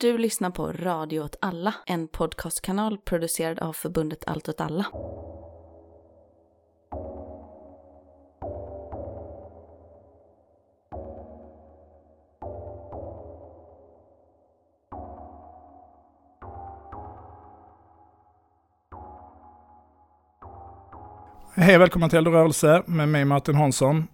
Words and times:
Du 0.00 0.18
lyssnar 0.18 0.50
på 0.50 0.72
Radio 0.72 1.20
åt 1.20 1.36
alla, 1.40 1.74
en 1.86 2.08
podcastkanal 2.08 2.98
producerad 2.98 3.58
av 3.58 3.72
förbundet 3.72 4.24
Allt 4.26 4.48
åt 4.48 4.60
alla. 4.60 4.86
Hej 21.56 21.76
och 21.76 21.82
välkommen 21.82 22.08
till 22.08 22.18
Eld 22.18 22.26
och 22.26 22.34
rörelse 22.34 22.82
med 22.86 23.08
mig 23.08 23.24
Martin 23.24 23.54
Hansson. 23.54 24.06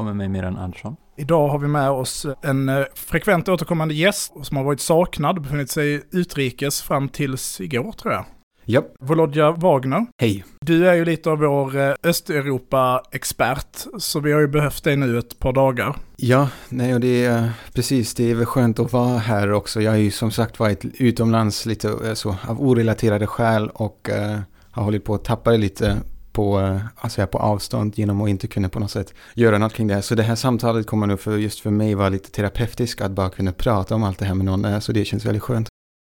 Och 0.00 0.06
med 0.06 0.16
mig 0.16 0.28
Miran 0.28 0.56
Andersson. 0.56 0.96
Idag 1.16 1.48
har 1.48 1.58
vi 1.58 1.68
med 1.68 1.90
oss 1.90 2.26
en 2.42 2.68
eh, 2.68 2.84
frekvent 2.94 3.48
återkommande 3.48 3.94
gäst 3.94 4.32
som 4.42 4.56
har 4.56 4.64
varit 4.64 4.80
saknad 4.80 5.36
och 5.36 5.42
befunnit 5.42 5.70
sig 5.70 6.02
utrikes 6.10 6.82
fram 6.82 7.08
tills 7.08 7.60
igår 7.60 7.92
tror 7.92 8.12
jag. 8.12 8.24
Ja. 8.64 8.82
Volodja 9.00 9.50
Wagner. 9.50 10.06
Hej. 10.20 10.44
Du 10.60 10.88
är 10.88 10.94
ju 10.94 11.04
lite 11.04 11.30
av 11.30 11.38
vår 11.38 11.76
eh, 11.76 11.94
Östeuropa-expert, 12.02 13.86
så 13.98 14.20
vi 14.20 14.32
har 14.32 14.40
ju 14.40 14.48
behövt 14.48 14.84
dig 14.84 14.96
nu 14.96 15.18
ett 15.18 15.38
par 15.38 15.52
dagar. 15.52 15.96
Ja, 16.16 16.48
nej 16.68 16.94
och 16.94 17.00
det 17.00 17.24
är 17.24 17.50
precis, 17.74 18.14
det 18.14 18.30
är 18.30 18.34
väl 18.34 18.46
skönt 18.46 18.78
att 18.78 18.92
vara 18.92 19.18
här 19.18 19.52
också. 19.52 19.80
Jag 19.80 19.90
har 19.90 19.98
ju 19.98 20.10
som 20.10 20.30
sagt 20.30 20.58
varit 20.58 20.84
utomlands 20.84 21.66
lite 21.66 21.88
eh, 21.88 22.14
så 22.14 22.36
av 22.48 22.62
orelaterade 22.62 23.26
skäl 23.26 23.70
och 23.74 24.08
uh, 24.12 24.38
har 24.70 24.82
hållit 24.82 25.04
på 25.04 25.14
att 25.14 25.24
tappa 25.24 25.50
det 25.50 25.58
lite 25.58 25.96
på, 26.32 26.60
eh, 26.60 26.80
alltså 26.96 27.26
på 27.26 27.38
avstånd 27.38 27.98
genom 27.98 28.20
att 28.20 28.28
inte 28.28 28.46
kunna 28.46 28.68
på 28.68 28.80
något 28.80 28.90
sätt 28.90 29.14
göra 29.34 29.58
något 29.58 29.72
kring 29.72 29.86
det. 29.86 30.02
Så 30.02 30.14
det 30.14 30.22
här 30.22 30.34
samtalet 30.34 30.86
kommer 30.86 31.06
nog 31.06 31.20
för 31.20 31.36
just 31.36 31.60
för 31.60 31.70
mig 31.70 31.94
vara 31.94 32.08
lite 32.08 32.30
terapeutiskt 32.30 33.00
att 33.00 33.12
bara 33.12 33.30
kunna 33.30 33.52
prata 33.52 33.94
om 33.94 34.02
allt 34.02 34.18
det 34.18 34.24
här 34.24 34.34
med 34.34 34.46
någon. 34.46 34.64
Eh, 34.64 34.78
så 34.78 34.92
det 34.92 35.04
känns 35.04 35.24
väldigt 35.24 35.42
skönt. 35.42 35.68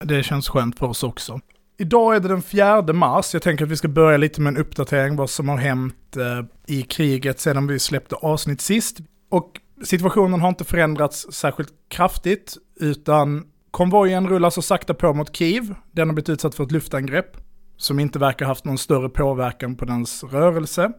Det 0.06 0.24
känns 0.24 0.50
skönt 0.50 0.80
för 0.80 0.86
oss 0.86 1.04
också. 1.04 1.40
Idag 1.78 2.16
är 2.16 2.20
det 2.20 2.28
den 2.28 2.42
4 2.42 2.94
mars. 2.94 3.34
Jag 3.34 3.42
tänker 3.42 3.66
att 3.66 3.72
vi 3.72 3.78
ska 3.78 3.88
börja 3.88 4.18
lite 4.18 4.42
med 4.42 4.52
en 4.52 4.58
uppdatering 4.58 5.16
vad 5.16 5.30
som 5.30 5.50
har 5.50 5.58
hänt 5.58 6.18
eh, 6.18 6.76
i 6.76 6.82
kriget 6.82 7.40
sedan 7.40 7.68
vi 7.68 7.80
släppte 7.80 8.16
avsnitt 8.16 8.62
sist. 8.62 8.98
Och 9.30 9.52
situationen 9.84 10.42
har 10.42 10.50
inte 10.50 10.64
förändrats 10.64 11.28
särskilt 11.32 11.74
kraftigt, 11.88 12.58
utan 12.80 13.44
konvojen 13.72 14.28
rullar 14.28 14.50
så 14.50 14.62
sakta 14.62 14.94
på 14.94 15.14
mot 15.14 15.36
Kiev. 15.36 15.76
Den 15.92 16.10
har 16.10 16.14
blivit 16.14 16.30
utsatt 16.30 16.56
för 16.56 16.64
ett 16.64 16.72
luftangrepp 16.72 17.38
som 17.82 18.00
inte 18.00 18.20
verkar 18.20 18.46
haft 18.46 18.66
någon 18.66 18.78
större 18.78 19.10
påverkan 19.10 19.76
på 19.76 19.86
dens 19.86 20.24
rörelse. 20.24 20.92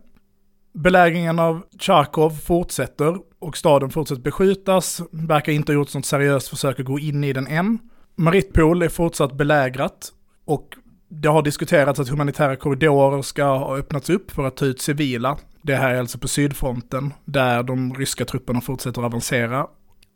Belägringen 0.75 1.39
av 1.39 1.63
Charkov 1.79 2.31
fortsätter 2.31 3.17
och 3.39 3.57
staden 3.57 3.91
fortsätter 3.91 4.23
beskjutas, 4.23 5.03
verkar 5.11 5.53
inte 5.53 5.73
ha 5.73 5.75
gjort 5.75 5.95
något 5.95 6.07
seriöst 6.07 6.49
försök 6.49 6.81
att 6.81 6.87
gå 6.87 6.99
in 6.99 7.25
i 7.25 7.33
den 7.33 7.47
än. 7.47 7.79
Maritpol 8.17 8.83
är 8.83 8.89
fortsatt 8.89 9.33
belägrat 9.33 10.13
och 10.45 10.77
det 11.09 11.29
har 11.29 11.43
diskuterats 11.43 12.01
att 12.01 12.09
humanitära 12.09 12.57
korridorer 12.57 13.23
ska 13.23 13.45
ha 13.45 13.79
öppnats 13.79 14.11
upp 14.11 14.31
för 14.31 14.47
att 14.47 14.57
ta 14.57 14.65
ut 14.65 14.81
civila. 14.81 15.39
Det 15.63 15.75
här 15.75 15.95
är 15.95 15.99
alltså 15.99 16.19
på 16.19 16.29
sydfronten, 16.29 17.13
där 17.25 17.63
de 17.63 17.95
ryska 17.95 18.25
trupperna 18.25 18.61
fortsätter 18.61 19.03
avancera. 19.03 19.67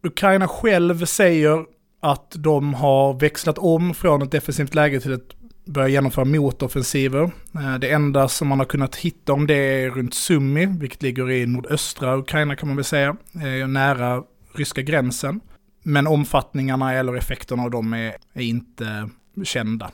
Ukraina 0.02 0.48
själv 0.48 1.04
säger 1.04 1.64
att 2.00 2.32
de 2.38 2.74
har 2.74 3.14
växlat 3.14 3.58
om 3.58 3.94
från 3.94 4.22
ett 4.22 4.30
defensivt 4.30 4.74
läge 4.74 5.00
till 5.00 5.12
ett 5.12 5.35
börja 5.66 5.88
genomföra 5.88 6.24
motoffensiver. 6.24 7.30
Eh, 7.54 7.78
det 7.80 7.90
enda 7.90 8.28
som 8.28 8.48
man 8.48 8.58
har 8.58 8.66
kunnat 8.66 8.96
hitta 8.96 9.32
om 9.32 9.46
det 9.46 9.54
är 9.54 9.90
runt 9.90 10.14
Sumi, 10.14 10.66
vilket 10.66 11.02
ligger 11.02 11.30
i 11.30 11.46
nordöstra 11.46 12.18
Ukraina 12.18 12.56
kan 12.56 12.68
man 12.68 12.76
väl 12.76 12.84
säga, 12.84 13.16
eh, 13.34 13.68
nära 13.68 14.22
ryska 14.54 14.82
gränsen. 14.82 15.40
Men 15.82 16.06
omfattningarna 16.06 16.94
eller 16.94 17.16
effekterna 17.16 17.62
av 17.62 17.70
dem 17.70 17.92
är, 17.92 18.16
är 18.34 18.42
inte 18.42 19.08
kända. 19.44 19.90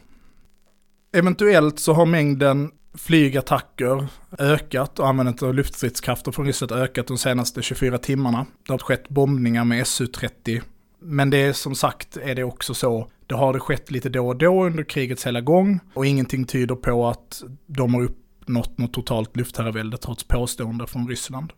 Eventuellt 1.12 1.78
så 1.80 1.92
har 1.92 2.06
mängden 2.06 2.70
flygattacker 2.94 4.06
ökat 4.38 4.98
och 4.98 5.08
användandet 5.08 5.42
av 5.42 5.54
luftstridskrafter 5.54 6.32
från 6.32 6.46
Ryssland 6.46 6.72
ökat 6.72 7.06
de 7.06 7.18
senaste 7.18 7.62
24 7.62 7.98
timmarna. 7.98 8.46
Det 8.66 8.72
har 8.72 8.78
skett 8.78 9.08
bombningar 9.08 9.64
med 9.64 9.84
Su-30. 9.84 10.60
Men 11.00 11.30
det 11.30 11.38
är 11.38 11.52
som 11.52 11.74
sagt 11.74 12.16
är 12.16 12.34
det 12.34 12.44
också 12.44 12.74
så 12.74 13.08
det 13.32 13.38
har 13.38 13.52
det 13.52 13.60
skett 13.60 13.90
lite 13.90 14.08
då 14.08 14.28
och 14.28 14.36
då 14.36 14.64
under 14.64 14.84
krigets 14.84 15.26
hela 15.26 15.40
gång 15.40 15.80
och 15.94 16.06
ingenting 16.06 16.44
tyder 16.44 16.74
på 16.74 17.06
att 17.06 17.42
de 17.66 17.94
har 17.94 18.02
uppnått 18.02 18.78
något 18.78 18.92
totalt 18.92 19.36
luftherravälde 19.36 19.96
trots 19.96 20.24
påstående 20.24 20.86
från 20.86 21.08
Ryssland. 21.08 21.52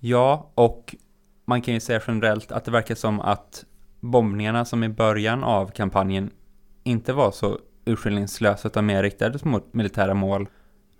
Ja, 0.00 0.52
och 0.54 0.94
man 1.44 1.62
kan 1.62 1.74
ju 1.74 1.80
säga 1.80 2.00
generellt 2.06 2.52
att 2.52 2.64
det 2.64 2.70
verkar 2.70 2.94
som 2.94 3.20
att 3.20 3.64
bombningarna 4.00 4.64
som 4.64 4.84
i 4.84 4.88
början 4.88 5.44
av 5.44 5.70
kampanjen 5.70 6.30
inte 6.84 7.12
var 7.12 7.30
så 7.30 7.58
urskillningslösa 7.84 8.68
utan 8.68 8.86
mer 8.86 9.02
riktades 9.02 9.44
mot 9.44 9.74
militära 9.74 10.14
mål 10.14 10.48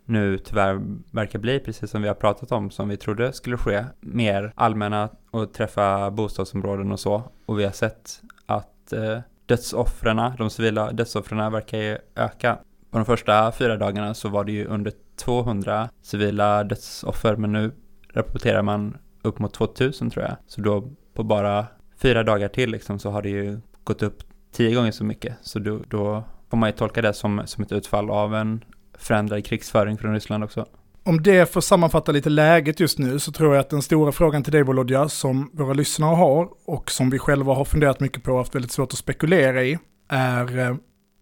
nu 0.04 0.38
tyvärr 0.38 0.80
verkar 1.10 1.38
bli, 1.38 1.60
precis 1.60 1.90
som 1.90 2.02
vi 2.02 2.08
har 2.08 2.14
pratat 2.14 2.52
om, 2.52 2.70
som 2.70 2.88
vi 2.88 2.96
trodde 2.96 3.32
skulle 3.32 3.56
ske, 3.56 3.84
mer 4.00 4.52
allmänna 4.54 5.08
och 5.30 5.52
träffa 5.52 6.10
bostadsområden 6.10 6.92
och 6.92 7.00
så. 7.00 7.22
Och 7.46 7.58
vi 7.58 7.64
har 7.64 7.72
sett 7.72 8.22
att 8.46 8.92
eh, 8.92 9.18
dödsoffren, 9.46 10.32
de 10.38 10.50
civila 10.50 10.92
dödsoffren 10.92 11.52
verkar 11.52 11.78
ju 11.78 11.98
öka. 12.14 12.58
På 12.90 12.98
de 12.98 13.04
första 13.04 13.52
fyra 13.52 13.76
dagarna 13.76 14.14
så 14.14 14.28
var 14.28 14.44
det 14.44 14.52
ju 14.52 14.64
under 14.66 14.92
200 15.16 15.88
civila 16.02 16.64
dödsoffer, 16.64 17.36
men 17.36 17.52
nu 17.52 17.72
rapporterar 18.12 18.62
man 18.62 18.98
upp 19.22 19.38
mot 19.38 19.54
2000 19.54 20.10
tror 20.10 20.24
jag. 20.24 20.36
Så 20.46 20.60
då 20.60 20.90
på 21.14 21.22
bara 21.22 21.66
fyra 21.96 22.22
dagar 22.22 22.48
till 22.48 22.70
liksom 22.70 22.98
så 22.98 23.10
har 23.10 23.22
det 23.22 23.28
ju 23.28 23.60
gått 23.84 24.02
upp 24.02 24.22
tio 24.52 24.74
gånger 24.74 24.90
så 24.92 25.04
mycket. 25.04 25.36
Så 25.42 25.58
då, 25.58 25.80
då 25.88 26.24
får 26.50 26.56
man 26.56 26.68
ju 26.68 26.72
tolka 26.72 27.02
det 27.02 27.12
som, 27.12 27.42
som 27.44 27.64
ett 27.64 27.72
utfall 27.72 28.10
av 28.10 28.34
en 28.34 28.64
förändrad 28.98 29.44
krigsföring 29.44 29.98
från 29.98 30.12
Ryssland 30.12 30.44
också. 30.44 30.66
Om 31.06 31.22
det 31.22 31.52
får 31.52 31.60
sammanfatta 31.60 32.12
lite 32.12 32.30
läget 32.30 32.80
just 32.80 32.98
nu 32.98 33.18
så 33.18 33.32
tror 33.32 33.54
jag 33.54 33.60
att 33.60 33.70
den 33.70 33.82
stora 33.82 34.12
frågan 34.12 34.42
till 34.42 34.52
dig 34.52 34.62
Volodja, 34.62 35.08
som 35.08 35.50
våra 35.52 35.72
lyssnare 35.72 36.14
har 36.14 36.48
och 36.64 36.90
som 36.90 37.10
vi 37.10 37.18
själva 37.18 37.54
har 37.54 37.64
funderat 37.64 38.00
mycket 38.00 38.22
på 38.22 38.32
och 38.32 38.38
haft 38.38 38.54
väldigt 38.54 38.72
svårt 38.72 38.92
att 38.92 38.98
spekulera 38.98 39.64
i, 39.64 39.78
är 40.08 40.58
eh, 40.58 40.76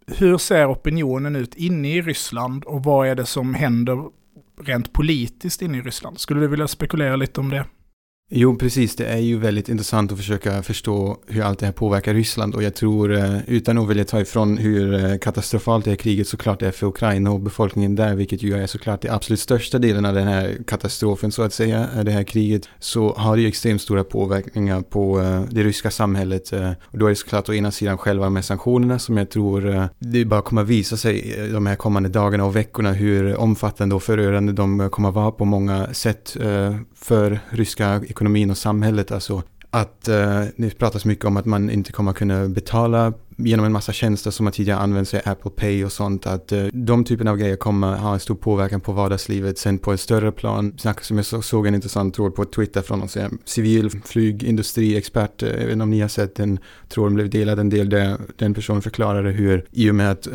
hur 0.06 0.38
ser 0.38 0.72
opinionen 0.72 1.36
ut 1.36 1.54
inne 1.54 1.96
i 1.96 2.02
Ryssland 2.02 2.64
och 2.64 2.84
vad 2.84 3.08
är 3.08 3.14
det 3.14 3.26
som 3.26 3.54
händer 3.54 4.04
rent 4.62 4.92
politiskt 4.92 5.62
inne 5.62 5.78
i 5.78 5.80
Ryssland? 5.80 6.20
Skulle 6.20 6.40
du 6.40 6.48
vilja 6.48 6.68
spekulera 6.68 7.16
lite 7.16 7.40
om 7.40 7.50
det? 7.50 7.64
Jo, 8.30 8.56
precis. 8.56 8.96
Det 8.96 9.06
är 9.06 9.18
ju 9.18 9.38
väldigt 9.38 9.68
intressant 9.68 10.12
att 10.12 10.18
försöka 10.18 10.62
förstå 10.62 11.18
hur 11.26 11.42
allt 11.42 11.58
det 11.58 11.66
här 11.66 11.72
påverkar 11.72 12.14
Ryssland 12.14 12.54
och 12.54 12.62
jag 12.62 12.74
tror, 12.74 13.14
eh, 13.14 13.38
utan 13.46 13.78
att 13.78 13.88
vilja 13.88 14.04
ta 14.04 14.20
ifrån 14.20 14.58
hur 14.58 14.94
eh, 14.94 15.18
katastrofalt 15.18 15.84
det 15.84 15.90
här 15.90 15.96
kriget 15.96 16.28
såklart 16.28 16.62
är 16.62 16.70
för 16.70 16.86
Ukraina 16.86 17.30
och 17.30 17.40
befolkningen 17.40 17.94
där, 17.94 18.14
vilket 18.14 18.42
ju 18.42 18.54
är 18.54 18.66
såklart 18.66 19.00
det 19.00 19.08
absolut 19.08 19.40
största 19.40 19.78
delen 19.78 20.04
av 20.04 20.14
den 20.14 20.26
här 20.26 20.56
katastrofen 20.66 21.32
så 21.32 21.42
att 21.42 21.52
säga, 21.52 21.88
det 22.02 22.10
här 22.10 22.22
kriget, 22.22 22.68
så 22.78 23.14
har 23.14 23.36
det 23.36 23.42
ju 23.42 23.48
extremt 23.48 23.82
stora 23.82 24.04
påverkningar 24.04 24.80
på 24.80 25.20
eh, 25.20 25.42
det 25.50 25.62
ryska 25.62 25.90
samhället. 25.90 26.52
Och 26.82 26.98
då 26.98 27.06
är 27.06 27.10
det 27.10 27.16
såklart 27.16 27.48
å 27.48 27.54
ena 27.54 27.70
sidan 27.70 27.98
själva 27.98 28.30
med 28.30 28.44
sanktionerna 28.44 28.98
som 28.98 29.16
jag 29.16 29.30
tror 29.30 29.88
det 29.98 30.24
bara 30.24 30.42
kommer 30.42 30.62
att 30.62 30.68
visa 30.68 30.96
sig 30.96 31.48
de 31.52 31.66
här 31.66 31.76
kommande 31.76 32.08
dagarna 32.08 32.44
och 32.44 32.56
veckorna 32.56 32.92
hur 32.92 33.36
omfattande 33.36 33.94
och 33.94 34.02
förödande 34.02 34.52
de 34.52 34.90
kommer 34.90 35.08
att 35.08 35.14
vara 35.14 35.30
på 35.30 35.44
många 35.44 35.94
sätt 35.94 36.36
för 36.94 37.40
ryska 37.50 38.00
ekonomin 38.14 38.50
och 38.50 38.58
samhället. 38.58 39.12
Alltså 39.12 39.42
att 39.70 40.08
eh, 40.08 40.44
det 40.56 40.78
pratas 40.78 41.04
mycket 41.04 41.24
om 41.24 41.36
att 41.36 41.44
man 41.44 41.70
inte 41.70 41.92
kommer 41.92 42.12
kunna 42.12 42.48
betala 42.48 43.12
genom 43.36 43.66
en 43.66 43.72
massa 43.72 43.92
tjänster 43.92 44.30
som 44.30 44.44
man 44.44 44.52
tidigare 44.52 44.78
använt 44.78 45.08
sig 45.08 45.22
Apple 45.24 45.50
Pay 45.50 45.84
och 45.84 45.92
sånt. 45.92 46.26
Att 46.26 46.52
eh, 46.52 46.64
de 46.72 47.04
typerna 47.04 47.30
av 47.30 47.36
grejer 47.36 47.56
kommer 47.56 47.96
ha 47.96 48.14
en 48.14 48.20
stor 48.20 48.34
påverkan 48.34 48.80
på 48.80 48.92
vardagslivet. 48.92 49.58
Sen 49.58 49.78
på 49.78 49.92
ett 49.92 50.00
större 50.00 50.32
plan, 50.32 50.78
som 51.00 51.16
jag 51.16 51.44
såg 51.44 51.66
en 51.66 51.74
intressant 51.74 52.14
tråd 52.14 52.34
på 52.34 52.44
Twitter 52.44 52.82
från 52.82 53.02
en 53.02 53.38
civil 53.44 53.90
flygindustriexpert. 54.04 55.42
Eh, 55.42 55.48
jag 55.48 55.58
vet 55.58 55.72
inte 55.72 55.82
om 55.82 55.90
ni 55.90 56.00
har 56.00 56.08
sett 56.08 56.34
den 56.34 56.58
tråden 56.88 57.14
blev 57.14 57.30
delad 57.30 57.58
en 57.58 57.70
del 57.70 57.88
där 57.88 58.16
den 58.36 58.54
personen 58.54 58.82
förklarade 58.82 59.30
hur 59.30 59.64
i 59.70 59.90
och 59.90 59.94
med 59.94 60.10
att 60.10 60.26
eh, 60.26 60.32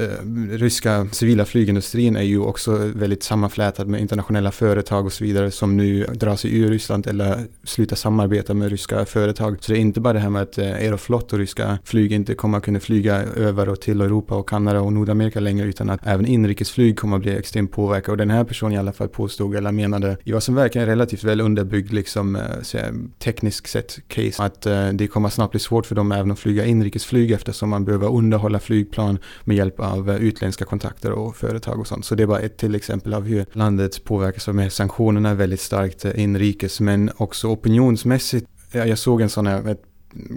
ryska 0.49 1.07
civila 1.11 1.45
flygindustrin 1.45 2.15
är 2.15 2.23
ju 2.23 2.39
också 2.39 2.71
väldigt 2.95 3.23
sammanflätad 3.23 3.87
med 3.87 4.01
internationella 4.01 4.51
företag 4.51 5.05
och 5.05 5.13
så 5.13 5.23
vidare 5.23 5.51
som 5.51 5.77
nu 5.77 6.03
drar 6.03 6.35
sig 6.35 6.59
ur 6.59 6.69
Ryssland 6.69 7.07
eller 7.07 7.45
slutar 7.63 7.95
samarbeta 7.95 8.53
med 8.53 8.69
ryska 8.69 9.05
företag. 9.05 9.57
Så 9.59 9.71
det 9.71 9.77
är 9.77 9.81
inte 9.81 9.99
bara 9.99 10.13
det 10.13 10.19
här 10.19 10.29
med 10.29 10.41
att 10.41 10.57
eh, 10.57 10.65
Aeroflot 10.65 11.33
och 11.33 11.39
ryska 11.39 11.79
flyg 11.83 12.11
inte 12.11 12.35
kommer 12.35 12.59
kunna 12.59 12.79
flyga 12.89 13.15
över 13.23 13.69
och 13.69 13.81
till 13.81 14.01
Europa 14.01 14.35
och 14.35 14.49
Kanada 14.49 14.81
och 14.81 14.93
Nordamerika 14.93 15.39
längre 15.39 15.67
utan 15.67 15.89
att 15.89 16.07
även 16.07 16.25
inrikesflyg 16.25 16.99
kommer 16.99 17.15
att 17.15 17.21
bli 17.21 17.37
extremt 17.37 17.71
påverkat. 17.71 18.09
Och 18.09 18.17
den 18.17 18.29
här 18.29 18.43
personen 18.43 18.73
i 18.73 18.77
alla 18.77 18.93
fall 18.93 19.07
påstod 19.07 19.55
eller 19.55 19.71
menade 19.71 20.17
i 20.23 20.31
vad 20.31 20.43
som 20.43 20.55
verkar 20.55 20.85
relativt 20.85 21.23
väl 21.23 21.41
underbyggd 21.41 21.93
liksom 21.93 22.35
eh, 22.35 22.83
tekniskt 23.19 23.69
sett 23.69 23.99
case 24.07 24.43
att 24.43 24.65
eh, 24.65 24.89
det 24.89 25.07
kommer 25.07 25.29
snabbt 25.29 25.51
bli 25.51 25.59
svårt 25.59 25.85
för 25.85 25.95
dem 25.95 26.11
även 26.11 26.31
att 26.31 26.39
flyga 26.39 26.65
inrikesflyg 26.65 27.31
eftersom 27.31 27.69
man 27.69 27.85
behöver 27.85 28.07
underhålla 28.07 28.59
flygplan 28.59 29.17
med 29.43 29.57
hjälp 29.57 29.79
av 29.79 30.09
eh, 30.09 30.15
utländska 30.15 30.65
kontakter 30.65 31.11
och 31.11 31.35
företag 31.35 31.79
och 31.79 31.87
sånt. 31.87 32.05
Så 32.05 32.15
det 32.15 32.23
är 32.23 32.27
bara 32.27 32.39
ett 32.39 32.57
till 32.57 32.75
exempel 32.75 33.13
av 33.13 33.23
hur 33.23 33.45
landet 33.51 34.03
påverkas 34.03 34.47
av 34.47 34.69
sanktionerna 34.69 35.33
väldigt 35.33 35.61
starkt 35.61 36.05
inrikes 36.05 36.79
men 36.79 37.11
också 37.17 37.47
opinionsmässigt. 37.47 38.47
Jag 38.71 38.97
såg 38.97 39.21
en 39.21 39.29
sån 39.29 39.47
här 39.47 39.77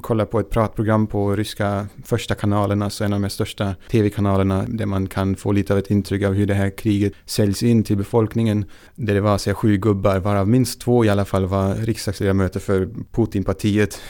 kollar 0.01 0.25
på 0.25 0.41
ett 0.41 0.51
pratprogram 0.51 1.07
på 1.07 1.37
ryska 1.37 1.87
första 2.05 2.35
kanalen, 2.35 2.83
alltså 2.83 3.05
en 3.05 3.13
av 3.13 3.21
de 3.21 3.31
största 3.31 3.75
tv-kanalerna, 3.91 4.65
där 4.69 4.87
man 4.87 5.07
kan 5.07 5.37
få 5.37 5.53
lite 5.53 5.73
av 5.73 5.79
ett 5.79 5.91
intryck 5.91 6.23
av 6.23 6.35
hur 6.35 6.47
det 6.47 6.55
här 6.55 6.71
kriget 6.71 7.13
säljs 7.25 7.63
in 7.63 7.85
till 7.85 7.97
befolkningen. 7.97 8.65
Där 8.95 9.15
det 9.15 9.21
var 9.21 9.39
så 9.39 9.55
sju 9.55 9.77
gubbar, 9.77 10.19
varav 10.19 10.49
minst 10.49 10.81
två 10.81 11.05
i 11.05 11.09
alla 11.09 11.25
fall 11.25 11.47
var 11.47 11.75
riksdagsledamöter 11.75 12.61
för 12.61 12.89
Putinpartiet, 13.13 14.01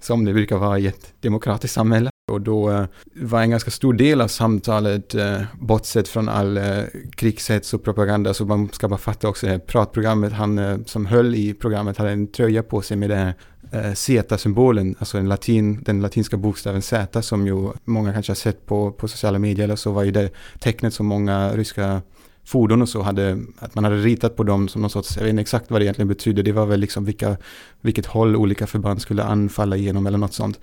som 0.00 0.24
det 0.24 0.32
brukar 0.32 0.56
vara 0.56 0.78
i 0.78 0.86
ett 0.86 1.12
demokratiskt 1.20 1.74
samhälle. 1.74 2.10
Och 2.28 2.40
då 2.40 2.70
eh, 2.70 2.84
var 3.14 3.42
en 3.42 3.50
ganska 3.50 3.70
stor 3.70 3.92
del 3.92 4.20
av 4.20 4.28
samtalet, 4.28 5.14
eh, 5.14 5.42
bortsett 5.60 6.08
från 6.08 6.28
all 6.28 6.56
eh, 6.56 6.82
krigshets 7.16 7.74
och 7.74 7.84
propaganda, 7.84 8.34
så 8.34 8.44
man 8.44 8.68
ska 8.72 8.88
bara 8.88 8.98
fatta 8.98 9.28
också 9.28 9.46
det 9.46 9.52
här 9.52 9.58
pratprogrammet, 9.58 10.32
han 10.32 10.58
eh, 10.58 10.78
som 10.86 11.06
höll 11.06 11.34
i 11.34 11.54
programmet 11.54 11.96
hade 11.96 12.10
en 12.10 12.26
tröja 12.26 12.62
på 12.62 12.82
sig 12.82 12.96
med 12.96 13.10
det 13.10 13.16
här 13.16 13.34
eh, 13.70 13.92
Z-symbolen, 13.92 14.94
alltså 14.98 15.16
den, 15.16 15.28
latin, 15.28 15.82
den 15.82 16.00
latinska 16.00 16.36
bokstaven 16.36 16.82
Z 16.82 17.22
som 17.22 17.46
ju 17.46 17.72
många 17.84 18.12
kanske 18.12 18.30
har 18.30 18.36
sett 18.36 18.66
på, 18.66 18.92
på 18.92 19.08
sociala 19.08 19.38
medier 19.38 19.64
eller 19.64 19.76
så 19.76 19.92
var 19.92 20.02
ju 20.02 20.10
det 20.10 20.30
tecknet 20.58 20.94
som 20.94 21.06
många 21.06 21.52
ryska 21.56 22.02
fordon 22.44 22.82
och 22.82 22.88
så 22.88 23.02
hade, 23.02 23.38
att 23.58 23.74
man 23.74 23.84
hade 23.84 23.96
ritat 23.96 24.36
på 24.36 24.42
dem 24.42 24.68
som 24.68 24.82
någon 24.82 24.90
sorts, 24.90 25.16
jag 25.16 25.22
vet 25.22 25.30
inte 25.30 25.40
exakt 25.40 25.70
vad 25.70 25.80
det 25.80 25.84
egentligen 25.84 26.08
betydde, 26.08 26.42
det 26.42 26.52
var 26.52 26.66
väl 26.66 26.80
liksom 26.80 27.04
vilka, 27.04 27.36
vilket 27.80 28.06
håll 28.06 28.36
olika 28.36 28.66
förband 28.66 29.02
skulle 29.02 29.24
anfalla 29.24 29.76
genom 29.76 30.06
eller 30.06 30.18
något 30.18 30.34
sånt. 30.34 30.60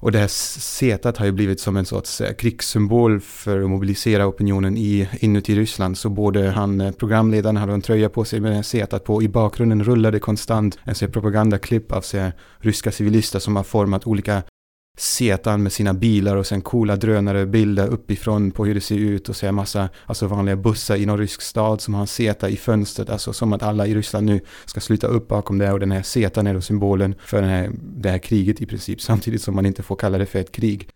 Och 0.00 0.12
det 0.12 0.18
här 0.18 0.28
setat 0.60 1.16
har 1.16 1.26
ju 1.26 1.32
blivit 1.32 1.60
som 1.60 1.76
en 1.76 1.84
sorts 1.84 2.20
eh, 2.20 2.32
krigssymbol 2.32 3.20
för 3.20 3.62
att 3.62 3.70
mobilisera 3.70 4.26
opinionen 4.26 4.76
i, 4.76 5.08
inuti 5.20 5.54
Ryssland. 5.56 5.98
Så 5.98 6.08
både 6.08 6.50
han, 6.50 6.80
eh, 6.80 6.92
programledaren 6.92 7.56
hade 7.56 7.72
en 7.72 7.82
tröja 7.82 8.08
på 8.08 8.24
sig 8.24 8.40
med 8.40 8.50
det 8.50 8.54
här 8.54 8.62
setat 8.62 9.04
på. 9.04 9.22
I 9.22 9.28
bakgrunden 9.28 9.84
rullade 9.84 10.18
konstant 10.18 10.78
en 10.84 11.12
propagandaklipp 11.12 11.92
av 11.92 12.00
sig, 12.00 12.32
ryska 12.58 12.92
civilister 12.92 13.38
som 13.38 13.56
har 13.56 13.62
format 13.62 14.06
olika 14.06 14.42
setan 15.00 15.62
med 15.62 15.72
sina 15.72 15.94
bilar 15.94 16.36
och 16.36 16.46
sen 16.46 16.60
coola 16.60 16.96
drönare 16.96 17.46
bilder 17.46 17.88
uppifrån 17.88 18.50
på 18.50 18.64
hur 18.64 18.74
det 18.74 18.80
ser 18.80 18.96
ut 18.96 19.28
och 19.28 19.36
så 19.36 19.52
massa 19.52 19.88
alltså 20.06 20.26
vanliga 20.26 20.56
bussar 20.56 20.96
i 20.96 21.06
någon 21.06 21.18
rysk 21.18 21.42
stad 21.42 21.80
som 21.80 21.94
har 21.94 22.00
en 22.00 22.06
seta 22.06 22.48
i 22.48 22.56
fönstret. 22.56 23.10
Alltså 23.10 23.32
som 23.32 23.52
att 23.52 23.62
alla 23.62 23.86
i 23.86 23.94
Ryssland 23.94 24.26
nu 24.26 24.40
ska 24.64 24.80
sluta 24.80 25.06
upp 25.06 25.28
bakom 25.28 25.58
det 25.58 25.72
och 25.72 25.80
den 25.80 25.92
här 25.92 26.02
setan 26.02 26.46
är 26.46 26.54
då 26.54 26.60
symbolen 26.60 27.14
för 27.24 27.40
den 27.40 27.50
här, 27.50 27.70
det 27.82 28.10
här 28.10 28.18
kriget 28.18 28.60
i 28.60 28.66
princip 28.66 29.00
samtidigt 29.00 29.42
som 29.42 29.54
man 29.54 29.66
inte 29.66 29.82
får 29.82 29.96
kalla 29.96 30.18
det 30.18 30.26
för 30.26 30.38
ett 30.38 30.52
krig. 30.52 30.88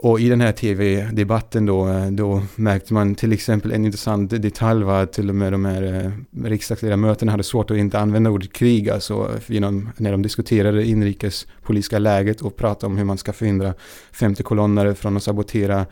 Och 0.00 0.20
i 0.20 0.28
den 0.28 0.40
här 0.40 0.52
tv-debatten 0.52 1.66
då, 1.66 2.08
då 2.10 2.42
märkte 2.54 2.94
man 2.94 3.14
till 3.14 3.32
exempel 3.32 3.72
en 3.72 3.84
intressant 3.84 4.30
detalj 4.30 4.84
var 4.84 5.02
att 5.02 5.12
till 5.12 5.28
och 5.28 5.34
med 5.34 5.52
de 5.52 5.64
här 5.64 5.82
eh, 5.82 6.44
riksdagsledamöterna 6.44 7.32
hade 7.32 7.42
svårt 7.42 7.70
att 7.70 7.76
inte 7.76 7.98
använda 7.98 8.30
ordet 8.30 8.52
krig, 8.52 8.90
alltså 8.90 9.30
genom, 9.46 9.90
när 9.96 10.12
de 10.12 10.22
diskuterade 10.22 10.86
inrikespolitiska 10.86 11.98
läget 11.98 12.40
och 12.40 12.56
pratade 12.56 12.86
om 12.86 12.96
hur 12.96 13.04
man 13.04 13.18
ska 13.18 13.32
förhindra 13.32 13.74
femte 14.12 14.42
kolonnare 14.42 14.94
från 14.94 15.16
att 15.16 15.22
sabotera 15.22 15.86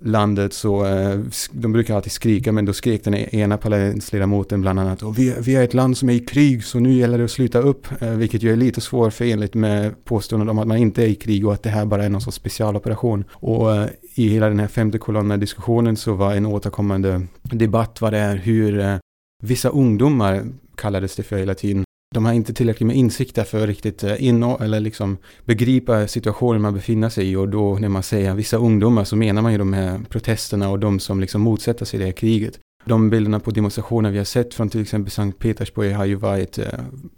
landet 0.00 0.52
så 0.52 0.86
eh, 0.86 1.20
de 1.50 1.72
brukar 1.72 1.96
alltid 1.96 2.12
skrika 2.12 2.52
men 2.52 2.64
då 2.64 2.72
skrek 2.72 3.04
den 3.04 3.14
e-, 3.14 3.28
ena 3.32 3.56
parlamentsledamoten 3.58 4.60
bland 4.60 4.80
annat 4.80 5.02
och 5.02 5.18
vi, 5.18 5.34
vi 5.40 5.56
är 5.56 5.64
ett 5.64 5.74
land 5.74 5.96
som 5.96 6.08
är 6.08 6.14
i 6.14 6.18
krig 6.18 6.64
så 6.64 6.78
nu 6.78 6.92
gäller 6.92 7.18
det 7.18 7.24
att 7.24 7.30
sluta 7.30 7.58
upp. 7.58 7.86
Eh, 8.00 8.10
vilket 8.10 8.42
ju 8.42 8.52
är 8.52 8.56
lite 8.56 8.80
svårförenligt 8.80 9.54
med 9.54 10.04
påståendet 10.04 10.50
om 10.50 10.58
att 10.58 10.68
man 10.68 10.76
inte 10.76 11.02
är 11.02 11.06
i 11.06 11.14
krig 11.14 11.46
och 11.46 11.52
att 11.52 11.62
det 11.62 11.70
här 11.70 11.86
bara 11.86 12.04
är 12.04 12.08
någon 12.08 12.20
sorts 12.20 12.36
specialoperation. 12.36 13.24
Och 13.32 13.76
eh, 13.76 13.88
i 14.14 14.28
hela 14.28 14.48
den 14.48 14.60
här 14.60 14.68
femte 14.68 14.98
kolonnen 14.98 15.40
diskussionen 15.40 15.96
så 15.96 16.14
var 16.14 16.34
en 16.34 16.46
återkommande 16.46 17.26
debatt 17.42 18.00
vad 18.00 18.12
det 18.12 18.18
är 18.18 18.36
hur 18.36 18.80
eh, 18.80 18.96
vissa 19.42 19.68
ungdomar 19.68 20.44
kallades 20.76 21.16
det 21.16 21.22
för 21.22 21.36
hela 21.36 21.54
tiden 21.54 21.85
de 22.16 22.24
har 22.24 22.32
inte 22.32 22.54
tillräckligt 22.54 22.86
med 22.86 22.96
insikter 22.96 23.44
för 23.44 23.62
att 23.62 23.68
riktigt 23.68 24.04
eh, 24.04 24.24
in 24.24 24.42
eller 24.42 24.80
liksom 24.80 25.18
begripa 25.44 26.06
situationen 26.06 26.62
man 26.62 26.74
befinner 26.74 27.08
sig 27.08 27.30
i 27.30 27.36
och 27.36 27.48
då 27.48 27.78
när 27.78 27.88
man 27.88 28.02
säger 28.02 28.34
vissa 28.34 28.56
ungdomar 28.56 29.04
så 29.04 29.16
menar 29.16 29.42
man 29.42 29.52
ju 29.52 29.58
de 29.58 29.72
här 29.72 30.00
protesterna 30.08 30.70
och 30.70 30.78
de 30.78 31.00
som 31.00 31.20
liksom 31.20 31.40
motsätter 31.40 31.84
sig 31.84 31.98
det 31.98 32.04
här 32.04 32.12
kriget. 32.12 32.58
De 32.84 33.10
bilderna 33.10 33.40
på 33.40 33.50
demonstrationer 33.50 34.10
vi 34.10 34.18
har 34.18 34.24
sett 34.24 34.54
från 34.54 34.68
till 34.68 34.80
exempel 34.80 35.10
Sankt 35.10 35.38
Petersburg 35.38 35.92
har 35.92 36.04
ju 36.04 36.14
varit, 36.14 36.58
eh, 36.58 36.66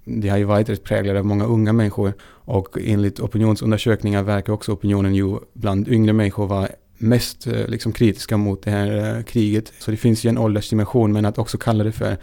det 0.04 0.28
har 0.28 0.36
ju 0.36 0.44
varit 0.44 0.68
rätt 0.68 0.84
präglade 0.84 1.18
av 1.18 1.24
många 1.24 1.44
unga 1.44 1.72
människor 1.72 2.12
och 2.44 2.78
enligt 2.84 3.20
opinionsundersökningar 3.20 4.22
verkar 4.22 4.52
också 4.52 4.72
opinionen 4.72 5.14
ju 5.14 5.36
bland 5.52 5.88
yngre 5.88 6.12
människor 6.12 6.46
vara 6.46 6.68
mest 6.98 7.46
eh, 7.46 7.66
liksom 7.68 7.92
kritiska 7.92 8.36
mot 8.36 8.62
det 8.62 8.70
här 8.70 9.22
kriget. 9.22 9.72
Så 9.78 9.90
det 9.90 9.96
finns 9.96 10.24
ju 10.24 10.28
en 10.28 10.38
åldersdimension 10.38 11.12
men 11.12 11.24
att 11.24 11.38
också 11.38 11.58
kalla 11.58 11.84
det 11.84 11.92
för 11.92 12.16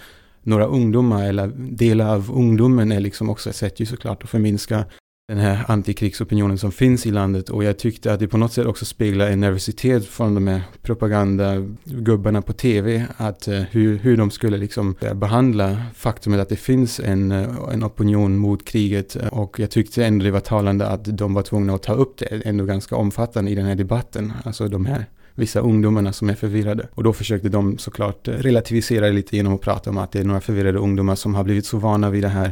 några 0.45 0.65
ungdomar 0.65 1.25
eller 1.25 1.47
delar 1.57 2.15
av 2.15 2.31
ungdomen 2.31 2.91
är 2.91 2.99
liksom 2.99 3.29
också 3.29 3.49
ett 3.49 3.55
sätt 3.55 3.79
ju 3.79 3.85
såklart 3.85 4.23
att 4.23 4.29
förminska 4.29 4.85
den 5.27 5.37
här 5.37 5.65
antikrigsopinionen 5.67 6.57
som 6.57 6.71
finns 6.71 7.05
i 7.05 7.11
landet. 7.11 7.49
Och 7.49 7.63
jag 7.63 7.77
tyckte 7.77 8.13
att 8.13 8.19
det 8.19 8.27
på 8.27 8.37
något 8.37 8.53
sätt 8.53 8.65
också 8.65 8.85
speglar 8.85 9.27
en 9.27 9.39
nervositet 9.39 10.05
från 10.05 10.35
de 10.35 10.47
här 10.47 10.61
propagandagubbarna 10.81 12.41
på 12.41 12.53
tv 12.53 13.05
att 13.17 13.47
eh, 13.47 13.61
hur, 13.61 13.97
hur 13.97 14.17
de 14.17 14.31
skulle 14.31 14.57
liksom 14.57 14.95
eh, 15.01 15.13
behandla 15.13 15.81
faktumet 15.95 16.39
att 16.39 16.49
det 16.49 16.55
finns 16.55 16.99
en, 16.99 17.31
eh, 17.31 17.49
en 17.73 17.83
opinion 17.83 18.37
mot 18.37 18.65
kriget. 18.65 19.17
Och 19.31 19.59
jag 19.59 19.71
tyckte 19.71 20.05
ändå 20.05 20.25
det 20.25 20.31
var 20.31 20.39
talande 20.39 20.87
att 20.87 21.17
de 21.17 21.33
var 21.33 21.41
tvungna 21.41 21.73
att 21.73 21.83
ta 21.83 21.93
upp 21.93 22.17
det 22.17 22.25
ändå 22.45 22.65
ganska 22.65 22.95
omfattande 22.95 23.51
i 23.51 23.55
den 23.55 23.65
här 23.65 23.75
debatten, 23.75 24.33
alltså 24.43 24.67
de 24.67 24.85
här 24.85 25.05
vissa 25.35 25.59
ungdomarna 25.59 26.13
som 26.13 26.29
är 26.29 26.35
förvirrade. 26.35 26.87
Och 26.93 27.03
då 27.03 27.13
försökte 27.13 27.49
de 27.49 27.77
såklart 27.77 28.27
eh, 28.27 28.31
relativisera 28.31 29.05
det 29.05 29.13
lite 29.13 29.35
genom 29.35 29.55
att 29.55 29.61
prata 29.61 29.89
om 29.89 29.97
att 29.97 30.11
det 30.11 30.19
är 30.19 30.23
några 30.23 30.41
förvirrade 30.41 30.79
ungdomar 30.79 31.15
som 31.15 31.35
har 31.35 31.43
blivit 31.43 31.65
så 31.65 31.77
vana 31.77 32.09
vid 32.09 32.23
det 32.23 32.29
här 32.29 32.51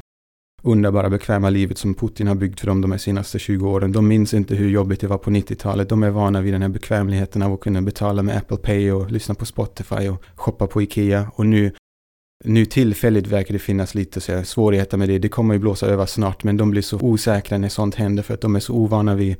underbara 0.63 1.09
bekväma 1.09 1.49
livet 1.49 1.77
som 1.77 1.93
Putin 1.93 2.27
har 2.27 2.35
byggt 2.35 2.59
för 2.59 2.67
dem 2.67 2.81
de 2.81 2.91
här 2.91 2.97
senaste 2.97 3.39
20 3.39 3.69
åren. 3.69 3.91
De 3.91 4.07
minns 4.07 4.33
inte 4.33 4.55
hur 4.55 4.69
jobbigt 4.69 4.99
det 4.99 5.07
var 5.07 5.17
på 5.17 5.29
90-talet. 5.29 5.89
De 5.89 6.03
är 6.03 6.09
vana 6.09 6.41
vid 6.41 6.53
den 6.53 6.61
här 6.61 6.69
bekvämligheten 6.69 7.41
av 7.41 7.53
att 7.53 7.59
kunna 7.59 7.81
betala 7.81 8.23
med 8.23 8.37
Apple 8.37 8.57
Pay 8.57 8.91
och 8.91 9.11
lyssna 9.11 9.35
på 9.35 9.45
Spotify 9.45 10.09
och 10.09 10.23
shoppa 10.35 10.67
på 10.67 10.81
Ikea. 10.81 11.31
Och 11.35 11.45
nu, 11.45 11.71
nu 12.43 12.65
tillfälligt 12.65 13.27
verkar 13.27 13.53
det 13.53 13.59
finnas 13.59 13.95
lite 13.95 14.21
så 14.21 14.43
svårigheter 14.43 14.97
med 14.97 15.09
det. 15.09 15.19
Det 15.19 15.29
kommer 15.29 15.53
ju 15.53 15.59
blåsa 15.59 15.87
över 15.87 16.05
snart, 16.05 16.43
men 16.43 16.57
de 16.57 16.71
blir 16.71 16.81
så 16.81 16.99
osäkra 16.99 17.57
när 17.57 17.69
sånt 17.69 17.95
händer 17.95 18.23
för 18.23 18.33
att 18.33 18.41
de 18.41 18.55
är 18.55 18.59
så 18.59 18.73
ovana 18.73 19.15
vid 19.15 19.37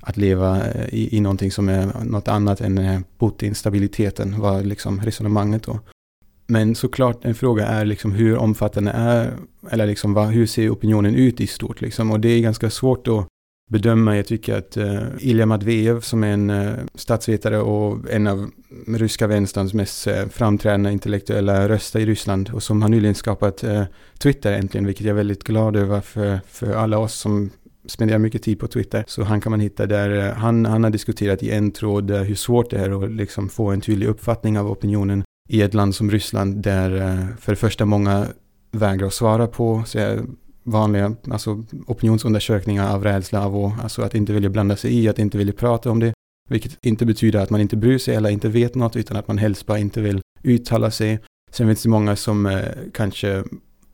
att 0.00 0.16
leva 0.16 0.66
eh, 0.66 0.94
i, 0.94 1.16
i 1.16 1.20
någonting 1.20 1.50
som 1.50 1.68
är 1.68 2.04
något 2.04 2.28
annat 2.28 2.60
än 2.60 2.78
eh, 2.78 3.00
Putin-stabiliteten 3.18 4.40
var 4.40 4.62
liksom 4.62 5.00
resonemanget 5.00 5.62
då. 5.62 5.80
Men 6.46 6.74
såklart 6.74 7.24
en 7.24 7.34
fråga 7.34 7.66
är 7.66 7.84
liksom 7.84 8.12
hur 8.12 8.36
omfattande 8.36 8.90
är, 8.90 9.36
eller 9.70 9.86
liksom 9.86 10.14
vad, 10.14 10.28
hur 10.28 10.46
ser 10.46 10.70
opinionen 10.70 11.14
ut 11.14 11.40
i 11.40 11.46
stort 11.46 11.80
liksom. 11.80 12.10
Och 12.10 12.20
det 12.20 12.28
är 12.28 12.40
ganska 12.40 12.70
svårt 12.70 13.08
att 13.08 13.26
bedöma. 13.70 14.16
Jag 14.16 14.26
tycker 14.26 14.58
att 14.58 14.76
uh, 14.76 15.02
Ilja 15.18 15.46
Matvejev 15.46 16.00
som 16.00 16.24
är 16.24 16.32
en 16.32 16.50
uh, 16.50 16.74
statsvetare 16.94 17.58
och 17.58 18.10
en 18.10 18.26
av 18.26 18.50
ryska 18.86 19.26
vänsterns 19.26 19.74
mest 19.74 20.06
uh, 20.06 20.28
framträdande 20.30 20.92
intellektuella 20.92 21.68
röster 21.68 22.00
i 22.00 22.06
Ryssland 22.06 22.50
och 22.54 22.62
som 22.62 22.82
har 22.82 22.88
nyligen 22.88 23.14
skapat 23.14 23.64
uh, 23.64 23.82
Twitter 24.18 24.52
äntligen, 24.52 24.86
vilket 24.86 25.06
jag 25.06 25.10
är 25.10 25.16
väldigt 25.16 25.44
glad 25.44 25.76
över 25.76 26.00
för, 26.00 26.40
för 26.48 26.72
alla 26.72 26.98
oss 26.98 27.14
som 27.14 27.50
spenderar 27.86 28.18
mycket 28.18 28.42
tid 28.42 28.58
på 28.58 28.66
Twitter. 28.66 29.04
Så 29.06 29.22
han 29.22 29.40
kan 29.40 29.50
man 29.50 29.60
hitta 29.60 29.86
där. 29.86 30.32
Han, 30.32 30.64
han 30.66 30.84
har 30.84 30.90
diskuterat 30.90 31.42
i 31.42 31.50
en 31.50 31.70
tråd 31.70 32.10
eh, 32.10 32.20
hur 32.22 32.34
svårt 32.34 32.70
det 32.70 32.78
är 32.78 33.04
att 33.04 33.10
liksom 33.10 33.48
få 33.48 33.70
en 33.70 33.80
tydlig 33.80 34.06
uppfattning 34.06 34.58
av 34.58 34.70
opinionen 34.70 35.24
i 35.48 35.62
ett 35.62 35.74
land 35.74 35.94
som 35.94 36.10
Ryssland 36.10 36.62
där 36.62 36.96
eh, 36.96 37.36
för 37.38 37.52
det 37.52 37.56
första 37.56 37.84
många 37.84 38.26
vägrar 38.72 39.06
att 39.06 39.14
svara 39.14 39.46
på 39.46 39.82
så 39.86 39.98
eh, 39.98 40.22
vanliga 40.62 41.16
alltså 41.30 41.64
opinionsundersökningar 41.86 42.94
av 42.94 43.04
rädsla 43.04 43.44
av 43.44 43.56
och, 43.56 43.72
alltså 43.82 44.02
att 44.02 44.14
inte 44.14 44.32
vilja 44.32 44.50
blanda 44.50 44.76
sig 44.76 44.94
i, 44.94 45.08
att 45.08 45.18
inte 45.18 45.38
vilja 45.38 45.52
prata 45.52 45.90
om 45.90 46.00
det. 46.00 46.12
Vilket 46.48 46.78
inte 46.86 47.06
betyder 47.06 47.40
att 47.40 47.50
man 47.50 47.60
inte 47.60 47.76
bryr 47.76 47.98
sig 47.98 48.14
eller 48.14 48.30
inte 48.30 48.48
vet 48.48 48.74
något 48.74 48.96
utan 48.96 49.16
att 49.16 49.28
man 49.28 49.38
helst 49.38 49.66
bara 49.66 49.78
inte 49.78 50.00
vill 50.00 50.20
uttala 50.42 50.90
sig. 50.90 51.18
Sen 51.50 51.66
finns 51.66 51.82
det 51.82 51.88
många 51.88 52.16
som 52.16 52.46
eh, 52.46 52.64
kanske 52.94 53.44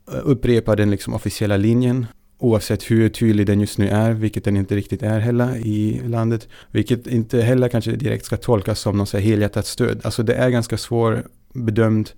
upprepar 0.05 0.75
den 0.75 0.91
liksom 0.91 1.13
officiella 1.13 1.57
linjen 1.57 2.05
oavsett 2.39 2.91
hur 2.91 3.09
tydlig 3.09 3.47
den 3.47 3.59
just 3.59 3.77
nu 3.77 3.87
är, 3.89 4.13
vilket 4.13 4.43
den 4.43 4.57
inte 4.57 4.75
riktigt 4.75 5.03
är 5.03 5.19
heller 5.19 5.55
i 5.55 6.01
landet, 6.05 6.47
vilket 6.71 7.07
inte 7.07 7.41
heller 7.41 7.69
kanske 7.69 7.91
direkt 7.91 8.25
ska 8.25 8.37
tolkas 8.37 8.79
som 8.79 8.97
någon 8.97 9.07
så 9.07 9.17
helhjärtat 9.17 9.65
stöd. 9.65 10.01
Alltså 10.03 10.23
det 10.23 10.33
är 10.33 10.49
ganska 10.49 10.77
svårbedömt, 10.77 12.15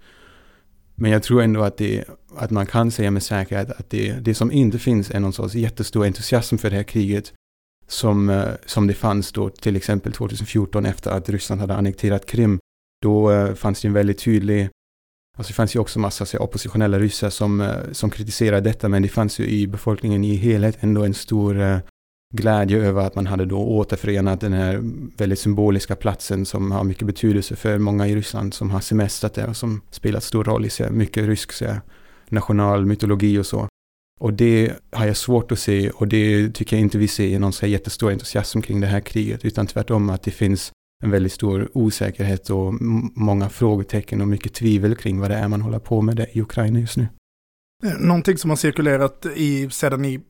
men 0.96 1.12
jag 1.12 1.24
tror 1.24 1.42
ändå 1.42 1.62
att, 1.62 1.78
det, 1.78 2.04
att 2.36 2.52
man 2.52 2.66
kan 2.66 2.92
säga 2.92 3.12
med 3.12 3.24
säkerhet 3.24 3.72
att 3.72 3.90
det, 3.90 4.12
det 4.12 4.34
som 4.34 4.52
inte 4.52 4.80
finns 4.80 5.12
är 5.12 5.20
någon 5.20 5.34
sorts 5.34 5.56
jättestor 5.56 6.06
entusiasm 6.06 6.58
för 6.58 6.70
det 6.70 6.76
här 6.76 6.84
kriget 6.84 7.34
som, 7.88 8.30
eh, 8.30 8.48
som 8.66 8.88
det 8.88 8.94
fanns 8.94 9.32
då 9.32 9.50
till 9.50 9.76
exempel 9.76 10.12
2014 10.12 10.86
efter 10.86 11.12
att 11.12 11.30
Ryssland 11.30 11.62
hade 11.62 11.76
annekterat 11.76 12.26
Krim. 12.26 12.60
Då 13.02 13.32
eh, 13.32 13.54
fanns 13.54 13.82
det 13.82 13.88
en 13.88 13.94
väldigt 13.94 14.20
tydlig 14.20 14.70
Alltså 15.38 15.52
det 15.52 15.56
fanns 15.56 15.76
ju 15.76 15.80
också 15.80 16.00
massa 16.00 16.26
så, 16.26 16.38
oppositionella 16.38 17.00
ryssar 17.00 17.30
som, 17.30 17.62
eh, 17.62 17.76
som 17.92 18.10
kritiserade 18.10 18.70
detta, 18.70 18.90
men 18.90 19.02
det 19.02 19.08
fanns 19.08 19.40
ju 19.40 19.48
i 19.48 19.68
befolkningen 19.68 20.24
i 20.24 20.36
helhet 20.36 20.78
ändå 20.80 21.04
en 21.04 21.14
stor 21.14 21.62
eh, 21.62 21.78
glädje 22.34 22.78
över 22.78 23.02
att 23.02 23.16
man 23.16 23.28
hade 23.28 23.46
då 23.46 23.58
återförenat 23.58 24.42
den 24.42 24.54
här 24.54 24.80
väldigt 25.18 25.40
symboliska 25.40 25.96
platsen 25.96 26.46
som 26.46 26.72
har 26.72 26.84
mycket 26.84 27.08
betydelse 27.08 27.56
för 27.56 27.78
många 27.78 28.08
i 28.08 28.16
Ryssland 28.16 28.54
som 28.54 28.70
har 28.70 28.80
semestrat 28.80 29.34
där 29.34 29.50
och 29.50 29.58
som 29.58 29.82
spelat 29.92 30.24
stor 30.24 30.44
roll 30.44 30.66
i 30.66 30.70
så 30.70 30.90
mycket 30.90 31.26
rysk 31.26 31.52
så 31.52 31.66
nationalmytologi 32.30 33.38
och 33.38 33.46
så. 33.46 33.68
Och 34.20 34.34
det 34.34 34.74
har 34.92 35.06
jag 35.06 35.18
svårt 35.18 35.52
att 35.52 35.60
se 35.60 35.90
och 35.90 36.08
det 36.08 36.50
tycker 36.50 36.76
jag 36.76 36.82
inte 36.82 36.98
vi 36.98 37.08
ser 37.08 37.28
i 37.28 37.40
någon 37.40 37.54
så 37.54 37.66
jättestor 37.66 38.12
entusiasm 38.12 38.62
kring 38.62 38.82
det 38.82 38.88
här 38.88 39.00
kriget, 39.00 39.46
utan 39.46 39.68
tvärtom 39.68 40.10
att 40.10 40.24
det 40.24 40.32
finns 40.32 40.72
en 41.04 41.12
väldigt 41.12 41.34
stor 41.34 41.70
osäkerhet 41.74 42.50
och 42.50 42.74
många 43.16 43.50
frågetecken 43.50 44.22
och 44.22 44.28
mycket 44.28 44.54
tvivel 44.54 44.96
kring 44.96 45.20
vad 45.20 45.32
det 45.32 45.36
är 45.36 45.48
man 45.48 45.62
håller 45.62 45.80
på 45.80 46.02
med 46.02 46.28
i 46.32 46.42
Ukraina 46.42 46.80
just 46.80 46.98
nu. 46.98 47.08
Eh, 47.86 48.00
någonting 48.00 48.38
som 48.38 48.50
har 48.50 48.58
cirkulerat 48.58 49.26
i, 49.36 49.70
sedan 49.70 50.06
i, 50.06 50.22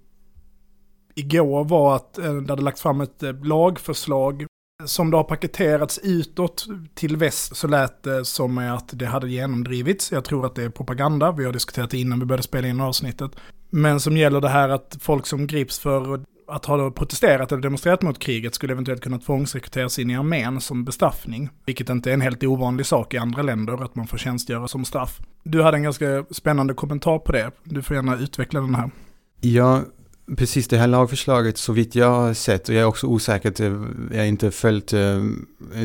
igår 1.15 1.63
var 1.63 1.95
att 1.95 2.17
eh, 2.17 2.33
det 2.33 2.51
hade 2.51 2.61
lagts 2.61 2.81
fram 2.81 3.01
ett 3.01 3.23
eh, 3.23 3.43
lagförslag 3.43 4.45
som 4.85 5.11
det 5.11 5.17
har 5.17 5.23
paketerats 5.23 5.99
utåt 6.03 6.65
till 6.93 7.17
väst 7.17 7.55
så 7.55 7.67
lät 7.67 8.03
det 8.03 8.25
som 8.25 8.57
att 8.57 8.89
det 8.93 9.05
hade 9.05 9.29
genomdrivits. 9.29 10.11
Jag 10.11 10.23
tror 10.23 10.45
att 10.45 10.55
det 10.55 10.63
är 10.63 10.69
propaganda, 10.69 11.31
vi 11.31 11.45
har 11.45 11.53
diskuterat 11.53 11.89
det 11.89 11.97
innan 11.97 12.19
vi 12.19 12.25
började 12.25 12.43
spela 12.43 12.67
in 12.67 12.81
avsnittet. 12.81 13.31
Men 13.69 13.99
som 13.99 14.17
gäller 14.17 14.41
det 14.41 14.49
här 14.49 14.69
att 14.69 14.97
folk 15.01 15.25
som 15.25 15.47
grips 15.47 15.79
för 15.79 16.23
att 16.49 16.65
ha 16.65 16.91
protesterat 16.91 17.51
eller 17.51 17.61
demonstrerat 17.61 18.01
mot 18.01 18.19
kriget 18.19 18.55
skulle 18.55 18.73
eventuellt 18.73 19.01
kunna 19.01 19.19
tvångsrekryteras 19.19 19.99
in 19.99 20.11
i 20.11 20.17
armén 20.17 20.61
som 20.61 20.85
bestraffning. 20.85 21.49
Vilket 21.65 21.89
inte 21.89 22.09
är 22.09 22.13
en 22.13 22.21
helt 22.21 22.43
ovanlig 22.43 22.85
sak 22.85 23.13
i 23.13 23.17
andra 23.17 23.41
länder, 23.41 23.83
att 23.83 23.95
man 23.95 24.07
får 24.07 24.17
tjänstgöra 24.17 24.67
som 24.67 24.85
straff. 24.85 25.19
Du 25.43 25.61
hade 25.61 25.77
en 25.77 25.83
ganska 25.83 26.25
spännande 26.31 26.73
kommentar 26.73 27.19
på 27.19 27.31
det. 27.31 27.51
Du 27.63 27.81
får 27.81 27.95
gärna 27.95 28.17
utveckla 28.17 28.61
den 28.61 28.75
här. 28.75 28.91
Ja, 29.41 29.81
precis 30.37 30.67
det 30.67 30.77
här 30.77 30.87
lagförslaget 30.87 31.57
så 31.57 31.73
vitt 31.73 31.95
jag 31.95 32.11
har 32.11 32.33
sett 32.33 32.69
och 32.69 32.75
jag 32.75 32.81
är 32.81 32.85
också 32.85 33.07
osäker, 33.07 33.61
eh, 33.61 33.73
jag 34.11 34.17
har 34.17 34.25
inte 34.25 34.51
följt 34.51 34.93
eh, 34.93 35.23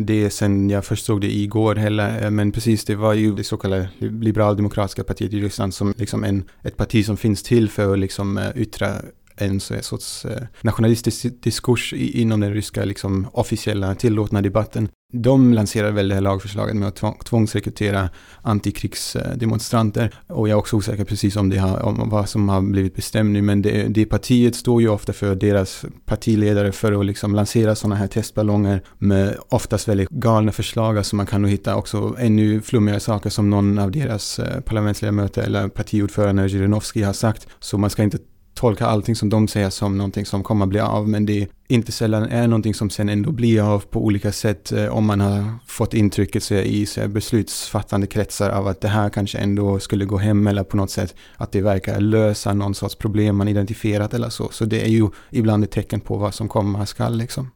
det 0.00 0.30
sen 0.30 0.70
jag 0.70 0.84
förstod 0.84 1.20
det 1.20 1.34
igår 1.34 1.74
heller, 1.74 2.24
eh, 2.24 2.30
men 2.30 2.52
precis 2.52 2.84
det 2.84 2.94
var 2.94 3.14
ju 3.14 3.34
det 3.34 3.44
så 3.44 3.56
kallade 3.56 3.88
liberaldemokratiska 3.98 5.04
partiet 5.04 5.32
i 5.32 5.40
Ryssland 5.40 5.74
som 5.74 5.94
liksom 5.96 6.24
en, 6.24 6.44
ett 6.62 6.76
parti 6.76 7.06
som 7.06 7.16
finns 7.16 7.42
till 7.42 7.70
för 7.70 7.92
att 7.92 7.98
liksom 7.98 8.40
yttra 8.54 8.94
en 9.36 9.60
sorts 9.60 10.24
eh, 10.24 10.42
nationalistisk 10.60 11.26
diskurs 11.42 11.92
inom 11.92 12.40
den 12.40 12.54
ryska 12.54 12.84
liksom, 12.84 13.26
officiella 13.32 13.94
tillåtna 13.94 14.42
debatten. 14.42 14.88
De 15.12 15.54
lanserade 15.54 15.92
väl 15.92 16.08
det 16.08 16.14
här 16.14 16.22
lagförslaget 16.22 16.76
med 16.76 16.88
att 16.88 17.24
tvångsrekrytera 17.24 18.08
antikrigsdemonstranter. 18.42 20.14
Och 20.26 20.48
jag 20.48 20.56
är 20.56 20.58
också 20.58 20.76
osäker 20.76 21.04
precis 21.04 21.36
om, 21.36 21.50
det 21.50 21.58
har, 21.58 21.82
om 21.82 22.08
vad 22.08 22.28
som 22.28 22.48
har 22.48 22.60
blivit 22.60 22.94
bestämt 22.94 23.30
nu. 23.30 23.42
Men 23.42 23.62
det, 23.62 23.88
det 23.88 24.06
partiet 24.06 24.56
står 24.56 24.82
ju 24.82 24.88
ofta 24.88 25.12
för 25.12 25.34
deras 25.34 25.84
partiledare 26.04 26.72
för 26.72 27.00
att 27.00 27.06
liksom 27.06 27.34
lansera 27.34 27.74
sådana 27.74 27.96
här 27.96 28.06
testballonger 28.06 28.82
med 28.98 29.36
oftast 29.48 29.88
väldigt 29.88 30.08
galna 30.08 30.52
förslag. 30.52 30.98
Alltså 30.98 31.16
man 31.16 31.26
kan 31.26 31.42
nog 31.42 31.50
hitta 31.50 31.76
också 31.76 32.16
ännu 32.18 32.60
flummigare 32.60 33.00
saker 33.00 33.30
som 33.30 33.50
någon 33.50 33.78
av 33.78 33.90
deras 33.90 34.38
eh, 34.38 34.60
parlamentsledamöter 34.60 35.42
eller 35.42 35.68
partiordförande 35.68 36.48
Zjirinovskij 36.48 37.02
har 37.02 37.12
sagt. 37.12 37.46
Så 37.60 37.78
man 37.78 37.90
ska 37.90 38.02
inte 38.02 38.18
tolka 38.54 38.86
allting 38.86 39.16
som 39.16 39.28
de 39.28 39.48
säger 39.48 39.70
som 39.70 39.98
någonting 39.98 40.26
som 40.26 40.42
kommer 40.42 40.64
att 40.64 40.68
bli 40.68 40.80
av, 40.80 41.08
men 41.08 41.26
det 41.26 41.48
inte 41.68 41.92
sällan 41.92 42.22
är 42.22 42.48
någonting 42.48 42.74
som 42.74 42.90
sen 42.90 43.08
ändå 43.08 43.32
blir 43.32 43.74
av 43.74 43.80
på 43.80 44.04
olika 44.04 44.32
sätt 44.32 44.72
eh, 44.72 44.86
om 44.86 45.06
man 45.06 45.20
har 45.20 45.44
fått 45.66 45.94
intrycket 45.94 46.42
så 46.42 46.54
i 46.54 46.86
så 46.86 47.08
beslutsfattande 47.08 48.06
kretsar 48.06 48.50
av 48.50 48.66
att 48.66 48.80
det 48.80 48.88
här 48.88 49.08
kanske 49.10 49.38
ändå 49.38 49.78
skulle 49.78 50.04
gå 50.04 50.16
hem 50.16 50.46
eller 50.46 50.64
på 50.64 50.76
något 50.76 50.90
sätt 50.90 51.14
att 51.36 51.52
det 51.52 51.60
verkar 51.60 52.00
lösa 52.00 52.54
någon 52.54 52.74
sorts 52.74 52.94
problem 52.94 53.36
man 53.36 53.48
identifierat 53.48 54.14
eller 54.14 54.28
så. 54.28 54.48
Så 54.50 54.64
det 54.64 54.82
är 54.84 54.88
ju 54.88 55.08
ibland 55.30 55.64
ett 55.64 55.70
tecken 55.70 56.00
på 56.00 56.16
vad 56.16 56.34
som 56.34 56.48
komma 56.48 56.86
skall 56.86 57.16
liksom. 57.16 57.50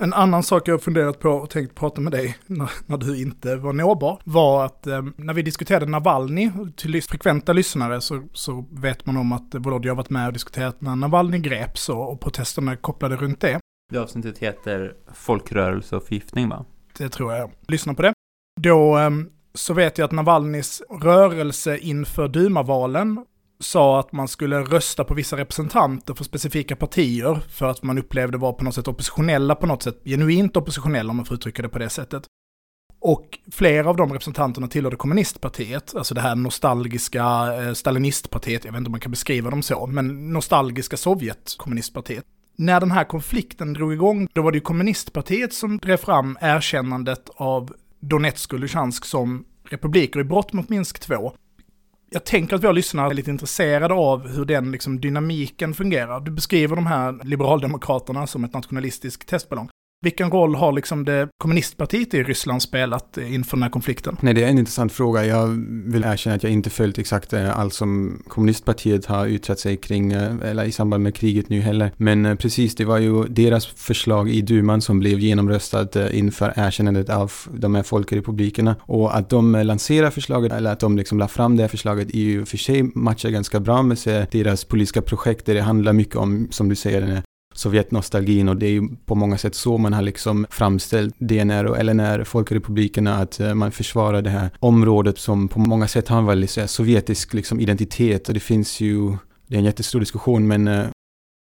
En 0.00 0.12
annan 0.12 0.42
sak 0.42 0.68
jag 0.68 0.74
har 0.74 0.78
funderat 0.78 1.18
på 1.18 1.30
och 1.30 1.50
tänkt 1.50 1.74
prata 1.74 2.00
med 2.00 2.12
dig 2.12 2.36
när, 2.46 2.70
när 2.86 2.96
du 2.96 3.22
inte 3.22 3.56
var 3.56 3.72
nåbar 3.72 4.20
var 4.24 4.64
att 4.64 4.86
eh, 4.86 5.02
när 5.16 5.34
vi 5.34 5.42
diskuterade 5.42 5.86
Navalny, 5.86 6.50
till 6.76 7.02
frekventa 7.02 7.52
lyssnare 7.52 8.00
så, 8.00 8.22
så 8.32 8.66
vet 8.70 9.06
man 9.06 9.16
om 9.16 9.32
att 9.32 9.54
Volodja 9.54 9.90
har 9.90 9.96
varit 9.96 10.10
med 10.10 10.26
och 10.26 10.32
diskuterat 10.32 10.80
när 10.80 10.96
Navalny 10.96 11.38
greps 11.38 11.88
och, 11.88 12.12
och 12.12 12.20
protesterna 12.20 12.76
kopplade 12.76 13.16
runt 13.16 13.40
det. 13.40 13.60
Det 13.92 13.98
avsnittet 13.98 14.38
heter 14.38 14.94
Folkrörelse 15.14 15.96
och 15.96 16.02
förgiftning 16.02 16.48
va? 16.48 16.64
Det 16.98 17.08
tror 17.08 17.32
jag. 17.32 17.50
Lyssna 17.68 17.94
på 17.94 18.02
det. 18.02 18.12
Då 18.60 18.98
eh, 18.98 19.10
så 19.54 19.74
vet 19.74 19.98
jag 19.98 20.04
att 20.04 20.12
Navalnys 20.12 20.82
rörelse 20.90 21.78
inför 21.78 22.28
Dumavalen 22.28 23.24
sa 23.60 24.00
att 24.00 24.12
man 24.12 24.28
skulle 24.28 24.60
rösta 24.60 25.04
på 25.04 25.14
vissa 25.14 25.36
representanter 25.36 26.14
för 26.14 26.24
specifika 26.24 26.76
partier 26.76 27.40
för 27.48 27.66
att 27.66 27.82
man 27.82 27.98
upplevde 27.98 28.38
var 28.38 28.52
på 28.52 28.64
något 28.64 28.74
sätt 28.74 28.88
oppositionella 28.88 29.54
på 29.54 29.66
något 29.66 29.82
sätt, 29.82 30.00
genuint 30.04 30.56
oppositionella 30.56 31.10
om 31.10 31.16
man 31.16 31.24
får 31.24 31.34
uttrycka 31.34 31.62
det 31.62 31.68
på 31.68 31.78
det 31.78 31.90
sättet. 31.90 32.22
Och 33.00 33.38
flera 33.52 33.90
av 33.90 33.96
de 33.96 34.12
representanterna 34.12 34.68
tillhörde 34.68 34.96
kommunistpartiet, 34.96 35.94
alltså 35.96 36.14
det 36.14 36.20
här 36.20 36.34
nostalgiska 36.34 37.24
eh, 37.54 37.72
stalinistpartiet, 37.72 38.64
jag 38.64 38.72
vet 38.72 38.78
inte 38.78 38.88
om 38.88 38.92
man 38.92 39.00
kan 39.00 39.10
beskriva 39.10 39.50
dem 39.50 39.62
så, 39.62 39.86
men 39.86 40.32
nostalgiska 40.32 40.96
Sovjetkommunistpartiet. 40.96 42.24
När 42.56 42.80
den 42.80 42.90
här 42.90 43.04
konflikten 43.04 43.72
drog 43.72 43.92
igång, 43.92 44.28
då 44.32 44.42
var 44.42 44.52
det 44.52 44.56
ju 44.56 44.62
kommunistpartiet 44.62 45.54
som 45.54 45.78
drev 45.78 45.96
fram 45.96 46.38
erkännandet 46.40 47.30
av 47.36 47.72
Donetsk 48.00 48.52
och 48.52 48.58
Luhansk 48.58 49.04
som 49.04 49.44
republiker 49.70 50.20
i 50.20 50.24
brott 50.24 50.52
mot 50.52 50.68
Minsk 50.68 51.00
2 51.00 51.32
jag 52.10 52.24
tänker 52.24 52.56
att 52.56 52.64
våra 52.64 52.72
lyssnare 52.72 53.10
är 53.10 53.14
lite 53.14 53.30
intresserade 53.30 53.94
av 53.94 54.28
hur 54.28 54.44
den 54.44 54.72
liksom, 54.72 55.00
dynamiken 55.00 55.74
fungerar. 55.74 56.20
Du 56.20 56.30
beskriver 56.30 56.76
de 56.76 56.86
här 56.86 57.24
liberaldemokraterna 57.24 58.26
som 58.26 58.44
ett 58.44 58.54
nationalistisk 58.54 59.24
testballong. 59.26 59.68
Vilken 60.00 60.30
roll 60.30 60.54
har 60.54 60.72
liksom 60.72 61.04
det 61.04 61.28
kommunistpartiet 61.38 62.14
i 62.14 62.22
Ryssland 62.22 62.62
spelat 62.62 63.18
eh, 63.18 63.34
inför 63.34 63.56
den 63.56 63.62
här 63.62 63.70
konflikten? 63.70 64.16
Nej, 64.20 64.34
det 64.34 64.44
är 64.44 64.48
en 64.48 64.58
intressant 64.58 64.92
fråga. 64.92 65.24
Jag 65.24 65.46
vill 65.84 66.04
erkänna 66.04 66.36
att 66.36 66.42
jag 66.42 66.52
inte 66.52 66.70
följt 66.70 66.98
exakt 66.98 67.32
eh, 67.32 67.58
allt 67.58 67.74
som 67.74 68.22
kommunistpartiet 68.28 69.06
har 69.06 69.26
yttrat 69.26 69.58
sig 69.58 69.76
kring, 69.76 70.12
eh, 70.12 70.34
eller 70.42 70.64
i 70.64 70.72
samband 70.72 71.02
med 71.02 71.14
kriget 71.14 71.48
nu 71.48 71.60
heller. 71.60 71.92
Men 71.96 72.36
precis, 72.36 72.74
det 72.74 72.84
var 72.84 72.98
ju 72.98 73.24
deras 73.24 73.66
förslag 73.66 74.30
i 74.30 74.42
duman 74.42 74.80
som 74.80 74.98
blev 74.98 75.18
genomröstat 75.18 75.96
inför 76.12 76.52
erkännandet 76.56 77.10
av 77.10 77.32
de 77.52 77.74
här 77.74 77.82
folkrepublikerna. 77.82 78.76
Och 78.80 79.16
att 79.16 79.30
de 79.30 79.52
lanserar 79.52 80.10
förslaget, 80.10 80.52
eller 80.52 80.72
att 80.72 80.80
de 80.80 80.96
liksom 80.96 81.18
la 81.18 81.28
fram 81.28 81.56
det 81.56 81.62
här 81.62 81.68
förslaget, 81.68 82.08
i 82.10 82.38
och 82.38 82.48
för 82.48 82.56
sig 82.56 82.82
matchar 82.82 83.30
ganska 83.30 83.60
bra 83.60 83.82
med 83.82 83.98
deras 84.30 84.64
politiska 84.64 85.02
projekt, 85.02 85.46
där 85.46 85.54
det 85.54 85.62
handlar 85.62 85.92
mycket 85.92 86.16
om, 86.16 86.48
som 86.50 86.68
du 86.68 86.76
säger, 86.76 87.00
den 87.00 87.10
här 87.10 87.22
Sovjetnostalgin 87.58 88.48
och 88.48 88.56
det 88.56 88.66
är 88.66 88.70
ju 88.70 88.88
på 89.06 89.14
många 89.14 89.38
sätt 89.38 89.54
så 89.54 89.78
man 89.78 89.92
har 89.92 90.02
liksom 90.02 90.46
framställt 90.50 91.14
DNR 91.18 91.64
och 91.64 91.84
LNR, 91.84 92.24
folkrepublikerna, 92.24 93.14
att 93.14 93.40
eh, 93.40 93.54
man 93.54 93.72
försvarar 93.72 94.22
det 94.22 94.30
här 94.30 94.50
området 94.60 95.18
som 95.18 95.48
på 95.48 95.58
många 95.58 95.88
sätt 95.88 96.08
har 96.08 96.18
en 96.18 96.26
väldigt 96.26 96.50
så 96.50 96.60
här, 96.60 96.66
sovjetisk 96.66 97.34
liksom, 97.34 97.60
identitet 97.60 98.28
och 98.28 98.34
det 98.34 98.40
finns 98.40 98.80
ju, 98.80 99.16
det 99.46 99.54
är 99.54 99.58
en 99.58 99.64
jättestor 99.64 100.00
diskussion 100.00 100.46
men 100.46 100.68
eh, 100.68 100.86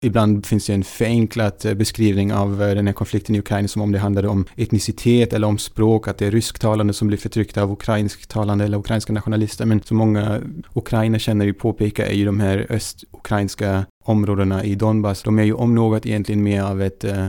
Ibland 0.06 0.46
finns 0.46 0.66
det 0.66 0.74
en 0.74 0.84
förenklad 0.84 1.66
eh, 1.66 1.74
beskrivning 1.74 2.34
av 2.34 2.58
den 2.58 2.88
här 2.88 2.94
konflikten 2.94 3.36
i 3.36 3.40
Ukraina 3.40 3.68
som 3.68 3.82
om 3.82 3.92
det 3.92 4.00
handlade 4.00 4.28
om 4.28 4.46
etnicitet 4.56 5.34
eller 5.34 5.48
om 5.48 5.58
språk, 5.58 6.08
att 6.08 6.18
det 6.18 6.28
är 6.28 6.32
rysktalande 6.32 6.94
som 6.94 7.08
blir 7.08 7.18
förtryckta 7.18 7.64
av 7.64 7.72
ukrainsktalande 7.72 8.66
eller 8.66 8.78
ukrainska 8.78 9.14
nationalister. 9.14 9.66
Men 9.66 9.82
så 9.82 9.94
många 9.94 10.42
ukrainare 10.74 11.54
påpekar 11.54 12.06
är 12.06 12.14
ju 12.14 12.26
de 12.26 12.40
här 12.40 12.68
östukrainska 12.70 13.86
områdena 14.04 14.64
i 14.64 14.76
Donbass, 14.76 15.24
de 15.24 15.40
är 15.40 15.44
ju 15.44 15.54
om 15.54 15.76
något 15.76 16.06
egentligen 16.06 16.44
mer 16.44 16.62
av 16.62 16.82
ett, 16.82 17.04
uh, 17.06 17.28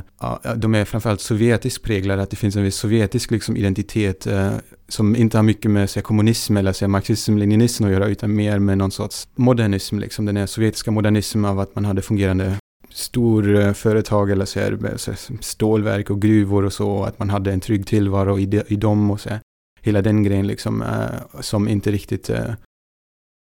de 0.56 0.74
är 0.74 0.84
framförallt 0.84 1.20
sovjetiskt 1.20 1.84
präglade, 1.84 2.22
att 2.22 2.30
det 2.30 2.36
finns 2.36 2.56
en 2.56 2.62
viss 2.62 2.76
sovjetisk 2.76 3.30
liksom, 3.30 3.56
identitet 3.56 4.26
uh, 4.26 4.52
som 4.88 5.16
inte 5.16 5.38
har 5.38 5.42
mycket 5.42 5.70
med 5.70 5.90
så, 5.90 6.02
kommunism 6.02 6.56
eller 6.56 6.72
så, 6.72 6.88
marxism-leninism 6.88 7.84
att 7.84 7.92
göra, 7.92 8.06
utan 8.06 8.34
mer 8.34 8.58
med 8.58 8.78
någon 8.78 8.90
sorts 8.90 9.28
modernism, 9.34 9.98
liksom 9.98 10.24
den 10.24 10.36
här 10.36 10.46
sovjetiska 10.46 10.90
modernismen 10.90 11.44
av 11.44 11.60
att 11.60 11.74
man 11.74 11.84
hade 11.84 12.02
fungerande 12.02 12.58
storföretag 12.90 14.28
eh, 14.28 14.32
eller 14.32 14.44
så 14.44 14.60
här, 14.60 14.96
så 14.96 15.12
stålverk 15.40 16.10
och 16.10 16.22
gruvor 16.22 16.64
och 16.64 16.72
så, 16.72 17.04
att 17.04 17.18
man 17.18 17.30
hade 17.30 17.52
en 17.52 17.60
trygg 17.60 17.86
tillvaro 17.86 18.38
i, 18.38 18.46
de, 18.46 18.62
i 18.68 18.76
dem 18.76 19.10
och 19.10 19.20
så 19.20 19.28
här. 19.28 19.40
Hela 19.80 20.02
den 20.02 20.22
grejen 20.22 20.46
liksom, 20.46 20.82
uh, 20.82 21.40
som 21.40 21.68
inte 21.68 21.90
riktigt 21.90 22.30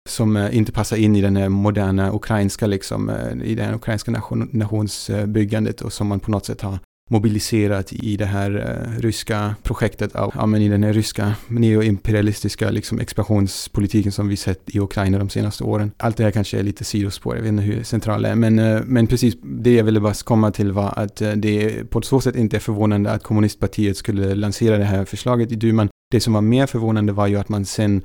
som 0.08 0.36
eh, 0.36 0.56
inte 0.56 0.72
passar 0.72 0.96
in 0.96 1.16
i 1.16 1.20
den 1.20 1.36
här 1.36 1.48
moderna 1.48 2.14
ukrainska, 2.14 2.66
liksom, 2.66 3.10
eh, 3.10 3.50
i 3.50 3.54
det 3.54 3.62
här 3.62 3.74
ukrainska 3.74 4.10
nation, 4.10 4.48
nationsbyggandet 4.52 5.80
och 5.80 5.92
som 5.92 6.06
man 6.06 6.20
på 6.20 6.30
något 6.30 6.46
sätt 6.46 6.60
har 6.60 6.78
mobiliserat 7.10 7.92
i 7.92 8.16
det 8.16 8.24
här 8.24 8.50
eh, 8.56 9.00
ryska 9.00 9.54
projektet 9.62 10.16
av, 10.16 10.32
ja 10.34 10.46
men 10.46 10.62
i 10.62 10.68
den 10.68 10.82
här 10.82 10.92
ryska 10.92 11.34
neoimperialistiska 11.48 12.70
liksom 12.70 13.00
expansionspolitiken 13.00 14.12
som 14.12 14.28
vi 14.28 14.36
sett 14.36 14.62
i 14.66 14.80
Ukraina 14.80 15.18
de 15.18 15.28
senaste 15.28 15.64
åren. 15.64 15.92
Allt 15.96 16.16
det 16.16 16.24
här 16.24 16.30
kanske 16.30 16.58
är 16.58 16.62
lite 16.62 16.84
sidospår, 16.84 17.36
jag 17.36 17.42
vet 17.42 17.52
inte 17.52 17.62
hur 17.62 17.82
centralt 17.82 18.22
det 18.22 18.28
är, 18.28 18.34
men, 18.34 18.54
men 18.86 19.06
precis 19.06 19.34
det 19.42 19.74
jag 19.74 19.84
ville 19.84 20.00
bara 20.00 20.14
komma 20.14 20.50
till 20.50 20.72
var 20.72 20.92
att 20.96 21.16
det 21.36 21.84
på 21.90 22.02
så 22.02 22.20
sätt 22.20 22.36
inte 22.36 22.56
är 22.56 22.60
förvånande 22.60 23.10
att 23.10 23.22
kommunistpartiet 23.22 23.96
skulle 23.96 24.34
lansera 24.34 24.78
det 24.78 24.84
här 24.84 25.04
förslaget 25.04 25.52
i 25.52 25.56
duman. 25.56 25.88
Det 26.10 26.20
som 26.20 26.32
var 26.32 26.40
mer 26.40 26.66
förvånande 26.66 27.12
var 27.12 27.26
ju 27.26 27.36
att 27.36 27.48
man 27.48 27.64
sen 27.64 28.02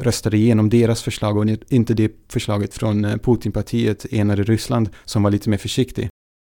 röstade 0.00 0.36
igenom 0.36 0.68
deras 0.68 1.02
förslag 1.02 1.36
och 1.36 1.46
inte 1.68 1.94
det 1.94 2.12
förslaget 2.28 2.74
från 2.74 3.04
eh, 3.04 3.16
Putinpartiet, 3.16 4.06
enade 4.10 4.42
Ryssland, 4.42 4.88
som 5.04 5.22
var 5.22 5.30
lite 5.30 5.50
mer 5.50 5.58
försiktig. 5.58 6.08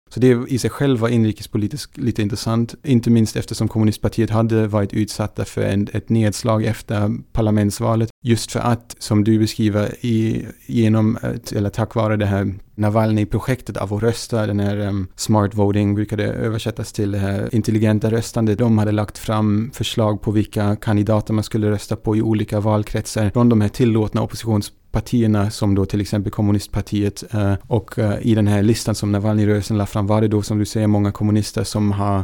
Så 0.09 0.19
det 0.19 0.47
i 0.47 0.57
sig 0.57 0.69
själv 0.69 0.99
var 0.99 1.09
inrikespolitiskt 1.09 1.97
lite 1.97 2.21
intressant, 2.21 2.75
inte 2.83 3.09
minst 3.09 3.35
eftersom 3.35 3.67
kommunistpartiet 3.67 4.29
hade 4.29 4.67
varit 4.67 4.93
utsatta 4.93 5.45
för 5.45 5.61
en, 5.61 5.87
ett 5.93 6.09
nedslag 6.09 6.65
efter 6.65 7.11
parlamentsvalet. 7.31 8.09
Just 8.23 8.51
för 8.51 8.59
att, 8.59 8.95
som 8.99 9.23
du 9.23 9.39
beskriver, 9.39 10.05
i, 10.05 10.45
genom, 10.65 11.17
eller 11.55 11.69
tack 11.69 11.95
vare 11.95 12.17
det 12.17 12.25
här 12.25 12.53
Navalny-projektet 12.77 13.77
av 13.77 13.93
att 13.93 14.03
rösta, 14.03 14.47
den 14.47 14.59
här 14.59 14.77
um, 14.77 15.07
smart 15.15 15.55
voting 15.55 15.95
brukade 15.95 16.23
översättas 16.23 16.93
till 16.93 17.11
det 17.11 17.17
här 17.17 17.55
intelligenta 17.55 18.11
röstande. 18.11 18.55
De 18.55 18.77
hade 18.77 18.91
lagt 18.91 19.17
fram 19.17 19.71
förslag 19.73 20.21
på 20.21 20.31
vilka 20.31 20.75
kandidater 20.75 21.33
man 21.33 21.43
skulle 21.43 21.71
rösta 21.71 21.95
på 21.95 22.15
i 22.15 22.21
olika 22.21 22.59
valkretsar 22.59 23.29
från 23.29 23.49
de 23.49 23.61
här 23.61 23.69
tillåtna 23.69 24.21
oppositions 24.21 24.71
partierna 24.91 25.49
som 25.49 25.75
då 25.75 25.85
till 25.85 26.01
exempel 26.01 26.31
kommunistpartiet 26.31 27.33
eh, 27.33 27.53
och 27.67 27.99
eh, 27.99 28.17
i 28.21 28.35
den 28.35 28.47
här 28.47 28.63
listan 28.63 28.95
som 28.95 29.11
Navalny-rörelsen 29.11 29.77
la 29.77 29.85
fram 29.85 30.07
var 30.07 30.21
det 30.21 30.27
då 30.27 30.41
som 30.41 30.59
du 30.59 30.65
säger 30.65 30.87
många 30.87 31.11
kommunister 31.11 31.63
som 31.63 31.91
har 31.91 32.23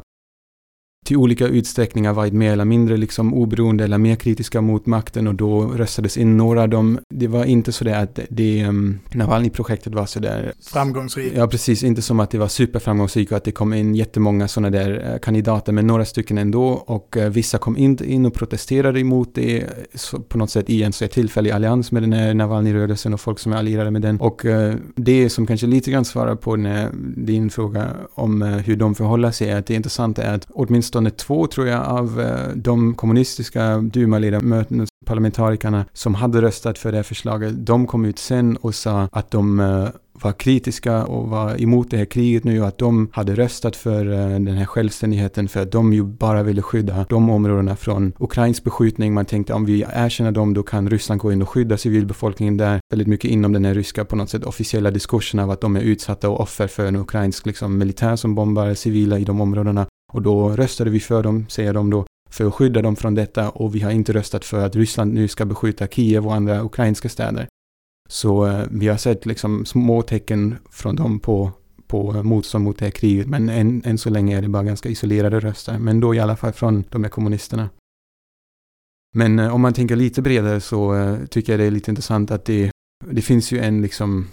till 1.04 1.18
olika 1.18 1.48
utsträckningar 1.48 2.14
varit 2.14 2.34
mer 2.34 2.52
eller 2.52 2.66
mindre 2.66 2.98
liksom 2.98 3.34
oberoende 3.34 3.84
eller 3.84 3.98
mer 3.98 4.16
kritiska 4.16 4.62
mot 4.62 4.86
makten 4.86 5.28
och 5.28 5.36
då 5.36 5.62
röstades 5.62 6.18
in 6.18 6.38
några 6.38 6.62
av 6.62 6.70
dem. 6.70 7.00
Det 7.10 7.28
var 7.28 7.46
inte 7.46 7.72
så 7.72 7.84
där 7.84 8.04
att 8.04 8.20
det, 8.30 8.66
um, 8.66 9.00
Navalny-projektet 9.12 9.94
var 9.94 10.06
så 10.06 10.20
där 10.20 10.54
Framgångsrikt. 10.62 11.38
Ja, 11.38 11.48
precis. 11.48 11.84
Inte 11.84 12.02
som 12.02 12.20
att 12.20 12.32
det 12.32 12.38
var 12.38 12.48
superframgångsrikt 12.48 13.32
och 13.32 13.38
att 13.38 13.44
det 13.44 13.52
kom 13.52 13.74
in 13.74 13.96
jättemånga 13.96 14.48
sådana 14.48 14.70
där 14.70 15.14
uh, 15.14 15.20
kandidater, 15.20 15.74
men 15.74 15.88
några 15.88 16.06
stycken 16.06 16.38
ändå 16.38 16.68
och 16.68 17.18
uh, 17.18 17.30
vissa 17.30 17.58
kom 17.58 17.78
inte 17.78 18.12
in 18.12 18.26
och 18.26 18.34
protesterade 18.34 19.00
emot 19.00 19.30
det 19.34 19.66
så, 19.94 20.20
på 20.20 20.38
något 20.38 20.50
sätt 20.50 20.70
i 20.70 20.84
en 20.84 20.94
så 20.94 21.08
tillfällig 21.08 21.52
allians 21.52 21.92
med 21.92 22.04
den 22.04 22.14
här 22.14 22.34
Navalny-rörelsen 22.34 23.14
och 23.14 23.22
folk 23.22 23.40
som 23.40 23.54
är 23.54 23.58
allierade 23.58 23.92
med 23.92 24.02
den. 24.02 24.18
Och 24.18 24.46
uh, 24.46 24.74
det 24.96 25.30
som 25.30 25.48
kanske 25.48 25.68
lite 25.68 25.92
grann 25.92 26.06
svarar 26.06 26.36
på 26.36 26.56
den 26.56 26.66
här, 26.66 26.90
din 27.16 27.50
fråga 27.50 27.88
om 28.14 28.42
hur 28.42 28.76
de 28.76 28.96
förhåller 28.96 29.32
sig 29.32 29.50
är 29.50 29.60
att 29.60 29.66
det 29.66 29.74
intressanta 29.74 30.24
är 30.24 30.36
att 30.36 30.48
åtminstone 30.50 30.93
åtminstone 30.96 31.10
två 31.10 31.48
tror 31.48 31.68
jag 31.68 31.86
av 31.86 32.22
eh, 32.22 32.56
de 32.56 32.94
kommunistiska 32.94 33.78
Duma-ledamöterna, 33.78 34.86
parlamentarikerna 35.06 35.86
som 35.94 36.16
hade 36.16 36.42
röstat 36.42 36.78
för 36.78 36.92
det 36.92 36.98
här 36.98 37.04
förslaget, 37.04 37.66
de 37.66 37.88
kom 37.88 38.06
ut 38.06 38.20
sen 38.20 38.58
och 38.58 38.76
sa 38.76 39.10
att 39.12 39.32
de 39.32 39.60
eh, 39.60 39.88
var 40.14 40.32
kritiska 40.34 41.06
och 41.06 41.30
var 41.30 41.62
emot 41.62 41.92
det 41.92 41.98
här 41.98 42.06
kriget 42.06 42.44
nu 42.44 42.62
och 42.62 42.68
att 42.68 42.78
de 42.78 43.10
hade 43.12 43.36
röstat 43.36 43.76
för 43.76 44.12
eh, 44.12 44.40
den 44.40 44.58
här 44.58 44.66
självständigheten 44.66 45.48
för 45.48 45.62
att 45.62 45.72
de 45.72 45.94
ju 45.94 46.04
bara 46.04 46.44
ville 46.44 46.62
skydda 46.62 47.06
de 47.10 47.30
områdena 47.30 47.76
från 47.76 48.14
ukrainsk 48.20 48.64
beskjutning. 48.64 49.14
Man 49.14 49.26
tänkte 49.26 49.54
om 49.54 49.66
vi 49.66 49.86
erkänner 49.94 50.32
dem 50.32 50.54
då 50.54 50.64
kan 50.64 50.90
Ryssland 50.90 51.22
gå 51.22 51.32
in 51.32 51.42
och 51.42 51.50
skydda 51.50 51.78
civilbefolkningen 51.78 52.58
där. 52.58 52.80
Väldigt 52.92 53.08
mycket 53.08 53.32
inom 53.32 53.54
den 53.54 53.66
här 53.66 53.74
ryska 53.74 54.06
på 54.06 54.16
något 54.16 54.30
sätt 54.30 54.44
officiella 54.44 54.92
diskursen 54.92 55.40
av 55.40 55.52
att 55.52 55.62
de 55.62 55.76
är 55.76 55.82
utsatta 55.82 56.30
och 56.30 56.40
offer 56.40 56.68
för 56.68 56.86
en 56.86 56.96
ukrainsk 56.96 57.46
liksom, 57.46 57.78
militär 57.78 58.16
som 58.16 58.36
bombar 58.36 58.74
civila 58.74 59.20
i 59.20 59.24
de 59.24 59.42
områdena. 59.42 59.86
Och 60.14 60.22
då 60.22 60.50
röstade 60.50 60.90
vi 60.90 61.00
för 61.00 61.24
dem, 61.24 61.46
säger 61.50 61.74
de 61.74 61.90
då, 61.90 62.06
för 62.30 62.46
att 62.46 62.54
skydda 62.54 62.82
dem 62.82 62.96
från 62.96 63.16
detta 63.16 63.50
och 63.50 63.76
vi 63.76 63.80
har 63.80 63.92
inte 63.92 64.14
röstat 64.14 64.46
för 64.46 64.66
att 64.66 64.76
Ryssland 64.76 65.14
nu 65.14 65.28
ska 65.28 65.46
beskjuta 65.46 65.88
Kiev 65.88 66.28
och 66.28 66.36
andra 66.36 66.64
ukrainska 66.64 67.10
städer. 67.10 67.48
Så 68.10 68.46
eh, 68.48 68.66
vi 68.72 68.88
har 68.88 68.98
sett 68.98 69.26
liksom 69.26 69.66
små 69.66 70.02
tecken 70.02 70.56
från 70.72 70.96
dem 70.96 71.20
på, 71.20 71.52
på 71.88 72.24
motstånd 72.24 72.64
mot 72.64 72.80
det 72.80 72.86
här 72.86 72.92
kriget, 72.92 73.28
men 73.28 73.50
än, 73.50 73.82
än 73.86 73.98
så 73.98 74.10
länge 74.10 74.38
är 74.38 74.42
det 74.42 74.50
bara 74.50 74.64
ganska 74.64 74.90
isolerade 74.90 75.40
röster, 75.40 75.80
men 75.80 76.00
då 76.00 76.16
i 76.16 76.20
alla 76.20 76.36
fall 76.36 76.54
från 76.54 76.84
de 76.90 77.04
här 77.04 77.12
kommunisterna. 77.12 77.70
Men 79.16 79.40
eh, 79.40 79.56
om 79.56 79.62
man 79.62 79.74
tänker 79.74 79.96
lite 79.96 80.22
bredare 80.22 80.62
så 80.62 80.96
eh, 80.96 81.26
tycker 81.26 81.54
jag 81.54 81.60
det 81.60 81.66
är 81.66 81.72
lite 81.72 81.92
intressant 81.92 82.32
att 82.32 82.46
det, 82.46 82.72
det 83.12 83.22
finns 83.22 83.52
ju 83.52 83.60
en 83.60 83.82
liksom 83.82 84.28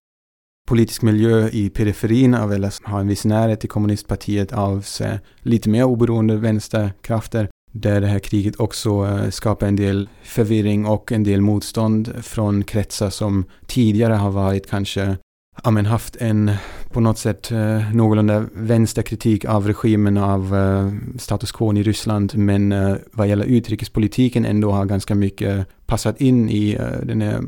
politisk 0.71 1.03
miljö 1.03 1.49
i 1.53 1.71
periferin 1.71 2.35
av 2.35 2.53
eller 2.53 2.75
har 2.83 3.01
en 3.01 3.09
viss 3.09 3.25
närhet 3.25 3.61
till 3.61 3.69
kommunistpartiet 3.69 4.53
av 4.53 4.81
sig, 4.81 5.19
lite 5.43 5.69
mer 5.69 5.85
oberoende 5.85 6.37
vänsterkrafter 6.37 7.49
där 7.73 8.01
det 8.01 8.07
här 8.07 8.19
kriget 8.19 8.61
också 8.61 9.07
eh, 9.07 9.31
skapar 9.31 9.67
en 9.67 9.77
del 9.77 10.09
förvirring 10.23 10.87
och 10.87 11.13
en 11.13 11.25
del 11.25 11.41
motstånd 11.41 12.15
från 12.23 12.65
kretsar 12.65 13.11
som 13.11 13.45
tidigare 13.67 14.15
har 14.15 14.31
varit 14.31 14.71
kanske 14.71 15.17
ja, 15.65 15.71
men 15.71 15.87
haft 15.87 16.17
en 16.17 16.51
på 16.91 17.01
något 17.01 17.19
sätt 17.19 17.51
eh, 17.51 17.95
någorlunda 17.95 18.47
vänsterkritik 18.53 19.45
av 19.45 19.67
regimen 19.67 20.17
av 20.17 20.57
eh, 20.57 21.19
status 21.19 21.53
quo 21.53 21.77
i 21.77 21.83
Ryssland. 21.83 22.33
Men 22.37 22.73
eh, 22.73 22.95
vad 23.13 23.29
gäller 23.29 23.45
utrikespolitiken 23.45 24.45
ändå 24.45 24.71
har 24.71 24.85
ganska 24.85 25.15
mycket 25.15 25.67
passat 25.87 26.21
in 26.21 26.51
i 26.51 26.77
eh, 26.81 27.07
den 27.07 27.21
här 27.21 27.41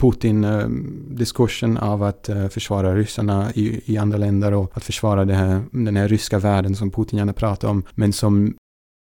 Putin-diskursen 0.00 1.76
eh, 1.76 1.82
av 1.82 2.02
att 2.02 2.28
eh, 2.28 2.48
försvara 2.48 2.94
ryssarna 2.94 3.52
i, 3.54 3.92
i, 3.92 3.98
andra 3.98 4.18
länder 4.18 4.52
och 4.52 4.76
att 4.76 4.84
försvara 4.84 5.24
det 5.24 5.34
här, 5.34 5.62
den 5.72 5.96
här 5.96 6.08
ryska 6.08 6.38
världen 6.38 6.76
som 6.76 6.90
Putin 6.90 7.18
gärna 7.18 7.32
pratar 7.32 7.68
om, 7.68 7.82
men 7.94 8.12
som 8.12 8.54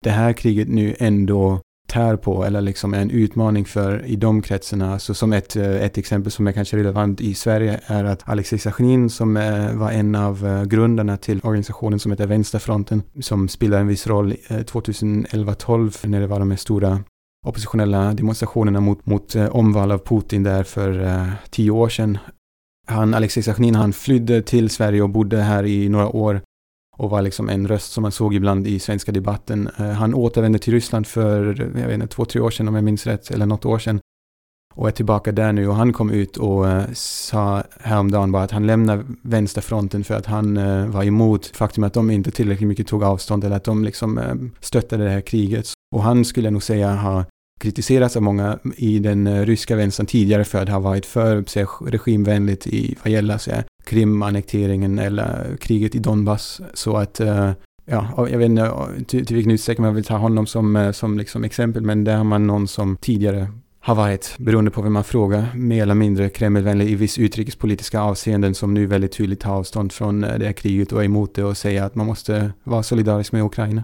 det 0.04 0.10
här 0.10 0.32
kriget 0.32 0.68
nu 0.68 0.96
ändå 0.98 1.60
tär 1.88 2.16
på 2.16 2.44
eller 2.44 2.60
liksom 2.60 2.94
är 2.94 2.98
en 2.98 3.10
utmaning 3.10 3.64
för 3.64 4.06
i 4.06 4.16
de 4.16 4.42
kretsarna. 4.42 4.98
Så 4.98 5.14
som 5.14 5.32
ett, 5.32 5.56
eh, 5.56 5.82
ett 5.82 5.98
exempel 5.98 6.32
som 6.32 6.46
är 6.46 6.52
kanske 6.52 6.76
relevant 6.76 7.20
i 7.20 7.34
Sverige 7.34 7.80
är 7.86 8.04
att 8.04 8.28
Alexej 8.28 8.58
Sachnin 8.58 9.10
som 9.10 9.34
var 9.74 9.90
en 9.90 10.14
av 10.14 10.66
grundarna 10.66 11.16
till 11.16 11.40
organisationen 11.42 11.98
som 11.98 12.12
heter 12.12 12.26
Vänsterfronten 12.26 13.02
som 13.20 13.48
spelar 13.48 13.80
en 13.80 13.86
viss 13.86 14.06
roll 14.06 14.34
2011-12 14.48 16.06
när 16.08 16.20
det 16.20 16.26
var 16.26 16.38
de 16.38 16.50
här 16.50 16.58
stora 16.58 17.00
oppositionella 17.46 18.14
demonstrationerna 18.14 18.80
mot, 18.80 19.06
mot 19.06 19.34
eh, 19.34 19.56
omval 19.56 19.92
av 19.92 19.98
Putin 19.98 20.42
där 20.42 20.64
för 20.64 21.02
eh, 21.02 21.28
tio 21.50 21.70
år 21.70 21.88
sedan. 21.88 22.18
Han, 22.86 23.14
Alexej 23.14 23.42
Sachnin, 23.42 23.74
han 23.74 23.92
flydde 23.92 24.42
till 24.42 24.70
Sverige 24.70 25.02
och 25.02 25.10
bodde 25.10 25.42
här 25.42 25.66
i 25.66 25.88
några 25.88 26.08
år 26.08 26.40
och 26.96 27.10
var 27.10 27.22
liksom 27.22 27.48
en 27.48 27.68
röst 27.68 27.92
som 27.92 28.02
man 28.02 28.12
såg 28.12 28.34
ibland 28.34 28.66
i 28.66 28.78
svenska 28.78 29.12
debatten. 29.12 29.70
Eh, 29.78 29.90
han 29.90 30.14
återvände 30.14 30.58
till 30.58 30.72
Ryssland 30.72 31.06
för, 31.06 31.70
jag 31.80 31.86
vet 31.86 31.94
inte, 31.94 32.06
två, 32.06 32.24
tre 32.24 32.40
år 32.40 32.50
sedan 32.50 32.68
om 32.68 32.74
jag 32.74 32.84
minns 32.84 33.06
rätt, 33.06 33.30
eller 33.30 33.46
något 33.46 33.64
år 33.64 33.78
sedan. 33.78 34.00
Och 34.74 34.88
är 34.88 34.92
tillbaka 34.92 35.32
där 35.32 35.52
nu 35.52 35.68
och 35.68 35.74
han 35.74 35.92
kom 35.92 36.10
ut 36.10 36.36
och 36.36 36.68
eh, 36.68 36.84
sa 36.94 37.62
häromdagen 37.80 38.32
bara 38.32 38.42
att 38.42 38.50
han 38.50 38.66
lämnar 38.66 39.04
vänsterfronten 39.22 40.04
för 40.04 40.14
att 40.14 40.26
han 40.26 40.56
eh, 40.56 40.86
var 40.86 41.04
emot 41.04 41.46
faktum 41.46 41.84
att 41.84 41.94
de 41.94 42.10
inte 42.10 42.30
tillräckligt 42.30 42.68
mycket 42.68 42.86
tog 42.86 43.04
avstånd 43.04 43.44
eller 43.44 43.56
att 43.56 43.64
de 43.64 43.84
liksom 43.84 44.18
eh, 44.18 44.34
stöttade 44.60 45.04
det 45.04 45.10
här 45.10 45.20
kriget. 45.20 45.66
Och 45.94 46.02
han 46.02 46.24
skulle 46.24 46.50
nog 46.50 46.62
säga 46.62 46.94
ha 46.94 47.24
kritiserats 47.62 48.16
av 48.16 48.22
många 48.22 48.58
i 48.76 48.98
den 48.98 49.26
eh, 49.26 49.46
ryska 49.46 49.76
vänstern 49.76 50.06
tidigare 50.06 50.44
för 50.44 50.62
att 50.62 50.68
ha 50.68 50.78
varit 50.78 51.06
för 51.06 51.44
sig, 51.44 51.66
regimvänligt 51.86 52.66
i 52.66 52.96
vad 53.04 53.12
gäller 53.12 53.38
sig, 53.38 53.64
Krim-annekteringen 53.84 54.98
eller 54.98 55.56
kriget 55.60 55.94
i 55.94 55.98
Donbass. 55.98 56.60
Så 56.74 56.96
att 56.96 57.20
eh, 57.20 57.50
ja, 57.84 58.28
jag 58.30 58.38
vet 58.38 58.46
inte 58.46 58.62
eh, 58.62 59.04
till, 59.06 59.26
till 59.26 59.36
vilken 59.36 59.52
utsträckning 59.52 59.86
man 59.86 59.94
vill 59.94 60.04
ta 60.04 60.16
honom 60.16 60.46
som, 60.46 60.92
som 60.94 61.18
liksom 61.18 61.44
exempel, 61.44 61.82
men 61.82 62.04
där 62.04 62.16
har 62.16 62.24
man 62.24 62.46
någon 62.46 62.68
som 62.68 62.96
tidigare 62.96 63.48
har 63.80 63.94
varit, 63.94 64.34
beroende 64.38 64.70
på 64.70 64.82
vem 64.82 64.92
man 64.92 65.04
frågar, 65.04 65.46
mer 65.54 65.82
eller 65.82 65.94
mindre 65.94 66.28
Kremlvänlig 66.28 66.90
i 66.90 66.94
viss 66.94 67.18
utrikespolitiska 67.18 68.00
avseenden 68.00 68.54
som 68.54 68.74
nu 68.74 68.86
väldigt 68.86 69.12
tydligt 69.12 69.40
tar 69.40 69.52
avstånd 69.52 69.92
från 69.92 70.20
det 70.20 70.44
här 70.44 70.52
kriget 70.52 70.92
och 70.92 71.00
är 71.00 71.04
emot 71.04 71.34
det 71.34 71.44
och 71.44 71.56
säger 71.56 71.82
att 71.82 71.94
man 71.94 72.06
måste 72.06 72.52
vara 72.64 72.82
solidarisk 72.82 73.32
med 73.32 73.44
Ukraina. 73.44 73.82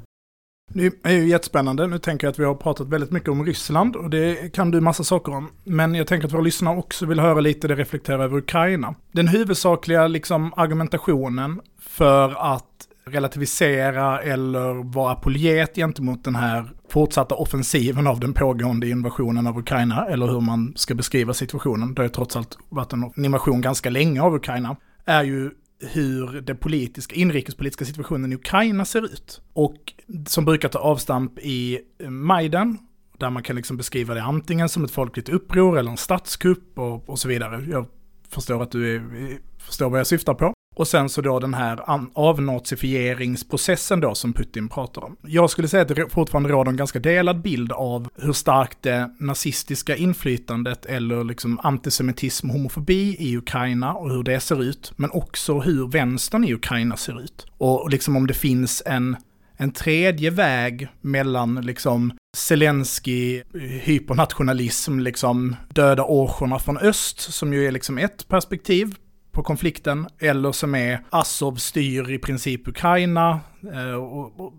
Det 0.69 0.93
är 1.03 1.13
ju 1.13 1.29
jättespännande. 1.29 1.87
Nu 1.87 1.99
tänker 1.99 2.27
jag 2.27 2.33
att 2.33 2.39
vi 2.39 2.45
har 2.45 2.55
pratat 2.55 2.89
väldigt 2.89 3.11
mycket 3.11 3.29
om 3.29 3.47
Ryssland 3.47 3.97
och 3.97 4.11
det 4.11 4.53
kan 4.55 4.71
du 4.71 4.81
massa 4.81 5.05
saker 5.05 5.35
om. 5.35 5.51
Men 5.65 5.95
jag 5.95 6.07
tänker 6.07 6.27
att 6.27 6.33
våra 6.33 6.43
lyssnare 6.43 6.79
också 6.79 7.07
vill 7.07 7.21
höra 7.21 7.41
lite 7.41 7.69
det 7.69 7.75
reflekterar 7.75 8.25
över 8.25 8.39
Ukraina. 8.39 8.95
Den 9.13 9.29
huvudsakliga 9.29 10.07
liksom, 10.07 10.53
argumentationen 10.57 11.61
för 11.81 12.55
att 12.55 12.65
relativisera 13.07 14.21
eller 14.23 14.93
vara 14.93 15.13
apoljet 15.13 15.75
gentemot 15.75 16.25
den 16.25 16.37
här 16.37 16.71
fortsatta 16.89 17.35
offensiven 17.35 18.07
av 18.07 18.21
den 18.21 18.33
pågående 18.33 18.89
invasionen 18.89 19.47
av 19.47 19.59
Ukraina, 19.59 20.07
eller 20.07 20.27
hur 20.27 20.41
man 20.41 20.73
ska 20.77 20.95
beskriva 20.95 21.35
situationen, 21.35 21.95
det 21.95 22.01
har 22.01 22.05
ju 22.05 22.15
trots 22.15 22.37
allt 22.37 22.59
varit 22.69 22.93
en 22.93 23.25
invasion 23.25 23.61
ganska 23.61 23.91
länge 23.91 24.23
av 24.23 24.35
Ukraina, 24.35 24.77
är 25.05 25.25
ju 25.25 25.51
hur 25.81 26.41
den 26.41 26.57
politiska, 26.57 27.15
inrikespolitiska 27.15 27.85
situationen 27.85 28.33
i 28.33 28.35
Ukraina 28.35 28.85
ser 28.85 29.05
ut. 29.05 29.41
Och 29.53 29.93
som 30.27 30.45
brukar 30.45 30.69
ta 30.69 30.79
avstamp 30.79 31.39
i 31.39 31.79
eh, 31.99 32.11
Majdan, 32.11 32.79
där 33.19 33.31
man 33.31 33.43
kan 33.43 33.57
liksom 33.57 33.77
beskriva 33.77 34.15
det 34.15 34.23
antingen 34.23 34.69
som 34.69 34.85
ett 34.85 34.91
folkligt 34.91 35.29
uppror 35.29 35.79
eller 35.79 35.91
en 35.91 35.97
statskupp 35.97 36.79
och, 36.79 37.09
och 37.09 37.19
så 37.19 37.29
vidare. 37.29 37.65
Jag 37.71 37.87
förstår 38.29 38.63
att 38.63 38.71
du 38.71 38.97
är, 38.97 38.97
eh, 38.97 39.37
förstår 39.59 39.91
vad 39.91 40.01
jag 40.01 40.07
syftar 40.07 40.35
på. 40.35 40.53
Och 40.79 40.89
sen 40.89 41.09
så 41.09 41.21
då 41.21 41.39
den 41.39 41.55
här 41.55 41.81
avnazifieringsprocessen 42.15 44.01
då 44.01 44.15
som 44.15 44.33
Putin 44.33 44.69
pratar 44.69 45.05
om. 45.05 45.17
Jag 45.23 45.51
skulle 45.51 45.69
säga 45.69 45.83
att 45.83 45.89
det 45.89 46.09
fortfarande 46.09 46.49
råder 46.49 46.71
en 46.71 46.77
ganska 46.77 46.99
delad 46.99 47.43
bild 47.43 47.73
av 47.73 48.09
hur 48.17 48.33
starkt 48.33 48.83
det 48.83 49.11
nazistiska 49.19 49.97
inflytandet 49.97 50.87
eller 50.87 51.25
liksom 51.25 51.61
antisemitism 51.63 52.51
och 52.51 52.53
homofobi 52.57 53.17
i 53.19 53.37
Ukraina 53.37 53.95
och 53.95 54.11
hur 54.11 54.23
det 54.23 54.41
ser 54.41 54.63
ut. 54.63 54.93
Men 54.97 55.11
också 55.11 55.61
hur 55.61 55.89
vänstern 55.89 56.45
i 56.45 56.55
Ukraina 56.55 56.97
ser 56.97 57.21
ut. 57.21 57.47
Och 57.59 57.91
liksom 57.91 58.17
om 58.17 58.27
det 58.27 58.35
finns 58.35 58.83
en 58.87 59.17
en 59.61 59.73
tredje 59.73 60.31
väg 60.31 60.89
mellan 61.01 61.55
liksom 61.55 62.13
Zelensky, 62.37 63.43
hypernationalism, 63.83 64.99
liksom 64.99 65.57
döda-orcherna 65.69 66.59
från 66.59 66.79
öst, 66.79 67.21
som 67.21 67.53
ju 67.53 67.67
är 67.67 67.73
liksom 67.73 67.99
ett 67.99 68.29
perspektiv 68.29 68.95
på 69.39 69.43
konflikten 69.43 70.07
eller 70.19 70.53
som 70.53 70.75
är 70.75 71.01
Azov 71.11 71.55
styr 71.55 72.11
i 72.11 72.19
princip 72.19 72.69
Ukraina. 72.69 73.41
Eh, 73.75 73.95
och, 73.95 74.41
och, 74.41 74.53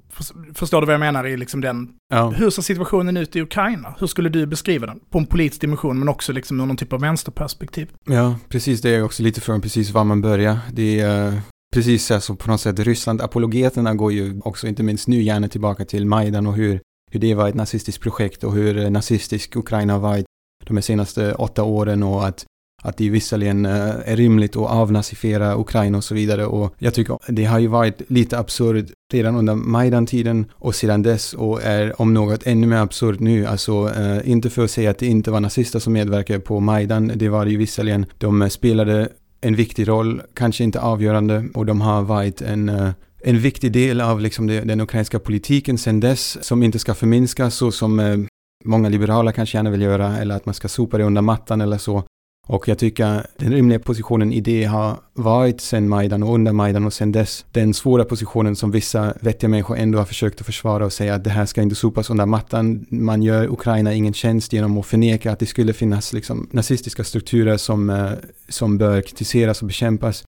förstår 0.53 0.81
du 0.81 0.85
vad 0.85 0.93
jag 0.93 0.99
menar 0.99 1.27
i 1.27 1.37
liksom 1.37 1.61
den? 1.61 1.89
Ja. 2.13 2.29
Hur 2.29 2.49
ser 2.49 2.61
situationen 2.61 3.17
ut 3.17 3.35
i 3.35 3.41
Ukraina? 3.41 3.95
Hur 3.99 4.07
skulle 4.07 4.29
du 4.29 4.45
beskriva 4.45 4.87
den? 4.87 4.99
På 5.09 5.17
en 5.17 5.25
politisk 5.25 5.61
dimension 5.61 5.99
men 5.99 6.09
också 6.09 6.33
liksom 6.33 6.59
ur 6.59 6.65
någon 6.65 6.77
typ 6.77 6.93
av 6.93 7.01
vänsterperspektiv. 7.01 7.89
ja, 8.05 8.35
precis 8.49 8.81
det 8.81 8.89
är 8.89 9.03
också 9.03 9.23
lite 9.23 9.41
från 9.41 9.61
precis 9.61 9.91
var 9.91 10.03
man 10.03 10.21
börjar. 10.21 10.59
Det 10.73 10.99
är 10.99 11.27
eh, 11.27 11.39
precis 11.73 12.05
så 12.05 12.13
alltså, 12.13 12.35
på 12.35 12.51
något 12.51 12.61
sätt 12.61 12.79
Ryssland-apologeterna 12.79 13.95
går 13.95 14.11
ju 14.11 14.41
också 14.43 14.67
inte 14.67 14.83
minst 14.83 15.07
nu 15.07 15.21
gärna 15.21 15.47
tillbaka 15.47 15.85
till 15.85 16.05
Majdan 16.05 16.47
och 16.47 16.55
hur, 16.55 16.81
hur 17.11 17.19
det 17.19 17.33
var 17.33 17.49
ett 17.49 17.55
nazistiskt 17.55 18.01
projekt 18.01 18.43
och 18.43 18.53
hur 18.53 18.77
eh, 18.77 18.89
nazistisk 18.89 19.55
Ukraina 19.55 19.99
varit 19.99 20.25
de 20.67 20.81
senaste 20.81 21.33
åtta 21.33 21.63
åren 21.63 22.03
och 22.03 22.27
att 22.27 22.45
att 22.81 22.97
det 22.97 23.09
visserligen 23.09 23.65
eh, 23.65 23.95
är 24.05 24.15
rimligt 24.15 24.55
att 24.55 24.69
avnazifiera 24.69 25.59
Ukraina 25.59 25.97
och 25.97 26.03
så 26.03 26.15
vidare. 26.15 26.45
Och 26.45 26.73
jag 26.77 26.93
tycker 26.93 27.17
det 27.27 27.45
har 27.45 27.59
ju 27.59 27.67
varit 27.67 28.01
lite 28.07 28.39
absurt 28.39 28.85
redan 29.13 29.35
under 29.35 29.55
Majdan-tiden 29.55 30.45
och 30.51 30.75
sedan 30.75 31.03
dess 31.03 31.33
och 31.33 31.63
är 31.63 32.01
om 32.01 32.13
något 32.13 32.47
ännu 32.47 32.67
mer 32.67 32.77
absurt 32.77 33.19
nu. 33.19 33.45
Alltså 33.45 33.91
eh, 33.97 34.29
inte 34.29 34.49
för 34.49 34.63
att 34.63 34.71
säga 34.71 34.91
att 34.91 34.99
det 34.99 35.07
inte 35.07 35.31
var 35.31 35.39
nazister 35.39 35.79
som 35.79 35.93
medverkade 35.93 36.39
på 36.39 36.59
Majdan, 36.59 37.11
det 37.15 37.29
var 37.29 37.45
det 37.45 37.51
ju 37.51 37.57
visserligen. 37.57 38.05
De 38.17 38.41
eh, 38.41 38.47
spelade 38.47 39.09
en 39.41 39.55
viktig 39.55 39.87
roll, 39.87 40.21
kanske 40.33 40.63
inte 40.63 40.79
avgörande, 40.79 41.45
och 41.53 41.65
de 41.65 41.81
har 41.81 42.01
varit 42.01 42.41
en 42.41 42.93
en 43.23 43.39
viktig 43.39 43.71
del 43.71 44.01
av 44.01 44.21
liksom 44.21 44.47
den 44.47 44.81
ukrainska 44.81 45.19
politiken 45.19 45.77
sedan 45.77 45.99
dess 45.99 46.45
som 46.45 46.63
inte 46.63 46.79
ska 46.79 46.93
förminskas 46.93 47.55
så 47.55 47.71
som 47.71 48.27
många 48.65 48.89
liberaler 48.89 49.31
kanske 49.31 49.57
gärna 49.57 49.69
vill 49.69 49.81
göra 49.81 50.17
eller 50.17 50.35
att 50.35 50.45
man 50.45 50.55
ska 50.55 50.67
sopa 50.67 50.97
det 50.97 51.03
under 51.03 51.21
mattan 51.21 51.61
eller 51.61 51.77
så. 51.77 52.03
Och 52.49 52.67
jag 52.67 52.77
tycker 52.77 53.25
den 53.37 53.51
rimliga 53.53 53.79
positionen 53.79 54.33
i 54.33 54.41
det 54.41 54.63
har 54.63 54.97
varit 55.13 55.61
sen 55.61 55.89
Majdan 55.89 56.23
och 56.23 56.33
under 56.33 56.51
Majdan 56.51 56.85
och 56.85 56.93
sen 56.93 57.11
dess 57.11 57.45
den 57.51 57.73
svåra 57.73 58.05
positionen 58.05 58.55
som 58.55 58.71
vissa 58.71 59.13
vettiga 59.21 59.49
människor 59.49 59.77
ändå 59.77 59.97
har 59.97 60.05
försökt 60.05 60.39
att 60.39 60.45
försvara 60.45 60.85
och 60.85 60.93
säga 60.93 61.15
att 61.15 61.23
det 61.23 61.29
här 61.29 61.45
ska 61.45 61.61
inte 61.61 61.75
sopas 61.75 62.09
under 62.09 62.25
mattan. 62.25 62.85
Man 62.89 63.23
gör 63.23 63.47
Ukraina 63.47 63.93
ingen 63.93 64.13
tjänst 64.13 64.53
genom 64.53 64.77
att 64.77 64.85
förneka 64.85 65.31
att 65.31 65.39
det 65.39 65.45
skulle 65.45 65.73
finnas 65.73 66.13
liksom 66.13 66.47
nazistiska 66.51 67.03
strukturer 67.03 67.57
som, 67.57 67.89
eh, 67.89 68.11
som 68.47 68.77
bör 68.77 69.01
kritiseras 69.01 69.61
och 69.61 69.67
bekämpas. 69.67 70.23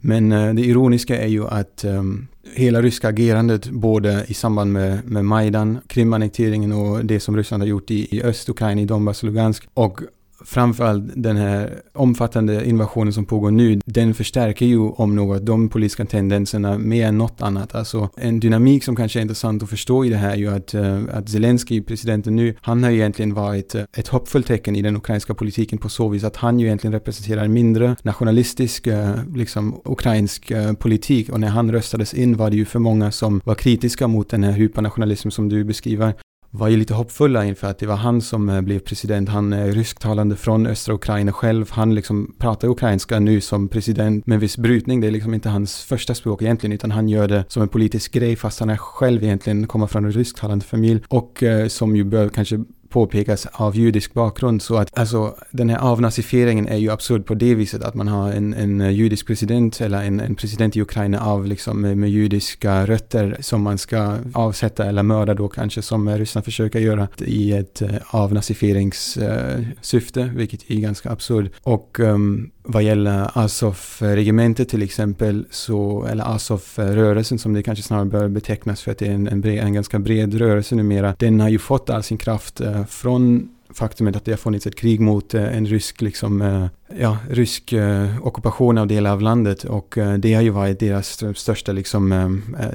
Men 0.00 0.32
eh, 0.32 0.54
det 0.54 0.62
ironiska 0.62 1.22
är 1.22 1.28
ju 1.28 1.46
att 1.46 1.84
um, 1.84 2.28
hela 2.54 2.82
ryska 2.82 3.08
agerandet 3.08 3.70
både 3.70 4.24
i 4.28 4.34
samband 4.34 4.72
med, 4.72 5.04
med 5.04 5.24
Majdan, 5.24 5.78
Krimannekteringen 5.86 6.72
och 6.72 7.04
det 7.04 7.20
som 7.20 7.36
Ryssland 7.36 7.62
har 7.62 7.68
gjort 7.68 7.90
i, 7.90 8.16
i 8.16 8.22
Östukraina, 8.22 8.80
i 8.80 8.84
Donbass 8.84 9.22
och 9.22 9.26
Lugansk 9.26 9.68
och 9.74 10.00
framförallt 10.46 11.04
den 11.14 11.36
här 11.36 11.80
omfattande 11.92 12.68
invasionen 12.68 13.12
som 13.12 13.24
pågår 13.24 13.50
nu, 13.50 13.80
den 13.84 14.14
förstärker 14.14 14.66
ju 14.66 14.78
om 14.78 15.16
något 15.16 15.46
de 15.46 15.68
politiska 15.68 16.04
tendenserna 16.04 16.78
mer 16.78 17.06
än 17.06 17.18
något 17.18 17.42
annat. 17.42 17.74
Alltså 17.74 18.08
en 18.16 18.40
dynamik 18.40 18.84
som 18.84 18.96
kanske 18.96 19.18
är 19.18 19.22
intressant 19.22 19.62
att 19.62 19.70
förstå 19.70 20.04
i 20.04 20.08
det 20.08 20.16
här 20.16 20.30
är 20.30 20.36
ju 20.36 20.54
att, 20.54 20.74
eh, 20.74 21.00
att 21.12 21.28
Zelensky, 21.28 21.82
presidenten 21.82 22.36
nu, 22.36 22.54
han 22.60 22.82
har 22.82 22.90
ju 22.90 22.96
egentligen 22.96 23.34
varit 23.34 23.74
eh, 23.74 23.82
ett 23.96 24.08
hoppfullt 24.08 24.46
tecken 24.46 24.76
i 24.76 24.82
den 24.82 24.96
ukrainska 24.96 25.34
politiken 25.34 25.78
på 25.78 25.88
så 25.88 26.08
vis 26.08 26.24
att 26.24 26.36
han 26.36 26.60
ju 26.60 26.66
egentligen 26.66 26.92
representerar 26.92 27.44
en 27.44 27.52
mindre 27.52 27.96
nationalistisk, 28.02 28.86
eh, 28.86 29.14
liksom 29.34 29.80
ukrainsk 29.84 30.52
politik 30.78 31.28
och 31.28 31.40
när 31.40 31.48
han 31.48 31.72
röstades 31.72 32.14
in 32.14 32.36
var 32.36 32.50
det 32.50 32.56
ju 32.56 32.64
för 32.64 32.78
många 32.78 33.10
som 33.10 33.40
var 33.44 33.54
kritiska 33.54 34.06
mot 34.06 34.28
den 34.28 34.44
här 34.44 34.52
hypernationalismen 34.52 35.32
som 35.32 35.48
du 35.48 35.64
beskriver 35.64 36.14
var 36.56 36.68
ju 36.68 36.76
lite 36.76 36.94
hoppfulla 36.94 37.44
inför 37.44 37.66
att 37.66 37.78
det 37.78 37.86
var 37.86 37.96
han 37.96 38.20
som 38.20 38.48
eh, 38.48 38.60
blev 38.60 38.78
president. 38.78 39.28
Han 39.28 39.52
är 39.52 39.72
rysktalande 39.72 40.36
från 40.36 40.66
östra 40.66 40.94
Ukraina 40.94 41.32
själv. 41.32 41.70
Han 41.70 41.94
liksom 41.94 42.34
pratar 42.38 42.68
ukrainska 42.68 43.18
nu 43.18 43.40
som 43.40 43.68
president 43.68 44.26
med 44.26 44.40
viss 44.40 44.58
brytning. 44.58 45.00
Det 45.00 45.06
är 45.06 45.10
liksom 45.10 45.34
inte 45.34 45.48
hans 45.48 45.84
första 45.84 46.14
språk 46.14 46.42
egentligen, 46.42 46.72
utan 46.72 46.90
han 46.90 47.08
gör 47.08 47.28
det 47.28 47.44
som 47.48 47.62
en 47.62 47.68
politisk 47.68 48.12
grej 48.12 48.36
fast 48.36 48.60
han 48.60 48.70
är 48.70 48.76
själv 48.76 49.24
egentligen 49.24 49.66
kommer 49.66 49.86
från 49.86 50.04
en 50.04 50.12
rysktalande 50.12 50.64
familj 50.64 51.00
och 51.08 51.42
eh, 51.42 51.68
som 51.68 51.96
ju 51.96 52.04
bör 52.04 52.28
kanske 52.28 52.64
påpekas 52.96 53.46
av 53.52 53.76
judisk 53.76 54.14
bakgrund. 54.14 54.62
Så 54.62 54.76
att 54.76 54.98
alltså 54.98 55.34
den 55.50 55.68
här 55.68 55.78
avnazifieringen 55.78 56.68
är 56.68 56.76
ju 56.76 56.90
absurd 56.90 57.26
på 57.26 57.34
det 57.34 57.54
viset 57.54 57.82
att 57.82 57.94
man 57.94 58.08
har 58.08 58.32
en, 58.32 58.54
en 58.54 58.94
judisk 58.94 59.26
president 59.26 59.80
eller 59.80 60.02
en, 60.02 60.20
en 60.20 60.34
president 60.34 60.76
i 60.76 60.80
Ukraina 60.80 61.20
av 61.20 61.46
liksom 61.46 61.80
med, 61.80 61.98
med, 61.98 62.10
judiska 62.10 62.86
rötter 62.86 63.36
som 63.40 63.62
man 63.62 63.78
ska 63.78 64.16
avsätta 64.34 64.84
eller 64.84 65.02
mörda 65.02 65.34
då 65.34 65.48
kanske 65.48 65.82
som 65.82 66.08
Ryssland 66.08 66.44
försöker 66.44 66.78
göra 66.78 67.08
i 67.18 67.52
ett 67.52 67.82
eh, 67.82 67.90
avnazifieringssyfte, 68.10 70.20
eh, 70.20 70.26
uh, 70.26 70.32
vilket 70.32 70.70
är 70.70 70.80
ganska 70.80 71.10
absurd. 71.10 71.50
Och 71.62 72.00
um, 72.00 72.50
vad 72.66 72.82
gäller 72.82 73.30
Azov-regementet 73.34 74.68
till 74.68 74.82
exempel, 74.82 75.46
så, 75.50 76.06
eller 76.10 76.34
Azov-rörelsen 76.34 77.38
som 77.38 77.52
det 77.52 77.62
kanske 77.62 77.82
snarare 77.82 78.04
bör 78.04 78.28
betecknas 78.28 78.82
för 78.82 78.90
att 78.92 78.98
det 78.98 79.06
är 79.06 79.12
en, 79.12 79.28
en, 79.28 79.40
bred, 79.40 79.58
en 79.58 79.72
ganska 79.72 79.98
bred 79.98 80.34
rörelse 80.34 80.74
numera, 80.74 81.14
den 81.18 81.40
har 81.40 81.48
ju 81.48 81.58
fått 81.58 81.90
all 81.90 82.02
sin 82.02 82.18
kraft 82.18 82.60
eh, 82.60 82.86
från 82.86 83.48
faktumet 83.76 84.16
att 84.16 84.24
det 84.24 84.32
har 84.32 84.36
funnits 84.36 84.66
ett 84.66 84.76
krig 84.76 85.00
mot 85.00 85.34
eh, 85.34 85.56
en 85.56 85.66
rysk, 85.66 86.00
liksom, 86.00 86.42
eh, 86.42 86.66
ja, 87.00 87.18
rysk 87.30 87.72
eh, 87.72 88.26
ockupation 88.26 88.78
av 88.78 88.86
delar 88.86 89.12
av 89.12 89.20
landet 89.20 89.64
och 89.64 89.98
det 90.18 90.34
har 90.34 90.42
ju 90.42 90.50
varit 90.50 90.80
deras 90.80 91.24
största, 91.34 91.72
liksom, 91.72 92.12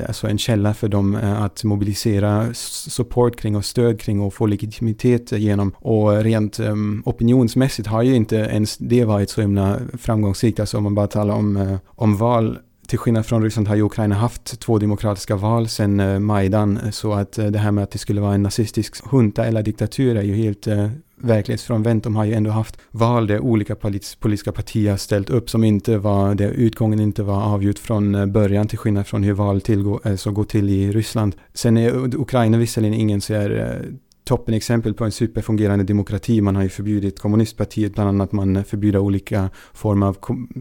alltså 0.07 0.27
en 0.27 0.37
källa 0.37 0.73
för 0.73 0.87
dem 0.87 1.15
att 1.15 1.63
mobilisera 1.63 2.53
support 2.53 3.35
kring 3.35 3.55
och 3.55 3.65
stöd 3.65 3.99
kring 3.99 4.19
och 4.21 4.33
få 4.33 4.45
legitimitet 4.45 5.31
genom. 5.31 5.73
Och 5.77 6.23
rent 6.23 6.59
opinionsmässigt 7.05 7.87
har 7.87 8.01
ju 8.01 8.15
inte 8.15 8.35
ens 8.35 8.77
det 8.77 9.05
varit 9.05 9.29
så 9.29 9.41
himla 9.41 9.79
framgångsrikt, 9.97 10.59
alltså 10.59 10.77
om 10.77 10.83
man 10.83 10.95
bara 10.95 11.07
talar 11.07 11.35
om, 11.35 11.77
om 11.87 12.17
val 12.17 12.57
till 12.91 12.99
skillnad 12.99 13.25
från 13.25 13.43
Ryssland 13.43 13.67
har 13.67 13.75
ju 13.75 13.81
Ukraina 13.81 14.15
haft 14.15 14.59
två 14.59 14.79
demokratiska 14.79 15.35
val 15.35 15.67
sedan 15.67 15.99
eh, 15.99 16.19
Majdan, 16.19 16.79
så 16.91 17.13
att 17.13 17.37
eh, 17.37 17.45
det 17.45 17.59
här 17.59 17.71
med 17.71 17.83
att 17.83 17.91
det 17.91 17.97
skulle 17.97 18.21
vara 18.21 18.33
en 18.33 18.43
nazistisk 18.43 18.95
junta 19.11 19.45
eller 19.45 19.63
diktatur 19.63 20.17
är 20.17 20.21
ju 20.21 20.35
helt 20.35 20.67
eh, 20.67 20.89
verklighetsfrånvänt. 21.21 22.03
De 22.03 22.15
har 22.15 22.25
ju 22.25 22.33
ändå 22.33 22.51
haft 22.51 22.77
val 22.91 23.27
där 23.27 23.39
olika 23.39 23.75
politiska 24.19 24.51
partier 24.51 24.97
ställt 24.97 25.29
upp 25.29 25.49
som 25.49 25.63
inte 25.63 25.97
var, 25.97 26.35
där 26.35 26.51
utgången 26.51 26.99
inte 26.99 27.23
var 27.23 27.43
avgjord 27.43 27.77
från 27.77 28.15
eh, 28.15 28.25
början 28.25 28.67
till 28.67 28.77
skillnad 28.77 29.07
från 29.07 29.23
hur 29.23 29.33
val 29.33 29.61
tillgår, 29.61 29.99
alltså 30.03 30.29
eh, 30.29 30.33
går 30.33 30.43
till 30.43 30.69
i 30.69 30.91
Ryssland. 30.91 31.35
Sen 31.53 31.77
är 31.77 31.87
eh, 31.87 32.03
Ukraina 32.03 32.57
visserligen 32.57 32.93
ingen 32.93 33.21
så 33.21 33.33
här 33.33 33.81
toppenexempel 34.31 34.93
på 34.93 35.05
en 35.05 35.11
superfungerande 35.11 35.83
demokrati. 35.83 36.41
Man 36.41 36.55
har 36.55 36.63
ju 36.63 36.69
förbjudit 36.69 37.19
kommunistpartiet, 37.19 37.93
bland 37.93 38.09
annat 38.09 38.31
man 38.31 38.63
förbjuder 38.63 38.99
olika 38.99 39.49
former 39.73 40.07
av 40.07 40.17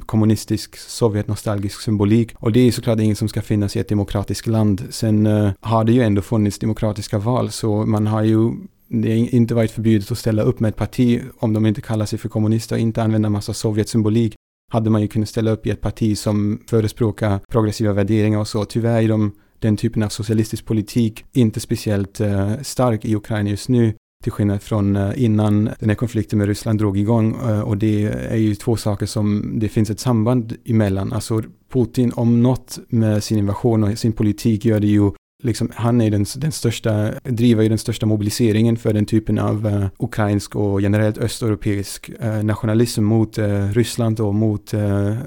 kommunistisk 0.06 0.76
sovjetnostalgisk 0.76 1.80
symbolik. 1.80 2.34
Och 2.36 2.52
det 2.52 2.60
är 2.60 2.72
såklart 2.72 3.00
inget 3.00 3.18
som 3.18 3.28
ska 3.28 3.42
finnas 3.42 3.76
i 3.76 3.80
ett 3.80 3.88
demokratiskt 3.88 4.46
land. 4.46 4.82
Sen 4.90 5.26
uh, 5.26 5.50
har 5.60 5.84
det 5.84 5.92
ju 5.92 6.02
ändå 6.02 6.22
funnits 6.22 6.58
demokratiska 6.58 7.18
val, 7.18 7.50
så 7.50 7.86
man 7.86 8.06
har 8.06 8.22
ju 8.22 8.52
det 8.88 9.08
har 9.08 9.34
inte 9.34 9.54
varit 9.54 9.70
förbjudet 9.70 10.10
att 10.10 10.18
ställa 10.18 10.42
upp 10.42 10.60
med 10.60 10.68
ett 10.68 10.76
parti 10.76 11.22
om 11.38 11.52
de 11.52 11.66
inte 11.66 11.80
kallar 11.80 12.06
sig 12.06 12.18
för 12.18 12.28
kommunister 12.28 12.76
och 12.76 12.80
inte 12.80 13.02
använder 13.02 13.28
massa 13.28 13.52
Sovjetsymbolik 13.52 14.34
hade 14.72 14.90
man 14.90 15.02
ju 15.02 15.08
kunnat 15.08 15.28
ställa 15.28 15.50
upp 15.50 15.66
i 15.66 15.70
ett 15.70 15.80
parti 15.80 16.18
som 16.18 16.60
förespråkar 16.66 17.40
progressiva 17.48 17.92
värderingar 17.92 18.38
och 18.38 18.48
så. 18.48 18.64
Tyvärr 18.64 19.02
är 19.02 19.08
de 19.08 19.32
den 19.60 19.76
typen 19.76 20.02
av 20.02 20.08
socialistisk 20.08 20.64
politik 20.64 21.24
inte 21.32 21.60
speciellt 21.60 22.20
eh, 22.20 22.60
stark 22.62 23.04
i 23.04 23.16
Ukraina 23.16 23.50
just 23.50 23.68
nu 23.68 23.94
till 24.24 24.32
skillnad 24.32 24.62
från 24.62 24.96
eh, 24.96 25.24
innan 25.24 25.64
den 25.64 25.88
här 25.88 25.94
konflikten 25.94 26.38
med 26.38 26.48
Ryssland 26.48 26.78
drog 26.78 26.98
igång. 26.98 27.36
Eh, 27.48 27.60
och 27.60 27.76
det 27.76 28.04
är 28.04 28.36
ju 28.36 28.54
två 28.54 28.76
saker 28.76 29.06
som 29.06 29.52
det 29.58 29.68
finns 29.68 29.90
ett 29.90 30.00
samband 30.00 30.56
emellan. 30.64 31.12
Alltså 31.12 31.42
Putin 31.72 32.12
om 32.16 32.42
något 32.42 32.78
med 32.88 33.24
sin 33.24 33.38
invasion 33.38 33.84
och 33.84 33.98
sin 33.98 34.12
politik 34.12 34.64
gör 34.64 34.80
det 34.80 34.86
ju 34.86 35.10
liksom, 35.42 35.70
han 35.74 36.00
är 36.00 36.10
den, 36.10 36.26
den 36.36 36.52
största, 36.52 37.12
driver 37.24 37.62
ju 37.62 37.68
den 37.68 37.78
största 37.78 38.06
mobiliseringen 38.06 38.76
för 38.76 38.92
den 38.92 39.06
typen 39.06 39.38
av 39.38 39.66
uh, 39.66 39.86
ukrainsk 39.98 40.56
och 40.56 40.80
generellt 40.80 41.18
östeuropeisk 41.18 42.10
uh, 42.24 42.42
nationalism 42.42 43.04
mot 43.04 43.38
uh, 43.38 43.68
Ryssland 43.72 44.20
och 44.20 44.34
mot 44.34 44.74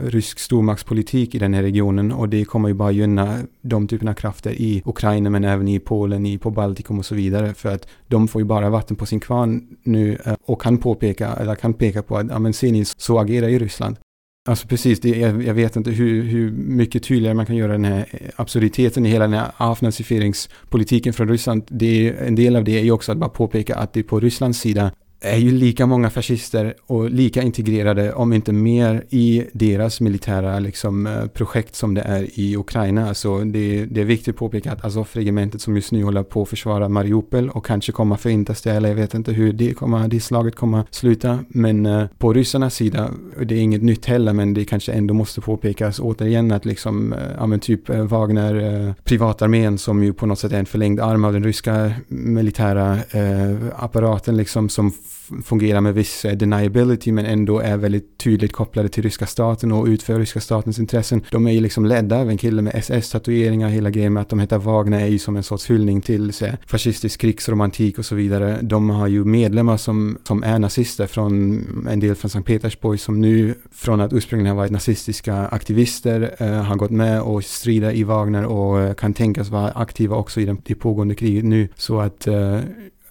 rysk 0.02 0.39
stormaktspolitik 0.39 1.36
i 1.36 1.39
den 1.39 1.54
här 1.54 1.62
regionen 1.62 2.12
och 2.12 2.30
det 2.30 2.45
kommer 2.45 2.67
ju 2.67 2.73
bara 2.73 2.91
gynna 2.91 3.39
de 3.62 3.88
typerna 3.88 4.12
av 4.12 4.15
krafter 4.15 4.52
i 4.52 4.82
Ukraina 4.86 5.30
men 5.30 5.43
även 5.43 5.67
i 5.67 5.80
Polen, 5.80 6.26
i, 6.26 6.38
på 6.38 6.52
Baltikum 6.52 6.99
och 6.99 7.06
så 7.06 7.15
vidare 7.15 7.54
för 7.54 7.69
att 7.69 7.88
de 8.08 8.28
får 8.28 8.41
ju 8.41 8.45
bara 8.45 8.69
vatten 8.69 8.95
på 8.95 9.06
sin 9.06 9.19
kvarn 9.19 9.62
nu 9.84 10.17
och 10.45 10.62
kan 10.62 10.78
påpeka, 10.78 11.28
eller 11.34 11.56
kan 11.56 11.73
peka 11.73 12.04
på 12.04 12.17
att, 12.17 12.28
ja 12.30 12.39
men 12.39 12.54
ser 12.54 12.71
ni, 12.71 12.86
så 12.86 13.19
agerar 13.19 13.47
ju 13.47 13.60
Ryssland. 13.60 13.97
Alltså 14.45 14.67
precis, 14.67 14.99
det, 14.99 15.10
jag, 15.10 15.43
jag, 15.43 15.53
vet 15.53 15.75
inte 15.75 15.91
hur, 15.91 16.23
hur 16.23 16.51
mycket 16.51 17.03
tydligare 17.03 17.34
man 17.34 17.45
kan 17.45 17.56
göra 17.56 17.71
den 17.71 17.86
här 17.86 18.06
absurditeten 18.36 19.06
i 19.06 19.10
hela 19.10 19.27
den 19.27 19.34
här 19.34 19.51
avnazifieringspolitiken 19.58 21.13
från 21.13 21.29
Ryssland. 21.29 21.63
Det, 21.67 22.10
en 22.10 22.36
del 22.36 22.56
av 22.56 22.63
det 22.63 22.79
är 22.79 22.84
ju 22.84 22.91
också 22.91 23.12
att 23.12 23.17
bara 23.17 23.29
påpeka 23.29 23.75
att 23.75 23.93
det 23.93 24.03
på 24.03 24.19
Rysslands 24.19 24.60
sida 24.60 24.91
är 25.24 25.38
ju 25.38 25.52
lika 25.52 25.86
många 25.86 26.10
fascister 26.10 26.74
och 26.86 27.10
lika 27.10 27.42
integrerade, 27.42 28.14
om 28.14 28.34
inte 28.34 28.52
mer, 28.52 29.04
i 29.10 29.44
deras 29.54 30.02
militära 30.02 30.60
liksom, 30.60 31.08
eh, 31.08 31.26
projekt 31.28 31.76
som 31.76 31.94
det 31.94 32.02
är 32.02 32.40
i 32.40 32.58
Ukraina. 32.58 33.14
Så 33.14 33.40
det, 33.40 33.86
det 33.86 34.02
är 34.02 34.06
viktigt 34.06 34.34
att 34.34 34.40
påpeka 34.40 34.72
att 34.72 34.86
Azov-regementet 34.86 35.62
som 35.62 35.76
just 35.76 35.92
nu 35.92 36.04
håller 36.04 36.24
på 36.24 36.42
att 36.42 36.50
försvara 36.50 36.90
Mariupol 36.90 37.50
och 37.50 37.66
kanske 37.66 37.92
kommer 37.92 38.16
förintas 38.16 38.62
det, 38.62 38.72
eller 38.72 38.90
jag 38.90 38.96
vet 38.96 39.14
inte 39.14 39.32
hur 39.32 39.54
det, 39.54 39.74
kommer, 39.74 40.08
det 40.08 40.20
slaget 40.20 40.56
kommer 40.56 40.84
sluta. 40.92 41.40
Men 41.48 41.86
eh, 41.86 42.06
på 42.18 42.34
ryssarnas 42.34 42.76
sida, 42.76 43.10
det 43.46 43.56
är 43.56 43.60
inget 43.60 43.84
nytt 43.84 44.06
heller, 44.06 44.34
men 44.34 44.54
det 44.54 44.66
kanske 44.66 44.92
ändå 44.92 45.14
måste 45.14 45.42
påpekas 45.42 46.00
återigen 46.00 46.52
att 46.52 46.66
liksom, 46.66 47.14
eh, 47.14 47.20
ja 47.38 47.46
men 47.46 47.60
typ 47.60 47.90
eh, 47.90 48.04
Wagner, 48.04 48.86
eh, 48.88 48.94
privatarmén 49.04 49.78
som 49.78 50.04
ju 50.04 50.14
på 50.14 50.26
något 50.26 50.40
sätt 50.40 50.52
är 50.52 50.60
en 50.60 50.66
förlängd 50.66 51.00
arm 51.00 51.26
av 51.26 51.34
den 51.34 51.44
ryska 51.44 51.94
militära 52.08 52.98
eh, 53.12 53.58
apparaten 53.76 54.38
liksom 54.38 54.70
som 54.70 54.92
fungerar 55.43 55.82
med 55.82 55.93
viss 55.93 56.26
eh, 56.26 56.38
deniability 56.38 57.12
men 57.12 57.26
ändå 57.26 57.60
är 57.60 57.78
väldigt 57.78 58.17
tydligt 58.17 58.52
kopplade 58.52 58.89
till 58.89 59.04
ryska 59.04 59.26
staten 59.26 59.71
och 59.71 59.86
utför 59.86 60.19
ryska 60.19 60.39
statens 60.39 60.80
intressen. 60.80 61.21
De 61.32 61.47
är 61.47 61.52
ju 61.52 61.62
liksom 61.62 61.86
ledda 61.86 62.19
av 62.19 62.30
en 62.30 62.38
kille 62.38 62.62
med 62.62 62.76
SS-tatueringar, 62.76 63.69
hela 63.69 63.89
grejen 63.89 64.13
med 64.13 64.21
att 64.21 64.30
de 64.30 64.39
heter 64.39 64.58
Wagner 64.58 65.02
är 65.02 65.08
ju 65.08 65.19
som 65.19 65.36
en 65.36 65.43
sorts 65.43 65.69
hyllning 65.69 66.02
till 66.02 66.34
så, 66.34 66.45
fascistisk 66.67 67.21
krigsromantik 67.21 67.97
och 67.97 68.06
så 68.06 68.15
vidare. 68.15 68.60
De 68.62 68.89
har 68.89 69.08
ju 69.08 69.26
medlemmar 69.26 69.78
som, 69.78 70.17
som 70.23 70.43
är 70.43 70.60
nazister 70.60 71.08
från 71.08 71.88
en 71.89 71.99
del 71.99 72.15
från 72.15 72.30
Sankt 72.30 72.47
Petersburg 72.47 72.99
som 72.99 73.21
nu 73.21 73.56
från 73.71 74.02
att 74.02 74.13
ursprungligen 74.13 74.56
ha 74.56 74.62
varit 74.62 74.71
nazistiska 74.71 75.47
aktivister 75.47 76.36
eh, 76.38 76.47
har 76.47 76.76
gått 76.76 76.91
med 76.91 77.21
och 77.21 77.43
strider 77.43 77.91
i 77.91 78.04
Wagner 78.04 78.45
och 78.45 78.80
eh, 78.80 78.93
kan 78.93 79.13
tänkas 79.13 79.49
vara 79.49 79.71
aktiva 79.71 80.15
också 80.15 80.41
i 80.41 80.45
det 80.45 80.76
pågående 80.76 81.15
kriget 81.15 81.43
nu. 81.43 81.67
Så 81.76 81.99
att 81.99 82.28
eh, 82.28 82.60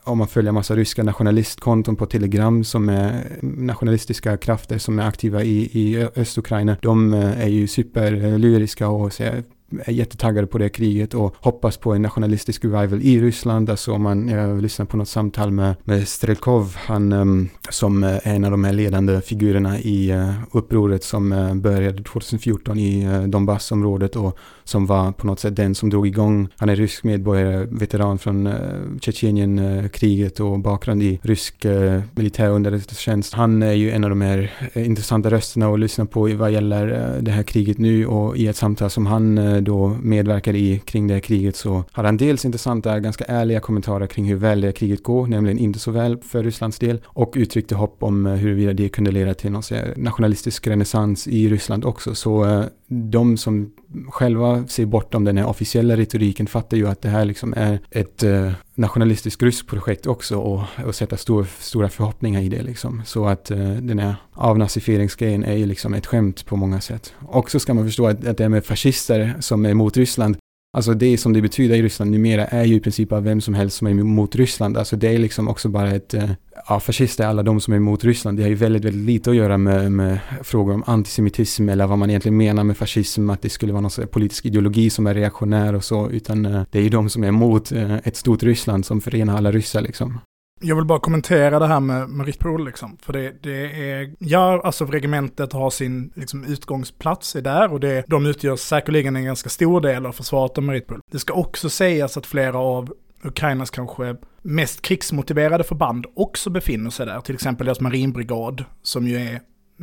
om 0.04 0.18
man 0.18 0.28
följer 0.28 0.52
massa 0.52 0.76
ryska 0.76 1.02
nationalistkonton 1.02 1.96
på 1.96 2.06
Telegram 2.06 2.64
som 2.64 2.88
är 2.88 3.38
nationalistiska 3.42 4.36
krafter 4.36 4.78
som 4.78 4.98
är 4.98 5.08
aktiva 5.08 5.42
i, 5.42 5.70
i 5.72 6.08
Östukraina. 6.16 6.76
De 6.82 7.14
eh, 7.14 7.40
är 7.40 7.48
ju 7.48 7.66
superlyriska 7.66 8.88
och 8.88 9.12
säger 9.12 9.42
är 9.84 9.92
jättetaggade 9.92 10.46
på 10.46 10.58
det 10.58 10.68
kriget 10.68 11.14
och 11.14 11.34
hoppas 11.40 11.76
på 11.76 11.92
en 11.92 12.02
nationalistisk 12.02 12.64
revival 12.64 13.02
i 13.02 13.20
Ryssland. 13.20 13.70
Alltså 13.70 13.92
om 13.92 14.02
man, 14.02 14.28
eh, 14.28 14.58
lyssnar 14.58 14.86
på 14.86 14.96
något 14.96 15.08
samtal 15.08 15.50
med, 15.50 15.74
med 15.84 16.08
Strelkov, 16.08 16.76
han 16.76 17.12
um, 17.12 17.48
som 17.70 18.04
eh, 18.04 18.10
är 18.10 18.34
en 18.34 18.44
av 18.44 18.50
de 18.50 18.64
här 18.64 18.72
ledande 18.72 19.20
figurerna 19.20 19.78
i 19.78 20.12
uh, 20.12 20.32
upproret 20.52 21.04
som 21.04 21.32
uh, 21.32 21.54
började 21.54 22.02
2014 22.02 22.78
i 22.78 23.06
uh, 23.08 23.22
Donbassområdet 23.22 24.16
och 24.16 24.38
som 24.64 24.86
var 24.86 25.12
på 25.12 25.26
något 25.26 25.40
sätt 25.40 25.56
den 25.56 25.74
som 25.74 25.90
drog 25.90 26.06
igång. 26.06 26.48
Han 26.56 26.68
är 26.68 26.76
rysk 26.76 27.04
medborgare, 27.04 27.66
veteran 27.70 28.18
från 28.18 28.46
uh, 28.46 28.98
Tjetjenien-kriget 29.00 30.40
och 30.40 30.58
bakgrund 30.58 31.02
i 31.02 31.20
rysk 31.22 31.64
uh, 31.64 32.00
militär 32.14 32.50
underrättelsetjänst. 32.50 33.34
Han 33.34 33.62
är 33.62 33.72
ju 33.72 33.90
en 33.90 34.04
av 34.04 34.10
de 34.10 34.20
här 34.20 34.52
intressanta 34.74 35.30
rösterna 35.30 35.68
att 35.68 35.80
lyssna 35.80 36.06
på 36.06 36.28
vad 36.34 36.50
gäller 36.50 37.18
det 37.20 37.30
här 37.30 37.42
kriget 37.42 37.78
nu 37.78 38.06
och 38.06 38.36
i 38.36 38.46
ett 38.46 38.56
samtal 38.56 38.90
som 38.90 39.06
han 39.06 39.61
då 39.64 39.88
medverkade 39.88 40.58
i 40.58 40.78
kring 40.84 41.06
det 41.08 41.14
här 41.14 41.20
kriget 41.20 41.56
så 41.56 41.84
hade 41.92 42.08
han 42.08 42.16
dels 42.16 42.44
intressanta, 42.44 43.00
ganska 43.00 43.24
ärliga 43.24 43.60
kommentarer 43.60 44.06
kring 44.06 44.24
hur 44.24 44.36
väl 44.36 44.60
det 44.60 44.72
kriget 44.72 45.02
går, 45.02 45.26
nämligen 45.26 45.58
inte 45.58 45.78
så 45.78 45.90
väl 45.90 46.18
för 46.18 46.42
Rysslands 46.42 46.78
del 46.78 47.00
och 47.04 47.32
uttryckte 47.36 47.74
hopp 47.74 48.02
om 48.02 48.26
eh, 48.26 48.32
huruvida 48.32 48.72
det 48.72 48.88
kunde 48.88 49.10
leda 49.10 49.34
till 49.34 49.52
någon 49.52 49.62
nationalistisk 49.96 50.66
renässans 50.66 51.28
i 51.28 51.48
Ryssland 51.48 51.84
också. 51.84 52.14
Så 52.14 52.44
eh, 52.44 52.64
de 52.88 53.36
som 53.36 53.72
själva 54.08 54.66
ser 54.66 54.86
bortom 54.86 55.24
den 55.24 55.36
här 55.36 55.46
officiella 55.46 55.96
retoriken 55.96 56.46
fattar 56.46 56.76
ju 56.76 56.88
att 56.88 57.02
det 57.02 57.08
här 57.08 57.24
liksom 57.24 57.54
är 57.56 57.78
ett 57.90 58.22
eh, 58.22 58.52
nationalistisk 58.74 59.42
rysk 59.42 59.66
projekt 59.66 60.06
också 60.06 60.36
och, 60.36 60.62
och 60.86 60.94
sätta 60.94 61.16
stor, 61.16 61.46
stora 61.58 61.88
förhoppningar 61.88 62.40
i 62.40 62.48
det 62.48 62.62
liksom. 62.62 63.02
Så 63.04 63.26
att 63.26 63.50
uh, 63.50 63.72
den 63.72 63.98
här 63.98 64.14
avnazifieringsgrejen 64.32 65.44
är 65.44 65.56
ju 65.56 65.66
liksom 65.66 65.94
ett 65.94 66.06
skämt 66.06 66.46
på 66.46 66.56
många 66.56 66.80
sätt. 66.80 67.14
Också 67.28 67.60
ska 67.60 67.74
man 67.74 67.84
förstå 67.84 68.06
att, 68.06 68.26
att 68.26 68.36
det 68.36 68.44
är 68.44 68.48
med 68.48 68.64
fascister 68.64 69.34
som 69.40 69.66
är 69.66 69.70
emot 69.70 69.96
Ryssland 69.96 70.36
Alltså 70.76 70.94
det 70.94 71.18
som 71.18 71.32
det 71.32 71.42
betyder 71.42 71.76
i 71.76 71.82
Ryssland 71.82 72.10
numera 72.10 72.46
är 72.46 72.64
ju 72.64 72.74
i 72.74 72.80
princip 72.80 73.12
av 73.12 73.22
vem 73.22 73.40
som 73.40 73.54
helst 73.54 73.76
som 73.76 73.86
är 73.86 73.90
emot 73.90 74.36
Ryssland. 74.36 74.76
Alltså 74.76 74.96
det 74.96 75.08
är 75.08 75.18
liksom 75.18 75.48
också 75.48 75.68
bara 75.68 75.90
ett, 75.90 76.14
eh, 76.14 76.30
ja 76.68 76.80
fascister 76.80 77.24
är 77.24 77.28
alla 77.28 77.42
de 77.42 77.60
som 77.60 77.72
är 77.72 77.76
emot 77.76 78.04
Ryssland. 78.04 78.38
Det 78.38 78.42
har 78.42 78.50
ju 78.50 78.54
väldigt, 78.54 78.84
väldigt 78.84 79.06
lite 79.06 79.30
att 79.30 79.36
göra 79.36 79.58
med, 79.58 79.92
med 79.92 80.18
frågor 80.42 80.74
om 80.74 80.82
antisemitism 80.86 81.68
eller 81.68 81.86
vad 81.86 81.98
man 81.98 82.10
egentligen 82.10 82.36
menar 82.36 82.64
med 82.64 82.76
fascism, 82.76 83.30
att 83.30 83.42
det 83.42 83.48
skulle 83.48 83.72
vara 83.72 83.80
någon 83.80 84.06
politisk 84.10 84.46
ideologi 84.46 84.90
som 84.90 85.06
är 85.06 85.14
reaktionär 85.14 85.74
och 85.74 85.84
så, 85.84 86.10
utan 86.10 86.46
eh, 86.46 86.62
det 86.70 86.78
är 86.78 86.82
ju 86.82 86.88
de 86.88 87.08
som 87.08 87.24
är 87.24 87.28
emot 87.28 87.72
eh, 87.72 87.94
ett 87.94 88.16
stort 88.16 88.42
Ryssland 88.42 88.86
som 88.86 89.00
förenar 89.00 89.36
alla 89.36 89.52
ryssar 89.52 89.80
liksom. 89.80 90.18
Jag 90.62 90.76
vill 90.76 90.84
bara 90.84 90.98
kommentera 90.98 91.58
det 91.58 91.66
här 91.66 91.80
med 91.80 92.08
meritpool 92.08 92.64
liksom. 92.64 92.96
För 93.02 93.12
det, 93.12 93.42
det 93.42 93.90
är, 93.90 94.14
ja, 94.18 94.60
alltså 94.64 94.84
regementet 94.84 95.52
har 95.52 95.70
sin 95.70 96.12
liksom, 96.14 96.44
utgångsplats 96.44 97.36
är 97.36 97.42
där 97.42 97.72
och 97.72 97.80
det, 97.80 98.04
de 98.06 98.26
utgör 98.26 98.56
säkerligen 98.56 99.16
en 99.16 99.24
ganska 99.24 99.50
stor 99.50 99.80
del 99.80 100.06
av 100.06 100.12
försvaret 100.12 100.58
av 100.58 100.64
meritpool. 100.64 101.00
Det 101.12 101.18
ska 101.18 101.34
också 101.34 101.70
sägas 101.70 102.16
att 102.16 102.26
flera 102.26 102.58
av 102.58 102.92
Ukrainas 103.24 103.70
kanske 103.70 104.16
mest 104.42 104.82
krigsmotiverade 104.82 105.64
förband 105.64 106.06
också 106.14 106.50
befinner 106.50 106.90
sig 106.90 107.06
där. 107.06 107.20
Till 107.20 107.34
exempel 107.34 107.66
deras 107.66 107.80
marinbrigad, 107.80 108.64
som 108.82 109.08
ju 109.08 109.16
är 109.16 109.40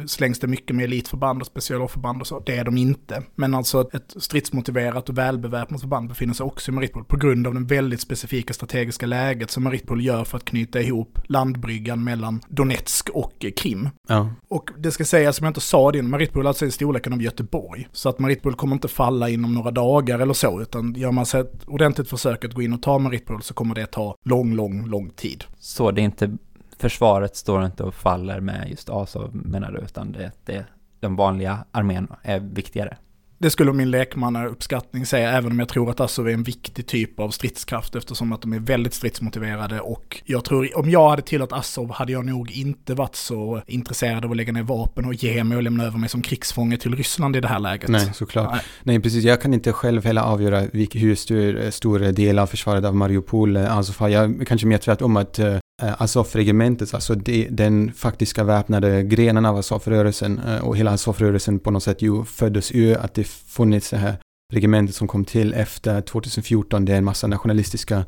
slängs 0.07 0.39
det 0.39 0.47
mycket 0.47 0.75
med 0.75 0.85
elitförband 0.85 1.41
och 1.41 1.47
specialförband 1.47 2.21
och 2.21 2.27
så. 2.27 2.39
Det 2.39 2.57
är 2.57 2.63
de 2.63 2.77
inte. 2.77 3.23
Men 3.35 3.53
alltså 3.53 3.89
ett 3.93 4.15
stridsmotiverat 4.17 5.09
och 5.09 5.17
välbeväpnat 5.17 5.81
förband 5.81 6.09
befinner 6.09 6.33
sig 6.33 6.43
också 6.43 6.71
i 6.71 6.73
Maritpol 6.73 7.03
på 7.03 7.17
grund 7.17 7.47
av 7.47 7.53
den 7.53 7.67
väldigt 7.67 8.01
specifika 8.01 8.53
strategiska 8.53 9.05
läget 9.05 9.51
som 9.51 9.63
Maritpol 9.63 10.01
gör 10.01 10.23
för 10.23 10.37
att 10.37 10.45
knyta 10.45 10.81
ihop 10.81 11.19
landbryggan 11.27 12.03
mellan 12.03 12.41
Donetsk 12.47 13.09
och 13.09 13.45
Krim. 13.57 13.89
Ja. 14.07 14.29
Och 14.47 14.69
det 14.77 14.91
ska 14.91 15.05
sägas, 15.05 15.35
som 15.35 15.45
jag 15.45 15.49
inte 15.49 15.61
sa 15.61 15.91
det 15.91 16.01
Maritpol 16.01 16.47
alltså 16.47 16.65
är 16.65 16.69
storleken 16.69 17.13
av 17.13 17.21
Göteborg. 17.21 17.87
Så 17.91 18.09
att 18.09 18.19
Maritpol 18.19 18.55
kommer 18.55 18.75
inte 18.75 18.87
falla 18.87 19.29
inom 19.29 19.53
några 19.53 19.71
dagar 19.71 20.19
eller 20.19 20.33
så, 20.33 20.61
utan 20.61 20.93
gör 20.93 21.11
man 21.11 21.25
sig 21.25 21.41
ett 21.41 21.67
ordentligt 21.67 22.09
försök 22.09 22.45
att 22.45 22.53
gå 22.53 22.61
in 22.61 22.73
och 22.73 22.81
ta 22.81 22.99
Maritpol 22.99 23.41
så 23.41 23.53
kommer 23.53 23.75
det 23.75 23.85
ta 23.85 24.15
lång, 24.25 24.55
lång, 24.55 24.87
lång 24.87 25.09
tid. 25.09 25.43
Så 25.59 25.91
det 25.91 26.01
är 26.01 26.05
inte 26.05 26.37
försvaret 26.79 27.35
står 27.35 27.65
inte 27.65 27.83
och 27.83 27.95
faller 27.95 28.39
med 28.39 28.69
just 28.69 28.89
Azov 28.89 29.35
menar 29.35 29.71
du, 29.71 29.79
utan 29.79 30.11
det, 30.11 30.31
det, 30.45 30.65
den 30.99 31.15
vanliga 31.15 31.65
armén 31.71 32.07
är 32.23 32.39
viktigare. 32.39 32.97
Det 33.41 33.49
skulle 33.49 33.73
min 33.73 33.91
lekmannauppskattning 33.91 35.05
säga, 35.05 35.31
även 35.31 35.51
om 35.51 35.59
jag 35.59 35.69
tror 35.69 35.89
att 35.89 35.99
Azov 35.99 36.27
är 36.29 36.33
en 36.33 36.43
viktig 36.43 36.87
typ 36.87 37.19
av 37.19 37.29
stridskraft 37.29 37.95
eftersom 37.95 38.33
att 38.33 38.41
de 38.41 38.53
är 38.53 38.59
väldigt 38.59 38.93
stridsmotiverade 38.93 39.79
och 39.79 40.21
jag 40.25 40.45
tror, 40.45 40.77
om 40.77 40.89
jag 40.89 41.09
hade 41.09 41.21
tillhört 41.21 41.51
Azov 41.51 41.91
hade 41.91 42.11
jag 42.11 42.25
nog 42.25 42.51
inte 42.51 42.93
varit 42.93 43.15
så 43.15 43.61
intresserad 43.67 44.25
av 44.25 44.31
att 44.31 44.37
lägga 44.37 44.53
ner 44.53 44.63
vapen 44.63 45.05
och 45.05 45.13
ge 45.13 45.43
mig 45.43 45.57
och 45.57 45.63
lämna 45.63 45.83
över 45.83 45.97
mig 45.97 46.09
som 46.09 46.21
krigsfånge 46.21 46.77
till 46.77 46.95
Ryssland 46.95 47.35
i 47.35 47.41
det 47.41 47.47
här 47.47 47.59
läget. 47.59 47.89
Nej, 47.89 48.13
såklart. 48.13 48.51
Nej, 48.51 48.61
Nej 48.83 48.99
precis. 48.99 49.23
Jag 49.23 49.41
kan 49.41 49.53
inte 49.53 49.73
själv 49.73 50.05
heller 50.05 50.21
avgöra 50.21 50.59
hur 50.93 51.15
stor, 51.15 51.71
stor 51.71 51.99
del 51.99 52.39
av 52.39 52.47
försvaret 52.47 52.85
av 52.85 52.95
Mariupol 52.95 53.57
Azov 53.57 53.95
har. 53.99 54.09
Jag 54.09 54.47
kanske 54.47 54.67
mer 54.67 54.77
tvärtom 54.77 55.17
att 55.17 55.39
Eh, 55.81 56.01
Azov-regementet, 56.01 56.93
alltså 56.93 57.15
de, 57.15 57.47
den 57.49 57.93
faktiska 57.93 58.43
väpnade 58.43 59.03
grenen 59.03 59.45
av 59.45 59.57
Azov-rörelsen 59.57 60.39
eh, 60.39 60.59
och 60.59 60.77
hela 60.77 60.91
Azov-rörelsen 60.91 61.59
på 61.59 61.71
något 61.71 61.83
sätt 61.83 62.01
ju 62.01 62.23
föddes 62.23 62.71
ur 62.71 62.97
att 62.97 63.13
det 63.13 63.27
funnits 63.27 63.89
det 63.89 63.97
här 63.97 64.15
regementet 64.53 64.95
som 64.95 65.07
kom 65.07 65.25
till 65.25 65.53
efter 65.53 66.01
2014. 66.01 66.85
Det 66.85 66.93
är 66.93 66.97
en 66.97 67.03
massa 67.03 67.27
nationalistiska 67.27 68.05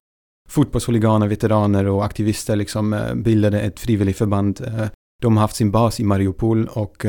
fotbollshuliganer, 0.50 1.28
veteraner 1.28 1.88
och 1.88 2.06
aktivister 2.06 2.56
liksom 2.56 2.94
eh, 2.94 3.16
bildade 3.16 3.62
ett 3.62 3.80
frivilligförband. 3.80 4.72
De 5.22 5.38
har 5.38 5.42
haft 5.42 5.56
sin 5.56 5.72
bas 5.72 6.00
i 6.00 6.04
Mariupol 6.04 6.68
och 6.68 7.06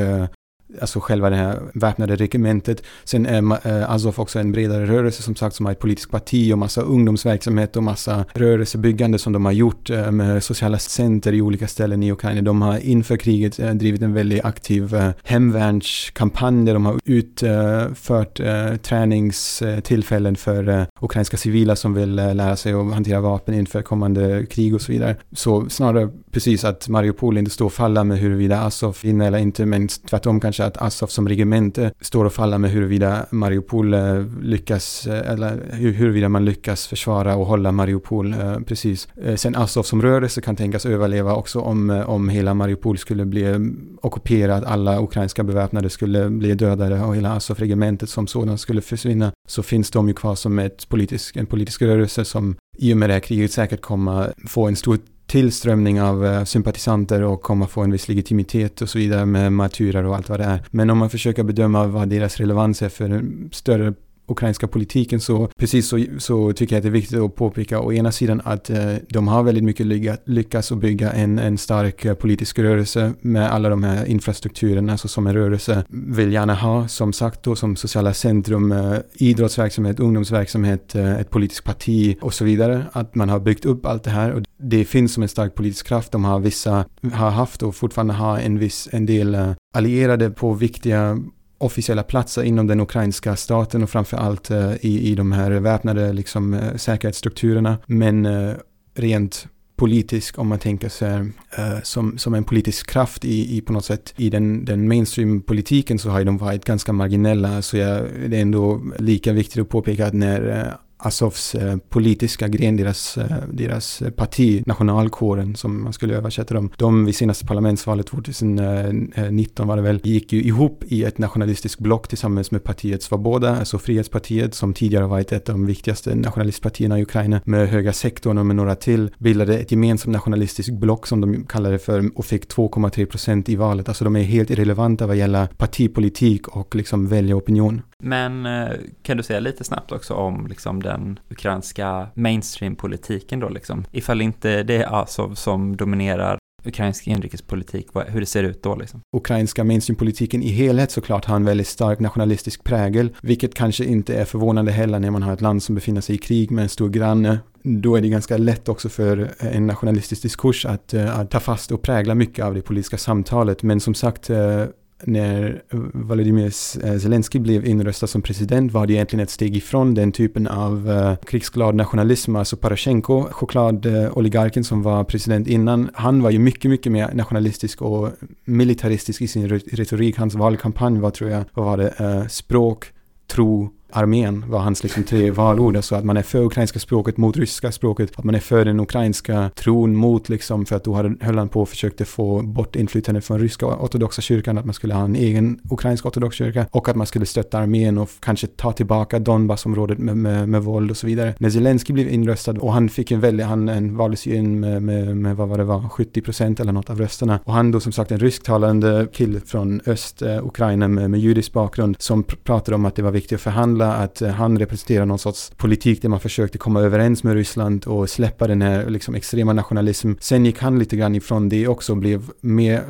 alltså 0.81 0.99
själva 0.99 1.29
det 1.29 1.35
här 1.35 1.59
väpnade 1.73 2.15
regementet. 2.15 2.83
Sen 3.03 3.25
är 3.25 3.67
eh, 3.67 3.91
Azov 3.91 4.19
också 4.19 4.39
en 4.39 4.51
bredare 4.51 4.85
rörelse 4.85 5.23
som 5.23 5.35
sagt 5.35 5.55
som 5.55 5.65
har 5.65 5.73
ett 5.73 5.79
politiskt 5.79 6.11
parti 6.11 6.53
och 6.53 6.57
massa 6.57 6.81
ungdomsverksamhet 6.81 7.75
och 7.75 7.83
massa 7.83 8.25
rörelsebyggande 8.33 9.19
som 9.19 9.33
de 9.33 9.45
har 9.45 9.51
gjort 9.51 9.89
eh, 9.89 10.11
med 10.11 10.43
sociala 10.43 10.79
center 10.79 11.33
i 11.33 11.41
olika 11.41 11.67
ställen 11.67 12.03
i 12.03 12.11
Ukraina. 12.11 12.41
De 12.41 12.61
har 12.61 12.77
inför 12.77 13.17
kriget 13.17 13.59
eh, 13.59 13.71
drivit 13.71 14.01
en 14.01 14.13
väldigt 14.13 14.45
aktiv 14.45 14.95
hemvärnskampanj 15.23 16.65
där 16.65 16.73
de 16.73 16.85
har 16.85 16.99
utfört 17.05 18.39
träningstillfällen 18.81 20.35
för 20.35 20.87
ukrainska 21.01 21.37
civila 21.37 21.75
som 21.75 21.93
vill 21.93 22.15
lära 22.15 22.55
sig 22.55 22.73
att 22.73 22.93
hantera 22.93 23.19
vapen 23.19 23.55
inför 23.55 23.81
kommande 23.81 24.45
krig 24.45 24.75
och 24.75 24.81
så 24.81 24.91
vidare. 24.91 25.15
Så 25.31 25.69
snarare 25.69 26.09
precis 26.31 26.63
att 26.63 26.87
Mariupol 26.87 27.37
inte 27.37 27.51
står 27.51 27.65
och 27.65 27.73
faller 27.73 28.03
med 28.03 28.19
huruvida 28.19 28.61
Azov 28.61 28.97
vinner 29.01 29.27
eller 29.27 29.37
inte, 29.37 29.65
men 29.65 29.87
tvärtom 29.87 30.39
kanske 30.39 30.52
att 30.59 30.81
Azov 30.81 31.07
som 31.07 31.29
regemente 31.29 31.83
eh, 31.83 31.91
står 32.01 32.25
och 32.25 32.33
faller 32.33 32.57
med 32.57 32.71
huruvida 32.71 33.25
Mariupol 33.31 33.93
eh, 33.93 34.25
lyckas, 34.41 35.07
eh, 35.07 35.31
eller 35.31 35.61
huruvida 35.71 36.29
man 36.29 36.45
lyckas 36.45 36.87
försvara 36.87 37.35
och 37.35 37.45
hålla 37.45 37.71
Mariupol, 37.71 38.35
precis. 38.65 39.07
Sen 39.35 39.55
Azov 39.55 39.83
som 39.83 40.01
rörelse 40.01 40.41
kan 40.41 40.55
tänkas 40.55 40.85
överleva 40.85 41.35
också 41.35 41.59
om, 41.59 42.03
om 42.07 42.29
hela 42.29 42.53
Mariupol 42.53 42.97
skulle 42.97 43.25
bli 43.25 43.73
ockuperat, 44.01 44.63
alla 44.63 45.01
ukrainska 45.01 45.43
beväpnade 45.43 45.89
skulle 45.89 46.29
bli 46.29 46.55
dödade 46.55 47.01
och 47.01 47.15
hela 47.15 47.35
Azov-regementet 47.35 48.09
som 48.09 48.27
sådant 48.27 48.59
skulle 48.59 48.81
försvinna, 48.81 49.31
så 49.47 49.63
finns 49.63 49.91
de 49.91 50.07
ju 50.07 50.13
kvar 50.13 50.35
som 50.35 50.59
ett 50.59 50.89
politisk, 50.89 51.35
en 51.35 51.45
politisk 51.45 51.81
rörelse 51.81 52.25
som 52.25 52.55
i 52.77 52.93
och 52.93 52.97
med 52.97 53.09
det 53.09 53.13
här 53.13 53.19
kriget 53.19 53.51
säkert 53.51 53.81
kommer 53.81 54.33
få 54.47 54.67
en 54.67 54.75
stor 54.75 54.97
tillströmning 55.33 56.01
av 56.01 56.25
uh, 56.25 56.43
sympatisanter 56.43 57.21
och 57.21 57.41
kommer 57.41 57.65
få 57.65 57.81
en 57.81 57.91
viss 57.91 58.07
legitimitet 58.07 58.81
och 58.81 58.89
så 58.89 58.97
vidare 58.97 59.25
med 59.25 59.53
martyrer 59.53 60.05
och 60.05 60.15
allt 60.15 60.29
vad 60.29 60.39
det 60.39 60.43
är. 60.43 60.63
Men 60.71 60.89
om 60.89 60.97
man 60.97 61.09
försöker 61.09 61.43
bedöma 61.43 61.87
vad 61.87 62.09
deras 62.09 62.37
relevans 62.37 62.81
är 62.81 62.89
för 62.89 63.09
en 63.09 63.49
större 63.53 63.93
ukrainska 64.27 64.67
politiken 64.67 65.19
så 65.19 65.47
precis 65.57 65.87
så, 65.87 66.05
så 66.17 66.53
tycker 66.53 66.75
jag 66.75 66.79
att 66.79 66.83
det 66.83 66.89
är 66.89 66.91
viktigt 66.91 67.19
att 67.19 67.35
påpeka 67.35 67.79
å 67.79 67.93
ena 67.93 68.11
sidan 68.11 68.41
att 68.43 68.69
eh, 68.69 68.95
de 69.09 69.27
har 69.27 69.43
väldigt 69.43 69.63
mycket 69.63 69.85
lyga, 69.85 70.17
lyckats 70.25 70.71
att 70.71 70.77
bygga 70.77 71.11
en, 71.11 71.39
en 71.39 71.57
stark 71.57 72.05
eh, 72.05 72.13
politisk 72.13 72.59
rörelse 72.59 73.13
med 73.21 73.51
alla 73.53 73.69
de 73.69 73.83
här 73.83 74.05
infrastrukturerna 74.05 74.91
alltså 74.91 75.07
som 75.07 75.27
en 75.27 75.33
rörelse 75.33 75.85
vill 75.89 76.33
gärna 76.33 76.55
ha 76.55 76.87
som 76.87 77.13
sagt 77.13 77.43
då 77.43 77.55
som 77.55 77.75
sociala 77.75 78.13
centrum, 78.13 78.71
eh, 78.71 78.97
idrottsverksamhet, 79.13 79.99
ungdomsverksamhet, 79.99 80.95
eh, 80.95 81.19
ett 81.19 81.29
politiskt 81.29 81.63
parti 81.63 82.17
och 82.21 82.33
så 82.33 82.45
vidare. 82.45 82.85
Att 82.91 83.15
man 83.15 83.29
har 83.29 83.39
byggt 83.39 83.65
upp 83.65 83.85
allt 83.85 84.03
det 84.03 84.09
här 84.11 84.31
och 84.31 84.43
det 84.57 84.85
finns 84.85 85.13
som 85.13 85.23
en 85.23 85.29
stark 85.29 85.55
politisk 85.55 85.87
kraft. 85.87 86.11
De 86.11 86.23
har 86.25 86.39
vissa, 86.39 86.85
har 87.13 87.29
haft 87.29 87.63
och 87.63 87.75
fortfarande 87.75 88.13
har 88.13 88.39
en 88.39 88.59
viss, 88.59 88.89
en 88.91 89.05
del 89.05 89.35
eh, 89.35 89.51
allierade 89.73 90.29
på 90.29 90.53
viktiga 90.53 91.17
officiella 91.63 92.03
platser 92.03 92.43
inom 92.43 92.67
den 92.67 92.79
ukrainska 92.79 93.35
staten 93.35 93.83
och 93.83 93.89
framför 93.89 94.17
allt 94.17 94.51
eh, 94.51 94.73
i, 94.81 95.11
i 95.11 95.15
de 95.15 95.31
här 95.31 95.51
väpnade 95.51 96.13
liksom, 96.13 96.53
eh, 96.53 96.75
säkerhetsstrukturerna. 96.75 97.77
Men 97.85 98.25
eh, 98.25 98.53
rent 98.95 99.47
politisk, 99.75 100.39
om 100.39 100.47
man 100.47 100.59
tänker 100.59 100.89
sig 100.89 101.19
uh, 101.19 101.81
som, 101.83 102.17
som 102.17 102.33
en 102.33 102.43
politisk 102.43 102.89
kraft 102.89 103.25
i, 103.25 103.57
i 103.57 103.61
på 103.61 103.73
något 103.73 103.85
sätt 103.85 104.13
i 104.17 104.29
den, 104.29 104.65
den 104.65 104.87
mainstream-politiken 104.87 105.99
så 105.99 106.09
har 106.09 106.23
de 106.23 106.37
varit 106.37 106.65
ganska 106.65 106.93
marginella. 106.93 107.61
Så 107.61 107.77
jag, 107.77 108.01
det 108.27 108.37
är 108.37 108.41
ändå 108.41 108.81
lika 108.99 109.33
viktigt 109.33 109.61
att 109.61 109.69
påpeka 109.69 110.07
att 110.07 110.13
när 110.13 110.73
Azovs 111.05 111.55
eh, 111.55 111.77
politiska 111.89 112.47
gren, 112.47 112.77
deras, 112.77 113.17
eh, 113.17 113.25
deras 113.51 114.03
parti, 114.15 114.63
nationalkåren 114.65 115.55
som 115.55 115.83
man 115.83 115.93
skulle 115.93 116.15
översätta 116.15 116.53
dem, 116.53 116.71
de 116.77 117.05
vid 117.05 117.15
senaste 117.15 117.45
parlamentsvalet 117.45 118.07
2019 118.07 119.67
var 119.67 119.75
det 119.75 119.81
väl, 119.81 119.99
gick 120.03 120.33
ju 120.33 120.43
ihop 120.43 120.83
i 120.87 121.03
ett 121.03 121.17
nationalistiskt 121.17 121.79
block 121.79 122.07
tillsammans 122.07 122.51
med 122.51 122.63
partiet 122.63 123.03
Svoboda, 123.03 123.55
alltså 123.55 123.79
Frihetspartiet 123.79 124.55
som 124.55 124.73
tidigare 124.73 125.07
varit 125.07 125.31
ett 125.31 125.49
av 125.49 125.55
de 125.55 125.65
viktigaste 125.65 126.15
nationalistpartierna 126.15 126.99
i 126.99 127.01
Ukraina 127.01 127.41
med 127.45 127.69
höga 127.69 127.93
sektorn 127.93 128.37
och 128.37 128.45
med 128.45 128.55
några 128.55 128.75
till, 128.75 129.11
bildade 129.17 129.59
ett 129.59 129.71
gemensamt 129.71 130.13
nationalistiskt 130.13 130.73
block 130.73 131.07
som 131.07 131.21
de 131.21 131.45
kallade 131.45 131.79
för 131.79 132.11
och 132.15 132.25
fick 132.25 132.47
2,3 132.53 133.05
procent 133.05 133.49
i 133.49 133.55
valet. 133.55 133.87
Alltså 133.87 134.03
de 134.03 134.15
är 134.15 134.23
helt 134.23 134.49
irrelevanta 134.49 135.07
vad 135.07 135.15
gäller 135.15 135.47
partipolitik 135.47 136.47
och 136.47 136.75
liksom 136.75 137.07
väljaropinion. 137.07 137.81
Men 138.03 138.45
eh, 138.45 138.69
kan 139.01 139.17
du 139.17 139.23
säga 139.23 139.39
lite 139.39 139.63
snabbt 139.63 139.91
också 139.91 140.13
om 140.13 140.47
liksom 140.47 140.83
den 140.83 141.19
ukrainska 141.29 142.07
mainstream-politiken 142.13 143.39
då 143.39 143.49
liksom? 143.49 143.85
Ifall 143.91 144.21
inte 144.21 144.63
det 144.63 144.75
är 144.75 145.01
Azov 145.01 145.35
som 145.35 145.77
dominerar 145.77 146.37
ukrainsk 146.65 147.07
inrikespolitik, 147.07 147.87
hur 148.07 148.19
det 148.19 148.25
ser 148.25 148.43
ut 148.43 148.63
då 148.63 148.75
liksom? 148.75 149.01
Ukrainska 149.17 149.63
mainstream-politiken 149.63 150.43
i 150.43 150.49
helhet 150.49 150.91
såklart 150.91 151.25
har 151.25 151.35
en 151.35 151.45
väldigt 151.45 151.67
stark 151.67 151.99
nationalistisk 151.99 152.63
prägel, 152.63 153.09
vilket 153.21 153.55
kanske 153.55 153.85
inte 153.85 154.15
är 154.15 154.25
förvånande 154.25 154.71
heller 154.71 154.99
när 154.99 155.11
man 155.11 155.23
har 155.23 155.33
ett 155.33 155.41
land 155.41 155.63
som 155.63 155.75
befinner 155.75 156.01
sig 156.01 156.15
i 156.15 156.17
krig 156.17 156.51
med 156.51 156.63
en 156.63 156.69
stor 156.69 156.89
granne. 156.89 157.39
Då 157.63 157.95
är 157.95 158.01
det 158.01 158.09
ganska 158.09 158.37
lätt 158.37 158.69
också 158.69 158.89
för 158.89 159.31
en 159.39 159.67
nationalistisk 159.67 160.21
diskurs 160.21 160.65
att, 160.65 160.93
eh, 160.93 161.19
att 161.19 161.31
ta 161.31 161.39
fast 161.39 161.71
och 161.71 161.81
prägla 161.81 162.15
mycket 162.15 162.45
av 162.45 162.53
det 162.53 162.61
politiska 162.61 162.97
samtalet. 162.97 163.63
Men 163.63 163.79
som 163.79 163.93
sagt, 163.93 164.29
eh, 164.29 164.65
när 165.05 165.61
Volodymyr 165.93 166.53
eh, 166.83 166.97
Zelensky 166.97 167.39
blev 167.39 167.65
inröstad 167.65 168.07
som 168.07 168.21
president 168.21 168.71
var 168.71 168.87
det 168.87 168.93
egentligen 168.93 169.23
ett 169.23 169.29
steg 169.29 169.57
ifrån 169.57 169.93
den 169.93 170.11
typen 170.11 170.47
av 170.47 170.89
uh, 170.89 171.15
krigsglad 171.15 171.75
nationalism. 171.75 172.35
Alltså 172.35 172.57
Poroshenko, 172.57 173.23
chokladoligarken 173.31 174.63
som 174.63 174.81
var 174.83 175.03
president 175.03 175.47
innan, 175.47 175.89
han 175.93 176.21
var 176.21 176.29
ju 176.29 176.39
mycket, 176.39 176.71
mycket 176.71 176.91
mer 176.91 177.13
nationalistisk 177.13 177.81
och 177.81 178.09
militaristisk 178.45 179.21
i 179.21 179.27
sin 179.27 179.49
retorik. 179.49 180.17
Hans 180.17 180.35
valkampanj 180.35 180.99
var, 180.99 181.11
tror 181.11 181.29
jag, 181.29 181.43
vad 181.53 181.65
var 181.65 181.77
det, 181.77 181.93
uh, 182.01 182.27
språk, 182.27 182.85
tro, 183.27 183.69
armén 183.93 184.45
var 184.47 184.59
hans 184.59 184.83
liksom 184.83 185.03
tre 185.03 185.31
valord. 185.31 185.75
Alltså 185.75 185.95
att 185.95 186.05
man 186.05 186.17
är 186.17 186.21
för 186.21 186.45
ukrainska 186.45 186.79
språket 186.79 187.17
mot 187.17 187.37
ryska 187.37 187.71
språket. 187.71 188.11
Att 188.15 188.23
man 188.23 188.35
är 188.35 188.39
för 188.39 188.65
den 188.65 188.79
ukrainska 188.79 189.51
tron 189.55 189.95
mot 189.95 190.29
liksom, 190.29 190.65
för 190.65 190.75
att 190.75 190.83
då 190.83 190.93
höll 191.21 191.37
han 191.37 191.49
på 191.49 191.61
och 191.61 191.69
försökte 191.69 192.05
få 192.05 192.41
bort 192.41 192.75
inflytande 192.75 193.21
från 193.21 193.39
ryska 193.39 193.65
ortodoxa 193.65 194.21
kyrkan. 194.21 194.57
Att 194.57 194.65
man 194.65 194.73
skulle 194.73 194.93
ha 194.93 195.03
en 195.03 195.15
egen 195.15 195.59
ukrainsk 195.71 196.05
ortodox 196.05 196.35
kyrka. 196.35 196.65
Och 196.71 196.89
att 196.89 196.95
man 196.95 197.07
skulle 197.07 197.25
stötta 197.25 197.59
armén 197.59 197.97
och 197.97 198.09
kanske 198.19 198.47
ta 198.47 198.71
tillbaka 198.71 199.19
Donbassområdet 199.19 199.97
med, 199.97 200.17
med, 200.17 200.49
med 200.49 200.63
våld 200.63 200.91
och 200.91 200.97
så 200.97 201.07
vidare. 201.07 201.35
När 201.39 201.49
Zelensky 201.49 201.93
blev 201.93 202.09
inröstad 202.09 202.51
och 202.51 202.73
han 202.73 202.89
fick 202.89 203.11
en 203.11 203.19
väldigt, 203.19 203.45
han 203.45 203.69
en 203.69 203.97
valdes 203.97 204.25
ju 204.25 204.35
in 204.35 204.59
med, 204.59 204.83
med, 204.83 205.17
med, 205.17 205.35
vad 205.35 205.49
var 205.49 205.57
det 205.57 205.63
var, 205.63 205.89
70 205.89 206.21
procent 206.21 206.59
eller 206.59 206.71
något 206.71 206.89
av 206.89 206.97
rösterna. 206.99 207.39
Och 207.43 207.53
han 207.53 207.71
då 207.71 207.79
som 207.79 207.91
sagt 207.91 208.11
en 208.11 208.19
rysktalande 208.19 209.07
kille 209.13 209.39
från 209.39 209.81
öst 209.85 210.21
eh, 210.21 210.45
Ukraina 210.45 210.87
med, 210.87 211.11
med 211.11 211.19
judisk 211.19 211.53
bakgrund 211.53 211.95
som 211.99 212.23
pr 212.23 212.35
pratade 212.43 212.75
om 212.75 212.85
att 212.85 212.95
det 212.95 213.01
var 213.01 213.11
viktigt 213.11 213.35
att 213.35 213.41
förhandla 213.41 213.82
Angola 213.83 214.03
att 214.03 214.21
eh, 214.21 214.29
han 214.29 214.59
representerar 214.59 215.05
någon 215.05 215.19
sorts 215.19 215.51
politik 215.57 216.01
där 216.01 216.09
man 216.09 216.19
försökte 216.19 216.57
komma 216.57 216.81
överens 216.81 217.23
med 217.23 217.33
Ryssland 217.33 217.85
och 217.85 218.09
släppa 218.09 218.47
den 218.47 218.61
här 218.61 218.89
liksom 218.89 219.15
extrema 219.15 219.53
nationalism. 219.53 220.13
Sen 220.19 220.45
gick 220.45 220.59
han 220.59 220.79
lite 220.79 220.95
grann 220.95 221.15
ifrån 221.15 221.49
det 221.49 221.67
också 221.67 221.93
och 221.93 221.97
blev 221.97 222.29
mer, 222.41 222.83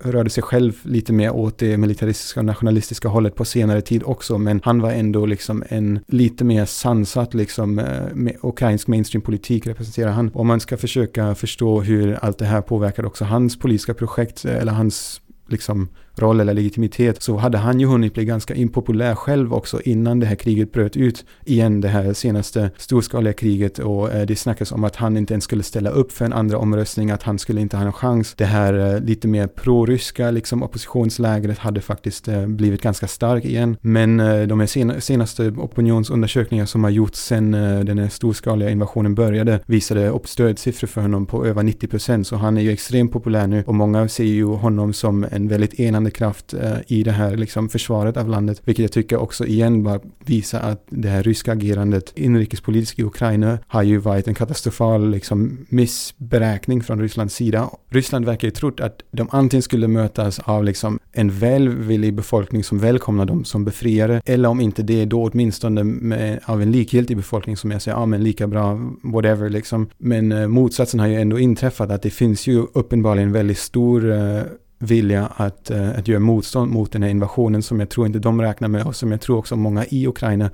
rörde 0.00 0.30
sig 0.30 0.42
själv 0.42 0.72
lite 0.82 1.12
mer 1.12 1.30
åt 1.30 1.58
det 1.58 1.78
militaristiska 1.78 2.40
och 2.40 2.46
nationalistiska 2.46 3.08
hållet 3.08 3.34
på 3.34 3.44
senare 3.44 3.80
tid 3.80 4.02
också. 4.04 4.38
Men 4.38 4.60
han 4.64 4.80
var 4.80 4.92
ändå 4.92 5.26
liksom 5.26 5.64
en 5.68 6.00
lite 6.08 6.44
mer 6.44 6.64
sansat 6.64 7.34
liksom 7.34 7.78
eh, 7.78 8.14
med 8.14 8.36
ukrainsk 8.42 8.88
mainstream-politik 8.88 9.66
representerar 9.66 10.12
han. 10.12 10.30
Om 10.34 10.46
man 10.46 10.60
ska 10.60 10.76
försöka 10.76 11.34
förstå 11.34 11.80
hur 11.80 12.18
allt 12.22 12.38
det 12.38 12.46
här 12.46 12.62
påverkar 12.62 13.06
också 13.06 13.24
hans 13.24 13.58
politiska 13.58 13.94
projekt 13.94 14.44
eh, 14.44 14.56
eller 14.56 14.72
hans 14.72 15.20
liksom 15.48 15.88
roll 16.16 16.40
eller 16.40 16.54
legitimitet 16.54 17.22
så 17.22 17.36
hade 17.36 17.58
han 17.58 17.80
ju 17.80 17.86
hunnit 17.86 18.14
bli 18.14 18.24
ganska 18.24 18.54
impopulär 18.54 19.14
själv 19.14 19.54
också 19.54 19.80
innan 19.80 20.20
det 20.20 20.26
här 20.26 20.36
kriget 20.36 20.72
bröt 20.72 20.96
ut 20.96 21.24
igen, 21.44 21.80
det 21.80 21.88
här 21.88 22.12
senaste 22.12 22.70
storskaliga 22.76 23.32
kriget 23.32 23.78
och 23.78 24.12
eh, 24.12 24.26
det 24.26 24.36
snackas 24.36 24.72
om 24.72 24.84
att 24.84 24.96
han 24.96 25.16
inte 25.16 25.34
ens 25.34 25.44
skulle 25.44 25.62
ställa 25.62 25.90
upp 25.90 26.12
för 26.12 26.24
en 26.24 26.32
andra 26.32 26.58
omröstning, 26.58 27.10
att 27.10 27.22
han 27.22 27.38
skulle 27.38 27.60
inte 27.60 27.76
ha 27.76 27.84
en 27.84 27.92
chans. 27.92 28.34
Det 28.36 28.44
här 28.44 28.94
eh, 28.94 29.00
lite 29.00 29.28
mer 29.28 29.46
proryska 29.46 30.30
liksom 30.30 30.62
oppositionslägret 30.62 31.58
hade 31.58 31.80
faktiskt 31.80 32.28
eh, 32.28 32.46
blivit 32.46 32.82
ganska 32.82 33.08
stark 33.08 33.44
igen. 33.44 33.76
Men 33.80 34.16
de 34.48 34.60
här 34.60 35.00
senaste 35.00 35.48
opinionsundersökningar 35.48 36.66
som 36.66 36.84
har 36.84 36.90
gjorts 36.90 37.18
sedan 37.18 37.52
den 37.86 37.98
här 37.98 38.08
storskaliga 38.08 38.70
invasionen 38.70 39.14
började 39.14 39.60
visade 39.66 40.08
upp 40.08 40.28
stödsiffror 40.28 40.88
för 40.88 41.00
honom 41.00 41.26
på 41.26 41.46
över 41.46 41.62
90 41.62 41.88
procent, 41.88 42.26
så 42.26 42.36
han 42.36 42.56
är 42.56 42.62
ju 42.62 42.70
extremt 42.70 43.12
populär 43.12 43.46
nu 43.46 43.64
och 43.66 43.74
många 43.74 44.08
ser 44.08 44.24
ju 44.24 44.44
honom 44.44 44.92
som 44.92 45.26
en 45.30 45.48
väldigt 45.48 45.80
enande 45.80 46.01
bärande 46.02 46.10
kraft 46.10 46.54
eh, 46.54 46.78
i 46.86 47.02
det 47.02 47.12
här 47.12 47.36
liksom, 47.36 47.68
försvaret 47.68 48.16
av 48.16 48.28
landet. 48.28 48.62
Vilket 48.64 48.82
jag 48.82 48.92
tycker 48.92 49.16
också 49.16 49.46
igen 49.46 49.82
bara 49.82 50.00
visar 50.26 50.60
att 50.60 50.86
det 50.90 51.08
här 51.08 51.22
ryska 51.22 51.52
agerandet 51.52 52.12
inrikespolitiskt 52.16 52.98
i 52.98 53.02
Ukraina 53.02 53.58
har 53.68 53.82
ju 53.82 53.98
varit 53.98 54.28
en 54.28 54.34
katastrofal 54.34 55.10
liksom, 55.10 55.66
missberäkning 55.68 56.82
från 56.82 57.00
Rysslands 57.00 57.34
sida. 57.34 57.70
Ryssland 57.90 58.24
verkar 58.24 58.48
ju 58.48 58.52
trott 58.52 58.80
att 58.80 59.02
de 59.12 59.28
antingen 59.30 59.62
skulle 59.62 59.88
mötas 59.88 60.38
av 60.38 60.64
liksom, 60.64 60.98
en 61.12 61.30
välvillig 61.30 62.14
befolkning 62.14 62.64
som 62.64 62.78
välkomnar 62.78 63.24
dem 63.24 63.44
som 63.44 63.64
befriare 63.64 64.22
eller 64.24 64.48
om 64.48 64.60
inte 64.60 64.82
det 64.82 65.04
då 65.04 65.22
åtminstone 65.22 65.84
med, 65.84 66.40
av 66.44 66.62
en 66.62 66.72
likgiltig 66.72 67.16
befolkning 67.16 67.56
som 67.56 67.70
jag 67.70 67.82
säger, 67.82 67.98
ja 67.98 68.06
men 68.06 68.24
lika 68.24 68.46
bra, 68.46 68.80
whatever 69.02 69.50
liksom. 69.50 69.88
Men 69.98 70.32
eh, 70.32 70.48
motsatsen 70.48 71.00
har 71.00 71.06
ju 71.06 71.20
ändå 71.20 71.38
inträffat 71.38 71.90
att 71.90 72.02
det 72.02 72.10
finns 72.10 72.46
ju 72.46 72.66
uppenbarligen 72.74 73.32
väldigt 73.32 73.58
stor 73.58 74.10
eh, 74.10 74.42
vilja 74.82 75.26
att, 75.36 75.70
uh, 75.70 75.98
att 75.98 76.08
göra 76.08 76.20
motstånd 76.20 76.72
mot 76.72 76.92
den 76.92 77.02
här 77.02 77.10
invasionen 77.10 77.62
som 77.62 77.80
jag 77.80 77.90
tror 77.90 78.06
inte 78.06 78.18
de 78.18 78.42
räknar 78.42 78.68
med 78.68 78.86
och 78.86 78.96
som 78.96 79.10
jag 79.10 79.20
tror 79.20 79.38
också 79.38 79.56
många 79.56 79.84
i 79.84 80.06
Ukraina 80.06 80.50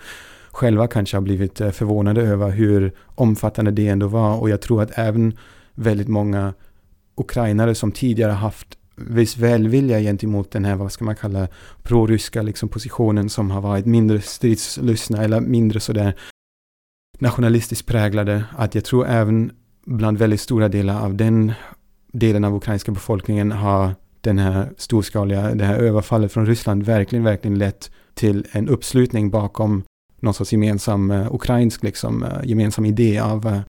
själva 0.50 0.86
kanske 0.86 1.16
har 1.16 1.22
blivit 1.22 1.60
uh, 1.60 1.70
förvånade 1.70 2.22
över 2.22 2.50
hur 2.50 2.92
omfattande 3.06 3.70
det 3.70 3.88
ändå 3.88 4.06
var. 4.06 4.40
Och 4.40 4.50
jag 4.50 4.60
tror 4.60 4.82
att 4.82 4.98
även 4.98 5.36
väldigt 5.74 6.08
många 6.08 6.54
ukrainare 7.16 7.74
som 7.74 7.92
tidigare 7.92 8.32
haft 8.32 8.78
viss 8.96 9.36
välvilja 9.36 10.00
gentemot 10.00 10.50
den 10.50 10.64
här, 10.64 10.76
vad 10.76 10.92
ska 10.92 11.04
man 11.04 11.16
kalla, 11.16 11.48
proryska 11.82 12.42
liksom 12.42 12.68
positionen 12.68 13.28
som 13.28 13.50
har 13.50 13.60
varit 13.60 13.86
mindre 13.86 14.20
stridslystna 14.20 15.24
eller 15.24 15.40
mindre 15.40 15.80
sådär 15.80 16.14
nationalistiskt 17.18 17.86
präglade, 17.86 18.44
att 18.56 18.74
jag 18.74 18.84
tror 18.84 19.06
även 19.06 19.52
bland 19.84 20.18
väldigt 20.18 20.40
stora 20.40 20.68
delar 20.68 21.04
av 21.04 21.14
den 21.14 21.52
delen 22.12 22.44
av 22.44 22.54
ukrainska 22.54 22.92
befolkningen 22.92 23.52
har 23.52 23.94
den 24.20 24.38
här 24.38 24.72
storskaliga, 24.76 25.54
det 25.54 25.64
här 25.64 25.78
överfallet 25.78 26.32
från 26.32 26.46
Ryssland 26.46 26.82
verkligen, 26.82 27.24
verkligen 27.24 27.58
lett 27.58 27.90
till 28.14 28.46
en 28.52 28.68
uppslutning 28.68 29.30
bakom 29.30 29.82
någon 30.20 30.34
sorts 30.34 30.52
gemensam 30.52 31.10
uh, 31.10 31.34
ukrainsk 31.34 31.82
liksom, 31.82 32.22
uh, 32.22 32.40
gemensam 32.44 32.84
idé 32.84 33.18
av 33.18 33.46
uh, 33.46 33.60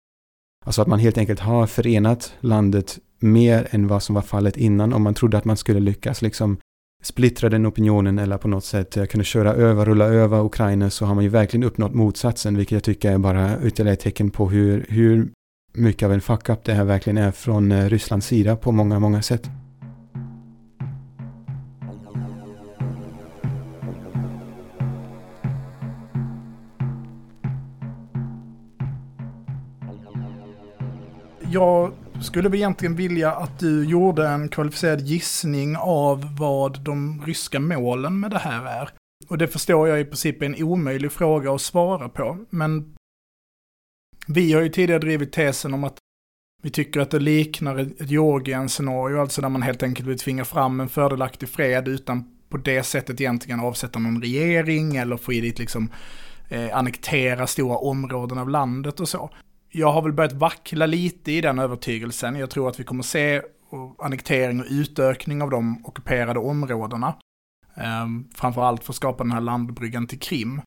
alltså 0.66 0.82
att 0.82 0.88
man 0.88 0.98
helt 0.98 1.18
enkelt 1.18 1.40
har 1.40 1.66
förenat 1.66 2.32
landet 2.40 2.98
mer 3.18 3.68
än 3.70 3.88
vad 3.88 4.02
som 4.02 4.14
var 4.14 4.22
fallet 4.22 4.56
innan 4.56 4.92
om 4.92 5.02
man 5.02 5.14
trodde 5.14 5.38
att 5.38 5.44
man 5.44 5.56
skulle 5.56 5.80
lyckas 5.80 6.22
liksom 6.22 6.56
splittra 7.02 7.48
den 7.48 7.66
opinionen 7.66 8.18
eller 8.18 8.38
på 8.38 8.48
något 8.48 8.64
sätt 8.64 9.10
kunna 9.10 9.24
köra 9.24 9.54
över, 9.54 9.84
rulla 9.84 10.04
över 10.04 10.44
Ukraina 10.44 10.90
så 10.90 11.04
har 11.04 11.14
man 11.14 11.24
ju 11.24 11.30
verkligen 11.30 11.64
uppnått 11.64 11.94
motsatsen 11.94 12.56
vilket 12.56 12.72
jag 12.72 12.82
tycker 12.82 13.12
är 13.12 13.18
bara 13.18 13.62
ytterligare 13.62 13.92
ett 13.92 14.00
tecken 14.00 14.30
på 14.30 14.48
hur, 14.48 14.86
hur 14.88 15.30
mycket 15.72 16.06
av 16.06 16.12
en 16.12 16.20
fuck-up 16.20 16.64
det 16.64 16.72
här 16.72 16.84
verkligen 16.84 17.18
är 17.18 17.30
från 17.30 17.88
Rysslands 17.88 18.26
sida 18.26 18.56
på 18.56 18.72
många, 18.72 18.98
många 18.98 19.22
sätt. 19.22 19.50
Jag 31.50 31.92
skulle 32.22 32.56
egentligen 32.56 32.96
vilja 32.96 33.32
att 33.32 33.58
du 33.58 33.84
gjorde 33.84 34.28
en 34.28 34.48
kvalificerad 34.48 35.00
gissning 35.00 35.76
av 35.76 36.36
vad 36.38 36.80
de 36.80 37.22
ryska 37.26 37.60
målen 37.60 38.20
med 38.20 38.30
det 38.30 38.38
här 38.38 38.66
är. 38.66 38.90
Och 39.28 39.38
det 39.38 39.48
förstår 39.48 39.88
jag 39.88 40.00
i 40.00 40.04
princip 40.04 40.42
är 40.42 40.46
en 40.46 40.62
omöjlig 40.62 41.12
fråga 41.12 41.52
att 41.54 41.60
svara 41.60 42.08
på. 42.08 42.38
Men 42.50 42.94
vi 44.26 44.52
har 44.52 44.62
ju 44.62 44.68
tidigare 44.68 45.00
drivit 45.00 45.32
tesen 45.32 45.74
om 45.74 45.84
att 45.84 45.98
vi 46.62 46.70
tycker 46.70 47.00
att 47.00 47.10
det 47.10 47.18
liknar 47.18 47.76
ett 47.76 48.10
Georgien-scenario, 48.10 49.20
alltså 49.20 49.40
där 49.40 49.48
man 49.48 49.62
helt 49.62 49.82
enkelt 49.82 50.08
vill 50.08 50.18
tvinga 50.18 50.44
fram 50.44 50.80
en 50.80 50.88
fördelaktig 50.88 51.48
fred 51.48 51.88
utan 51.88 52.24
på 52.48 52.56
det 52.56 52.82
sättet 52.82 53.20
egentligen 53.20 53.60
avsätta 53.60 53.98
någon 53.98 54.22
regering 54.22 54.96
eller 54.96 55.16
få 55.16 55.32
i 55.32 55.40
dit 55.40 55.58
liksom 55.58 55.90
eh, 56.48 56.76
annektera 56.76 57.46
stora 57.46 57.76
områden 57.76 58.38
av 58.38 58.48
landet 58.48 59.00
och 59.00 59.08
så 59.08 59.30
jag 59.78 59.92
har 59.92 60.02
väl 60.02 60.12
börjat 60.12 60.32
vackla 60.32 60.86
lite 60.86 61.32
i 61.32 61.40
den 61.40 61.58
övertygelsen. 61.58 62.36
Jag 62.36 62.50
tror 62.50 62.68
att 62.68 62.80
vi 62.80 62.84
kommer 62.84 63.02
se 63.02 63.42
annektering 63.98 64.60
och 64.60 64.66
utökning 64.70 65.42
av 65.42 65.50
de 65.50 65.86
ockuperade 65.86 66.40
områdena. 66.40 67.14
Um, 68.02 68.28
framförallt 68.34 68.84
för 68.84 68.92
att 68.92 68.96
skapa 68.96 69.24
den 69.24 69.32
här 69.32 69.40
landbryggan 69.40 70.06
till 70.06 70.18
Krim. 70.18 70.60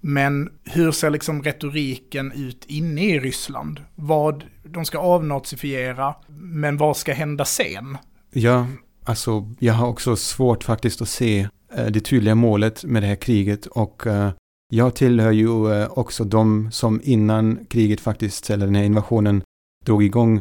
Men 0.00 0.50
hur 0.64 0.92
ser 0.92 1.10
liksom 1.10 1.42
retoriken 1.42 2.32
ut 2.32 2.64
inne 2.66 3.04
i 3.04 3.20
Ryssland? 3.20 3.84
Vad 3.94 4.44
de 4.64 4.84
ska 4.84 4.98
avnazifiera, 4.98 6.14
men 6.38 6.76
vad 6.76 6.96
ska 6.96 7.12
hända 7.12 7.44
sen? 7.44 7.98
Ja, 8.30 8.66
alltså 9.04 9.48
jag 9.58 9.74
har 9.74 9.88
också 9.88 10.16
svårt 10.16 10.64
faktiskt 10.64 11.02
att 11.02 11.08
se 11.08 11.48
eh, 11.74 11.86
det 11.86 12.00
tydliga 12.00 12.34
målet 12.34 12.84
med 12.84 13.02
det 13.02 13.06
här 13.06 13.16
kriget 13.16 13.66
och 13.66 14.06
eh, 14.06 14.30
jag 14.72 14.94
tillhör 14.94 15.32
ju 15.32 15.72
eh, 15.72 15.88
också 15.90 16.24
de 16.24 16.68
som 16.72 17.00
innan 17.04 17.58
kriget 17.68 18.00
faktiskt, 18.00 18.50
eller 18.50 18.66
den 18.66 18.74
här 18.74 18.84
invasionen, 18.84 19.42
drog 19.84 20.04
igång 20.04 20.40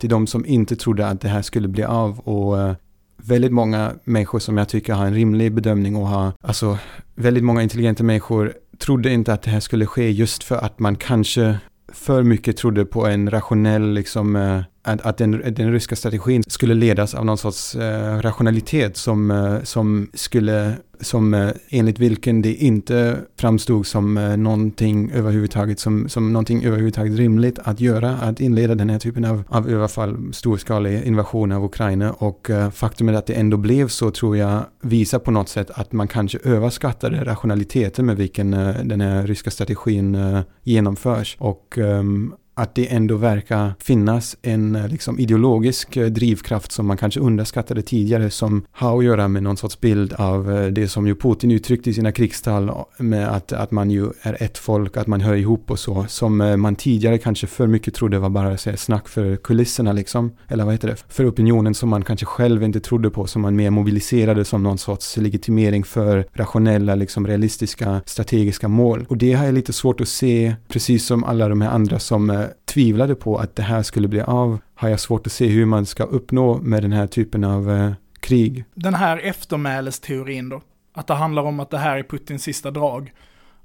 till 0.00 0.10
de 0.10 0.26
som 0.26 0.46
inte 0.46 0.76
trodde 0.76 1.06
att 1.06 1.20
det 1.20 1.28
här 1.28 1.42
skulle 1.42 1.68
bli 1.68 1.84
av. 1.84 2.18
Och 2.18 2.60
eh, 2.60 2.74
väldigt 3.16 3.52
många 3.52 3.92
människor 4.04 4.38
som 4.38 4.58
jag 4.58 4.68
tycker 4.68 4.94
har 4.94 5.06
en 5.06 5.14
rimlig 5.14 5.54
bedömning 5.54 5.96
och 5.96 6.06
har, 6.06 6.32
alltså 6.40 6.78
väldigt 7.14 7.44
många 7.44 7.62
intelligenta 7.62 8.04
människor 8.04 8.52
trodde 8.78 9.12
inte 9.12 9.32
att 9.32 9.42
det 9.42 9.50
här 9.50 9.60
skulle 9.60 9.86
ske 9.86 10.10
just 10.10 10.44
för 10.44 10.56
att 10.56 10.78
man 10.78 10.96
kanske 10.96 11.58
för 11.92 12.22
mycket 12.22 12.56
trodde 12.56 12.84
på 12.84 13.06
en 13.06 13.30
rationell 13.30 13.92
liksom 13.92 14.36
eh, 14.36 14.62
att, 14.84 15.00
att 15.00 15.18
den, 15.18 15.54
den 15.54 15.72
ryska 15.72 15.96
strategin 15.96 16.42
skulle 16.46 16.74
ledas 16.74 17.14
av 17.14 17.24
någon 17.24 17.38
sorts 17.38 17.74
eh, 17.74 18.20
rationalitet 18.20 18.96
som, 18.96 19.30
eh, 19.30 19.62
som 19.62 20.10
skulle, 20.14 20.72
som 21.00 21.34
eh, 21.34 21.50
enligt 21.68 21.98
vilken 21.98 22.42
det 22.42 22.54
inte 22.54 23.18
framstod 23.36 23.86
som 23.86 24.18
eh, 24.18 24.36
någonting 24.36 25.10
överhuvudtaget, 25.10 25.78
som, 25.78 26.08
som 26.08 26.32
någonting 26.32 26.64
överhuvudtaget 26.64 27.18
rimligt 27.18 27.58
att 27.64 27.80
göra, 27.80 28.10
att 28.10 28.40
inleda 28.40 28.74
den 28.74 28.90
här 28.90 28.98
typen 28.98 29.24
av, 29.24 29.42
av 29.48 29.70
överfall, 29.70 30.32
storskalig 30.32 31.02
invasion 31.04 31.52
av 31.52 31.64
Ukraina. 31.64 32.12
Och 32.12 32.50
eh, 32.50 32.70
faktumet 32.70 33.16
att 33.16 33.26
det 33.26 33.34
ändå 33.34 33.56
blev 33.56 33.88
så 33.88 34.10
tror 34.10 34.36
jag 34.36 34.64
visar 34.80 35.18
på 35.18 35.30
något 35.30 35.48
sätt 35.48 35.70
att 35.70 35.92
man 35.92 36.08
kanske 36.08 36.38
överskattade 36.44 37.24
rationaliteten 37.24 38.06
med 38.06 38.16
vilken 38.16 38.54
eh, 38.54 38.74
den 38.84 39.00
här 39.00 39.26
ryska 39.26 39.50
strategin 39.50 40.14
eh, 40.14 40.40
genomförs. 40.62 41.36
Och 41.38 41.78
ehm, 41.78 42.34
att 42.54 42.74
det 42.74 42.92
ändå 42.92 43.16
verkar 43.16 43.74
finnas 43.78 44.36
en 44.42 44.76
eh, 44.76 44.88
liksom, 44.88 45.18
ideologisk 45.18 45.96
eh, 45.96 46.06
drivkraft 46.06 46.72
som 46.72 46.86
man 46.86 46.96
kanske 46.96 47.20
underskattade 47.20 47.82
tidigare 47.82 48.30
som 48.30 48.64
har 48.70 48.98
att 48.98 49.04
göra 49.04 49.28
med 49.28 49.42
någon 49.42 49.56
sorts 49.56 49.80
bild 49.80 50.12
av 50.12 50.52
eh, 50.52 50.66
det 50.66 50.88
som 50.88 51.06
ju 51.06 51.14
Putin 51.14 51.50
uttryckte 51.50 51.90
i 51.90 51.94
sina 51.94 52.12
krigstal 52.12 52.72
med 52.98 53.28
att, 53.28 53.52
att 53.52 53.70
man 53.70 53.90
ju 53.90 54.10
är 54.22 54.42
ett 54.42 54.58
folk, 54.58 54.96
att 54.96 55.06
man 55.06 55.20
hör 55.20 55.34
ihop 55.34 55.70
och 55.70 55.78
så, 55.78 56.04
som 56.08 56.36
man 56.36 56.76
tidigare 56.76 57.18
kanske 57.18 57.46
för 57.46 57.66
mycket 57.66 57.94
trodde 57.94 58.18
var 58.18 58.30
bara 58.30 58.56
så 58.56 58.70
här, 58.70 58.76
snack 58.76 59.08
för 59.08 59.36
kulisserna 59.36 59.92
liksom, 59.92 60.32
eller 60.48 60.64
vad 60.64 60.74
heter 60.74 60.88
det, 60.88 60.96
för 61.08 61.30
opinionen 61.30 61.74
som 61.74 61.88
man 61.88 62.04
kanske 62.04 62.26
själv 62.26 62.62
inte 62.62 62.80
trodde 62.80 63.10
på, 63.10 63.26
som 63.26 63.42
man 63.42 63.56
mer 63.56 63.70
mobiliserade 63.70 64.44
som 64.44 64.62
någon 64.62 64.78
sorts 64.78 65.16
legitimering 65.16 65.84
för 65.84 66.26
rationella, 66.32 66.94
liksom 66.94 67.26
realistiska, 67.26 68.02
strategiska 68.06 68.68
mål. 68.68 69.06
Och 69.08 69.16
det 69.16 69.32
har 69.32 69.44
jag 69.44 69.54
lite 69.54 69.72
svårt 69.72 70.00
att 70.00 70.08
se, 70.08 70.54
precis 70.68 71.06
som 71.06 71.24
alla 71.24 71.48
de 71.48 71.60
här 71.60 71.70
andra 71.70 71.98
som 71.98 72.42
tvivlade 72.64 73.14
på 73.14 73.38
att 73.38 73.56
det 73.56 73.62
här 73.62 73.82
skulle 73.82 74.08
bli 74.08 74.20
av 74.20 74.58
har 74.74 74.88
jag 74.88 75.00
svårt 75.00 75.26
att 75.26 75.32
se 75.32 75.46
hur 75.46 75.66
man 75.66 75.86
ska 75.86 76.04
uppnå 76.04 76.58
med 76.58 76.82
den 76.82 76.92
här 76.92 77.06
typen 77.06 77.44
av 77.44 77.70
eh, 77.70 77.92
krig. 78.20 78.64
Den 78.74 78.94
här 78.94 79.18
eftermälesteorin 79.18 80.48
då? 80.48 80.60
Att 80.92 81.06
det 81.06 81.14
handlar 81.14 81.42
om 81.42 81.60
att 81.60 81.70
det 81.70 81.78
här 81.78 81.98
är 81.98 82.02
Putins 82.02 82.42
sista 82.42 82.70
drag. 82.70 83.12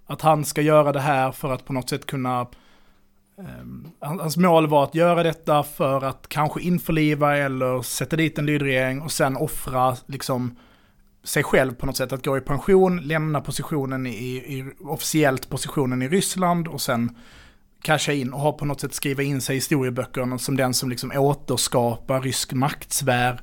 Att 0.05 0.21
han 0.21 0.45
ska 0.45 0.61
göra 0.61 0.91
det 0.91 0.99
här 0.99 1.31
för 1.31 1.53
att 1.53 1.65
på 1.65 1.73
något 1.73 1.89
sätt 1.89 2.05
kunna 2.05 2.47
ehm, 3.37 3.87
Hans 3.99 4.37
mål 4.37 4.67
var 4.67 4.83
att 4.83 4.95
göra 4.95 5.23
detta 5.23 5.63
för 5.63 6.03
att 6.03 6.29
kanske 6.29 6.61
införliva 6.61 7.37
eller 7.37 7.81
sätta 7.81 8.15
dit 8.15 8.37
en 8.37 8.45
lydregering 8.45 9.01
och 9.01 9.11
sen 9.11 9.37
offra 9.37 9.95
liksom 10.05 10.55
sig 11.23 11.43
själv 11.43 11.75
på 11.75 11.85
något 11.85 11.97
sätt. 11.97 12.13
Att 12.13 12.25
gå 12.25 12.37
i 12.37 12.41
pension, 12.41 12.97
lämna 12.97 13.41
positionen 13.41 14.05
i, 14.05 14.35
i 14.35 14.65
officiellt 14.81 15.49
positionen 15.49 16.01
i 16.01 16.07
Ryssland 16.07 16.67
och 16.67 16.81
sen 16.81 17.15
casha 17.81 18.13
in 18.13 18.33
och 18.33 18.39
har 18.39 18.51
på 18.51 18.65
något 18.65 18.81
sätt 18.81 18.93
skriva 18.93 19.23
in 19.23 19.41
sig 19.41 19.55
i 19.55 19.57
historieböckerna 19.57 20.37
som 20.37 20.57
den 20.57 20.73
som 20.73 20.89
liksom 20.89 21.11
återskapar 21.11 22.21
rysk 22.21 22.53
maktsfär. 22.53 23.41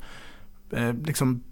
Eh, 0.73 0.93
liksom, 0.93 1.43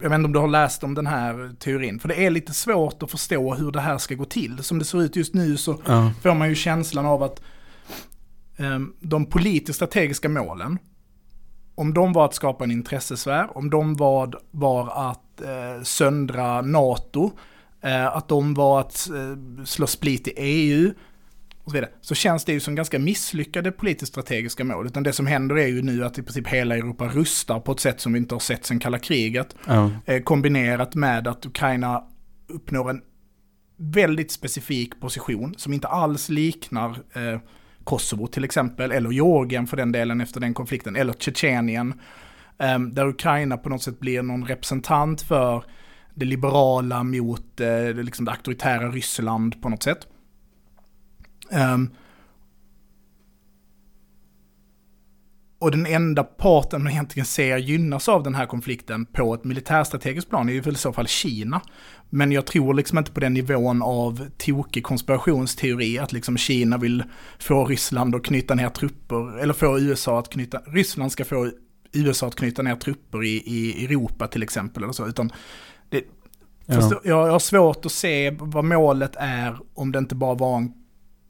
jag 0.00 0.10
vet 0.10 0.16
inte 0.16 0.26
om 0.26 0.32
du 0.32 0.38
har 0.38 0.48
läst 0.48 0.84
om 0.84 0.94
den 0.94 1.06
här 1.06 1.54
teorin, 1.58 2.00
för 2.00 2.08
det 2.08 2.26
är 2.26 2.30
lite 2.30 2.52
svårt 2.52 3.02
att 3.02 3.10
förstå 3.10 3.54
hur 3.54 3.70
det 3.70 3.80
här 3.80 3.98
ska 3.98 4.14
gå 4.14 4.24
till. 4.24 4.58
Som 4.62 4.78
det 4.78 4.84
ser 4.84 5.02
ut 5.02 5.16
just 5.16 5.34
nu 5.34 5.56
så 5.56 5.80
ja. 5.86 6.12
får 6.22 6.34
man 6.34 6.48
ju 6.48 6.54
känslan 6.54 7.06
av 7.06 7.22
att 7.22 7.42
eh, 8.56 8.78
de 9.00 9.26
politiskt 9.26 9.76
strategiska 9.76 10.28
målen, 10.28 10.78
om 11.74 11.94
de 11.94 12.12
var 12.12 12.24
att 12.24 12.34
skapa 12.34 12.64
en 12.64 12.70
intressesfär, 12.70 13.56
om 13.56 13.70
de 13.70 13.96
var, 13.96 14.40
var 14.50 15.10
att 15.10 15.40
eh, 15.40 15.82
söndra 15.82 16.62
NATO, 16.62 17.30
eh, 17.80 18.16
att 18.16 18.28
de 18.28 18.54
var 18.54 18.80
att 18.80 19.10
eh, 19.10 19.64
slå 19.64 19.86
split 19.86 20.28
i 20.28 20.32
EU, 20.36 20.92
och 21.70 21.72
så 21.72 21.76
vidare, 21.76 21.90
så 22.00 22.14
känns 22.14 22.44
det 22.44 22.52
ju 22.52 22.60
som 22.60 22.74
ganska 22.74 22.98
misslyckade 22.98 23.72
politiskt 23.72 24.12
strategiska 24.12 24.64
mål. 24.64 24.86
Utan 24.86 25.02
det 25.02 25.12
som 25.12 25.26
händer 25.26 25.58
är 25.58 25.66
ju 25.66 25.82
nu 25.82 26.04
att 26.04 26.18
i 26.18 26.22
princip 26.22 26.48
hela 26.48 26.76
Europa 26.76 27.08
rustar 27.08 27.60
på 27.60 27.72
ett 27.72 27.80
sätt 27.80 28.00
som 28.00 28.12
vi 28.12 28.18
inte 28.18 28.34
har 28.34 28.40
sett 28.40 28.66
sedan 28.66 28.78
kalla 28.78 28.98
kriget. 28.98 29.56
Ja. 29.66 29.90
Eh, 30.06 30.22
kombinerat 30.22 30.94
med 30.94 31.28
att 31.28 31.46
Ukraina 31.46 32.04
uppnår 32.48 32.90
en 32.90 33.00
väldigt 33.76 34.32
specifik 34.32 35.00
position 35.00 35.54
som 35.56 35.72
inte 35.72 35.88
alls 35.88 36.28
liknar 36.28 36.90
eh, 36.90 37.40
Kosovo 37.84 38.26
till 38.26 38.44
exempel, 38.44 38.92
eller 38.92 39.10
Georgien 39.10 39.66
för 39.66 39.76
den 39.76 39.92
delen 39.92 40.20
efter 40.20 40.40
den 40.40 40.54
konflikten, 40.54 40.96
eller 40.96 41.12
Tjetjenien. 41.12 42.00
Eh, 42.58 42.78
där 42.78 43.08
Ukraina 43.08 43.56
på 43.56 43.68
något 43.68 43.82
sätt 43.82 44.00
blir 44.00 44.22
någon 44.22 44.44
representant 44.44 45.22
för 45.22 45.64
det 46.14 46.24
liberala 46.24 47.02
mot 47.02 47.60
eh, 47.60 47.94
liksom 47.94 48.24
det 48.24 48.30
auktoritära 48.30 48.88
Ryssland 48.88 49.62
på 49.62 49.68
något 49.68 49.82
sätt. 49.82 50.06
Um, 51.52 51.90
och 55.60 55.70
den 55.70 55.86
enda 55.86 56.24
parten 56.24 56.82
man 56.82 56.92
egentligen 56.92 57.26
ser 57.26 57.58
gynnas 57.58 58.08
av 58.08 58.22
den 58.22 58.34
här 58.34 58.46
konflikten 58.46 59.06
på 59.06 59.34
ett 59.34 59.44
militärstrategiskt 59.44 60.30
plan 60.30 60.48
är 60.48 60.52
ju 60.52 60.60
väl 60.60 60.74
i 60.74 60.78
så 60.78 60.92
fall 60.92 61.06
Kina. 61.06 61.60
Men 62.10 62.32
jag 62.32 62.46
tror 62.46 62.74
liksom 62.74 62.98
inte 62.98 63.12
på 63.12 63.20
den 63.20 63.34
nivån 63.34 63.82
av 63.82 64.28
tokig 64.38 64.84
konspirationsteori 64.84 65.98
att 65.98 66.12
liksom 66.12 66.36
Kina 66.36 66.78
vill 66.78 67.04
få 67.38 67.64
Ryssland 67.64 68.14
att 68.14 68.24
knyta 68.24 68.54
ner 68.54 68.68
trupper, 68.68 69.38
eller 69.38 69.54
få 69.54 69.78
USA 69.78 70.18
att 70.18 70.30
knyta, 70.30 70.58
Ryssland 70.66 71.12
ska 71.12 71.24
få 71.24 71.50
USA 71.92 72.26
att 72.26 72.36
knyta 72.36 72.62
ner 72.62 72.76
trupper 72.76 73.24
i, 73.24 73.42
i 73.46 73.84
Europa 73.84 74.26
till 74.26 74.42
exempel 74.42 74.82
eller 74.82 74.92
så, 74.92 75.06
utan 75.06 75.32
det, 75.88 76.04
ja. 76.66 77.00
jag 77.04 77.30
har 77.30 77.38
svårt 77.38 77.86
att 77.86 77.92
se 77.92 78.30
vad 78.30 78.64
målet 78.64 79.16
är 79.16 79.58
om 79.74 79.92
det 79.92 79.98
inte 79.98 80.14
bara 80.14 80.34
var 80.34 80.56
en 80.56 80.72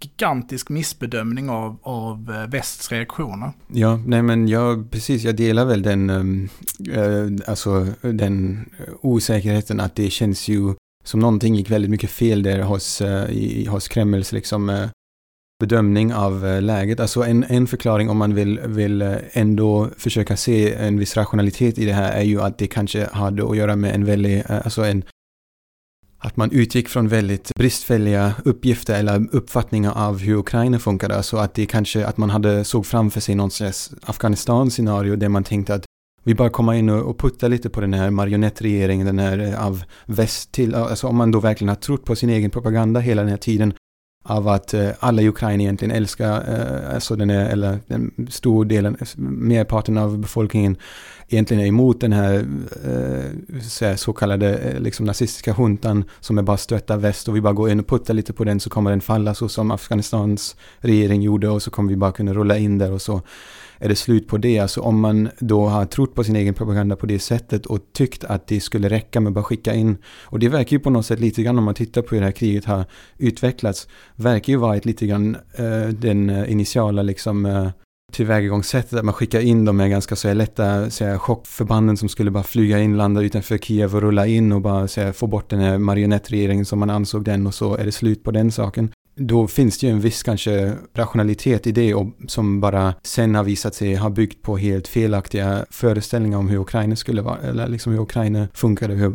gigantisk 0.00 0.68
missbedömning 0.68 1.50
av, 1.50 1.76
av 1.82 2.30
eh, 2.30 2.50
västs 2.50 2.92
reaktioner. 2.92 3.52
Ja, 3.66 3.96
nej 4.06 4.22
men 4.22 4.48
jag, 4.48 4.90
precis, 4.90 5.22
jag 5.22 5.36
delar 5.36 5.64
väl 5.64 5.82
den, 5.82 6.10
äh, 6.92 7.50
alltså 7.50 7.86
den 8.00 8.64
osäkerheten 9.00 9.80
att 9.80 9.94
det 9.94 10.10
känns 10.10 10.48
ju 10.48 10.74
som 11.04 11.20
någonting 11.20 11.54
gick 11.54 11.70
väldigt 11.70 11.90
mycket 11.90 12.10
fel 12.10 12.42
där 12.42 12.62
hos, 12.62 13.00
äh, 13.00 13.30
i, 13.30 13.66
hos 13.66 13.88
Kremls 13.88 14.32
liksom 14.32 14.70
äh, 14.70 14.88
bedömning 15.60 16.14
av 16.14 16.62
läget. 16.62 17.00
Alltså 17.00 17.22
en, 17.22 17.44
en 17.44 17.66
förklaring 17.66 18.10
om 18.10 18.16
man 18.16 18.34
vill, 18.34 18.60
vill 18.66 19.16
ändå 19.32 19.88
försöka 19.96 20.36
se 20.36 20.74
en 20.74 20.98
viss 20.98 21.16
rationalitet 21.16 21.78
i 21.78 21.84
det 21.84 21.92
här 21.92 22.12
är 22.12 22.22
ju 22.22 22.42
att 22.42 22.58
det 22.58 22.66
kanske 22.66 23.08
hade 23.12 23.50
att 23.50 23.56
göra 23.56 23.76
med 23.76 23.94
en 23.94 24.04
väldigt, 24.04 24.50
alltså 24.50 24.84
en 24.84 25.02
att 26.20 26.36
man 26.36 26.50
utgick 26.50 26.88
från 26.88 27.08
väldigt 27.08 27.50
bristfälliga 27.54 28.34
uppgifter 28.44 28.98
eller 28.98 29.26
uppfattningar 29.32 29.92
av 30.08 30.18
hur 30.18 30.36
Ukraina 30.36 30.78
funkade. 30.78 31.22
Så 31.22 31.36
att 31.36 31.54
det 31.54 31.66
kanske, 31.66 32.06
att 32.06 32.16
man 32.16 32.30
hade 32.30 32.64
såg 32.64 32.86
framför 32.86 33.20
sig 33.20 33.34
någon 33.34 33.50
slags 33.50 33.90
Afghanistan-scenario 34.02 35.16
där 35.16 35.28
man 35.28 35.44
tänkte 35.44 35.74
att 35.74 35.84
vi 36.24 36.34
bara 36.34 36.50
kommer 36.50 36.72
in 36.72 36.88
och, 36.88 37.18
puttar 37.18 37.48
lite 37.48 37.70
på 37.70 37.80
den 37.80 37.94
här 37.94 38.10
marionettregeringen, 38.10 39.06
den 39.06 39.18
här 39.18 39.38
eh, 39.38 39.66
av 39.66 39.84
väst 40.06 40.52
till, 40.52 40.74
alltså 40.74 41.06
om 41.06 41.16
man 41.16 41.30
då 41.30 41.40
verkligen 41.40 41.68
har 41.68 41.76
trott 41.76 42.04
på 42.04 42.16
sin 42.16 42.30
egen 42.30 42.50
propaganda 42.50 43.00
hela 43.00 43.22
den 43.22 43.30
här 43.30 43.36
tiden 43.36 43.74
av 44.24 44.48
att 44.48 44.74
eh, 44.74 44.90
alla 44.98 45.22
i 45.22 45.28
Ukraina 45.28 45.62
egentligen 45.62 45.96
älskar, 45.96 46.44
eh, 46.48 46.94
alltså 46.94 47.16
den 47.16 47.30
är, 47.30 47.50
eller 47.50 47.78
den 47.86 48.28
stor 48.30 48.64
delen, 48.64 48.96
eh, 49.00 49.06
merparten 49.18 49.98
av 49.98 50.18
befolkningen 50.18 50.76
egentligen 51.28 51.62
är 51.62 51.66
emot 51.66 52.00
den 52.00 52.12
här 52.12 52.44
uh, 52.86 53.96
så 53.96 54.12
kallade 54.12 54.76
liksom 54.78 55.06
nazistiska 55.06 55.52
huntan 55.52 56.04
som 56.20 56.38
är 56.38 56.42
bara 56.42 56.56
stöttar 56.56 56.96
väst. 56.96 57.28
Och 57.28 57.36
vi 57.36 57.40
bara 57.40 57.52
går 57.52 57.70
in 57.70 57.80
och 57.80 57.86
puttar 57.86 58.14
lite 58.14 58.32
på 58.32 58.44
den 58.44 58.60
så 58.60 58.70
kommer 58.70 58.90
den 58.90 59.00
falla 59.00 59.34
så 59.34 59.48
som 59.48 59.70
Afghanistans 59.70 60.56
regering 60.78 61.22
gjorde 61.22 61.48
och 61.48 61.62
så 61.62 61.70
kommer 61.70 61.90
vi 61.90 61.96
bara 61.96 62.12
kunna 62.12 62.34
rulla 62.34 62.58
in 62.58 62.78
där 62.78 62.92
och 62.92 63.02
så 63.02 63.22
är 63.80 63.88
det 63.88 63.96
slut 63.96 64.28
på 64.28 64.38
det. 64.38 64.58
Alltså 64.58 64.80
om 64.80 65.00
man 65.00 65.28
då 65.38 65.66
har 65.66 65.86
trott 65.86 66.14
på 66.14 66.24
sin 66.24 66.36
egen 66.36 66.54
propaganda 66.54 66.96
på 66.96 67.06
det 67.06 67.18
sättet 67.18 67.66
och 67.66 67.80
tyckt 67.92 68.24
att 68.24 68.46
det 68.46 68.60
skulle 68.60 68.88
räcka 68.88 69.20
med 69.20 69.30
att 69.30 69.34
bara 69.34 69.44
skicka 69.44 69.74
in. 69.74 69.96
Och 70.24 70.38
det 70.38 70.48
verkar 70.48 70.76
ju 70.76 70.80
på 70.80 70.90
något 70.90 71.06
sätt 71.06 71.20
lite 71.20 71.42
grann 71.42 71.58
om 71.58 71.64
man 71.64 71.74
tittar 71.74 72.02
på 72.02 72.14
hur 72.14 72.20
det 72.20 72.26
här 72.26 72.32
kriget 72.32 72.64
har 72.64 72.84
utvecklats. 73.18 73.88
Verkar 74.16 74.52
ju 74.52 74.58
vara 74.58 74.76
ett 74.76 74.84
lite 74.84 75.06
grann 75.06 75.36
eh, 75.54 75.88
den 75.88 76.30
eh, 76.30 76.52
initiala 76.52 77.02
liksom 77.02 77.46
eh, 77.46 77.68
tillvägagångssättet 78.12 78.98
att 78.98 79.04
man 79.04 79.14
skickar 79.14 79.40
in 79.40 79.64
de 79.64 79.80
här 79.80 79.88
ganska 79.88 80.16
så 80.16 80.28
här, 80.28 80.34
lätta 80.34 80.90
så 80.90 81.04
här, 81.04 81.18
chockförbanden 81.18 81.96
som 81.96 82.08
skulle 82.08 82.30
bara 82.30 82.42
flyga 82.42 82.78
in, 82.78 82.96
landa 82.96 83.22
utanför 83.22 83.58
Kiev 83.58 83.94
och 83.94 84.02
rulla 84.02 84.26
in 84.26 84.52
och 84.52 84.60
bara 84.60 84.88
så 84.88 85.00
här, 85.00 85.12
få 85.12 85.26
bort 85.26 85.50
den 85.50 85.60
här 85.60 85.78
marionettregeringen 85.78 86.64
som 86.64 86.78
man 86.78 86.90
ansåg 86.90 87.24
den 87.24 87.46
och 87.46 87.54
så 87.54 87.76
är 87.76 87.84
det 87.84 87.92
slut 87.92 88.24
på 88.24 88.30
den 88.30 88.52
saken 88.52 88.92
då 89.22 89.46
finns 89.46 89.78
det 89.78 89.86
ju 89.86 89.92
en 89.92 90.00
viss 90.00 90.22
kanske 90.22 90.76
rationalitet 90.94 91.66
i 91.66 91.72
det 91.72 91.94
och 91.94 92.06
som 92.26 92.60
bara 92.60 92.94
sen 93.02 93.34
har 93.34 93.44
visat 93.44 93.74
sig 93.74 93.94
ha 93.94 94.10
byggt 94.10 94.42
på 94.42 94.56
helt 94.56 94.88
felaktiga 94.88 95.64
föreställningar 95.70 96.38
om 96.38 96.48
hur 96.48 96.58
Ukraina 96.58 96.96
skulle 96.96 97.22
vara, 97.22 97.38
eller 97.38 97.68
liksom 97.68 97.92
hur 97.92 98.00
Ukraina 98.00 98.48
funkade, 98.54 98.94
hur 98.94 99.12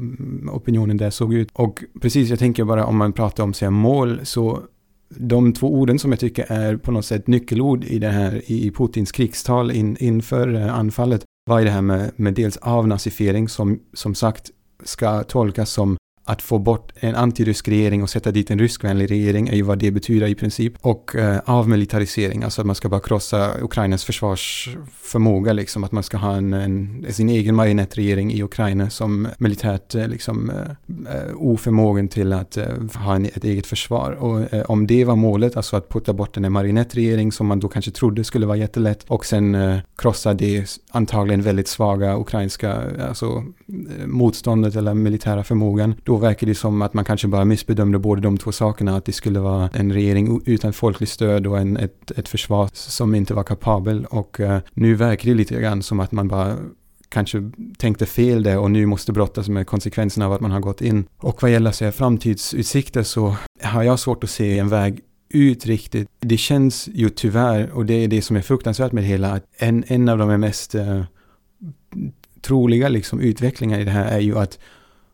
opinionen 0.51 0.97
där 0.97 1.09
såg 1.09 1.33
ut. 1.33 1.49
Och 1.53 1.83
precis, 2.01 2.29
jag 2.29 2.39
tänker 2.39 2.63
bara 2.63 2.85
om 2.85 2.97
man 2.97 3.13
pratar 3.13 3.43
om 3.43 3.53
sig 3.53 3.69
mål 3.69 4.19
så 4.23 4.61
de 5.09 5.53
två 5.53 5.73
orden 5.73 5.99
som 5.99 6.11
jag 6.11 6.19
tycker 6.19 6.51
är 6.51 6.77
på 6.77 6.91
något 6.91 7.05
sätt 7.05 7.27
nyckelord 7.27 7.83
i 7.83 7.99
det 7.99 8.09
här 8.09 8.41
i 8.45 8.71
Putins 8.71 9.11
krigstal 9.11 9.71
in, 9.71 9.97
inför 9.99 10.55
eh, 10.55 10.75
anfallet 10.75 11.23
var 11.49 11.59
ju 11.59 11.65
det 11.65 11.71
här 11.71 11.81
med, 11.81 12.11
med 12.15 12.33
dels 12.33 12.57
avnazifiering 12.57 13.49
som 13.49 13.79
som 13.93 14.15
sagt 14.15 14.51
ska 14.83 15.23
tolkas 15.23 15.69
som 15.69 15.97
att 16.27 16.41
få 16.41 16.59
bort 16.59 16.91
en 16.95 17.15
antirysk 17.15 17.67
regering 17.67 18.03
och 18.03 18.09
sätta 18.09 18.31
dit 18.31 18.51
en 18.51 18.59
ryskvänlig 18.59 19.11
regering 19.11 19.47
är 19.47 19.55
ju 19.55 19.61
vad 19.61 19.77
det 19.77 19.91
betyder 19.91 20.27
i 20.27 20.35
princip. 20.35 20.73
Och 20.81 21.15
eh, 21.15 21.39
avmilitarisering, 21.45 22.43
alltså 22.43 22.61
att 22.61 22.67
man 22.67 22.75
ska 22.75 22.89
bara 22.89 22.99
krossa 22.99 23.51
Ukrainas 23.61 24.05
försvarsförmåga, 24.05 25.53
liksom 25.53 25.83
att 25.83 25.91
man 25.91 26.03
ska 26.03 26.17
ha 26.17 26.35
en, 26.35 26.53
en 26.53 27.05
sin 27.09 27.29
egen 27.29 27.55
marionettregering 27.55 28.33
i 28.33 28.43
Ukraina 28.43 28.89
som 28.89 29.27
militärt 29.37 29.95
eh, 29.95 30.07
liksom 30.07 30.49
eh, 30.49 31.15
eh 31.15 31.35
oförmågen 31.35 32.07
till 32.07 32.33
att 32.33 32.57
eh, 32.57 32.65
ha 32.95 33.15
en, 33.15 33.25
ett 33.25 33.43
eget 33.43 33.67
försvar. 33.67 34.11
Och 34.11 34.53
eh, 34.53 34.65
om 34.65 34.87
det 34.87 35.05
var 35.05 35.15
målet, 35.15 35.57
alltså 35.57 35.75
att 35.75 35.89
putta 35.89 36.13
bort 36.13 36.37
en 36.37 36.51
marionettregering 36.51 37.31
som 37.31 37.47
man 37.47 37.59
då 37.59 37.67
kanske 37.67 37.91
trodde 37.91 38.23
skulle 38.23 38.45
vara 38.45 38.57
jättelätt 38.57 39.03
och 39.07 39.25
sen 39.25 39.55
eh, 39.55 39.77
krossa 39.97 40.33
det 40.33 40.79
antagligen 40.91 41.41
väldigt 41.41 41.67
svaga 41.67 42.17
ukrainska 42.17 42.83
alltså, 43.07 43.43
motståndet 44.05 44.75
eller 44.75 44.93
militära 44.93 45.43
förmågan, 45.43 45.95
då 46.03 46.17
verkar 46.17 46.47
det 46.47 46.55
som 46.55 46.81
att 46.81 46.93
man 46.93 47.05
kanske 47.05 47.27
bara 47.27 47.45
missbedömde 47.45 47.99
båda 47.99 48.21
de 48.21 48.37
två 48.37 48.51
sakerna. 48.51 48.97
Att 48.97 49.05
det 49.05 49.11
skulle 49.11 49.39
vara 49.39 49.69
en 49.73 49.93
regering 49.93 50.41
utan 50.45 50.73
folkligt 50.73 51.11
stöd 51.11 51.47
och 51.47 51.59
en, 51.59 51.77
ett, 51.77 52.11
ett 52.11 52.27
försvar 52.27 52.69
som 52.73 53.15
inte 53.15 53.33
var 53.33 53.43
kapabel. 53.43 54.05
Och 54.05 54.39
uh, 54.39 54.57
nu 54.73 54.95
verkar 54.95 55.29
det 55.29 55.35
lite 55.35 55.61
grann 55.61 55.83
som 55.83 55.99
att 55.99 56.11
man 56.11 56.27
bara 56.27 56.57
kanske 57.09 57.51
tänkte 57.77 58.05
fel 58.05 58.43
där 58.43 58.57
och 58.59 58.71
nu 58.71 58.85
måste 58.85 59.11
brottas 59.11 59.49
med 59.49 59.67
konsekvenserna 59.67 60.25
av 60.25 60.33
att 60.33 60.41
man 60.41 60.51
har 60.51 60.59
gått 60.59 60.81
in. 60.81 61.05
Och 61.17 61.41
vad 61.41 61.51
gäller 61.51 61.71
sig 61.71 61.91
framtidsutsikter 61.91 63.03
så 63.03 63.35
har 63.63 63.83
jag 63.83 63.99
svårt 63.99 64.23
att 64.23 64.29
se 64.29 64.59
en 64.59 64.69
väg 64.69 64.99
ut 65.29 65.65
riktigt. 65.65 66.09
Det 66.19 66.37
känns 66.37 66.89
ju 66.93 67.09
tyvärr, 67.09 67.71
och 67.71 67.85
det 67.85 67.93
är 67.93 68.07
det 68.07 68.21
som 68.21 68.35
är 68.35 68.41
fruktansvärt 68.41 68.91
med 68.91 69.03
det 69.03 69.07
hela, 69.07 69.33
att 69.33 69.43
en, 69.57 69.83
en 69.87 70.09
av 70.09 70.17
de 70.17 70.39
mest 70.39 70.75
uh, 70.75 71.01
troliga 72.45 72.89
liksom, 72.89 73.19
utvecklingar 73.19 73.79
i 73.79 73.83
det 73.83 73.91
här 73.91 74.05
är 74.05 74.19
ju 74.19 74.37
att 74.37 74.59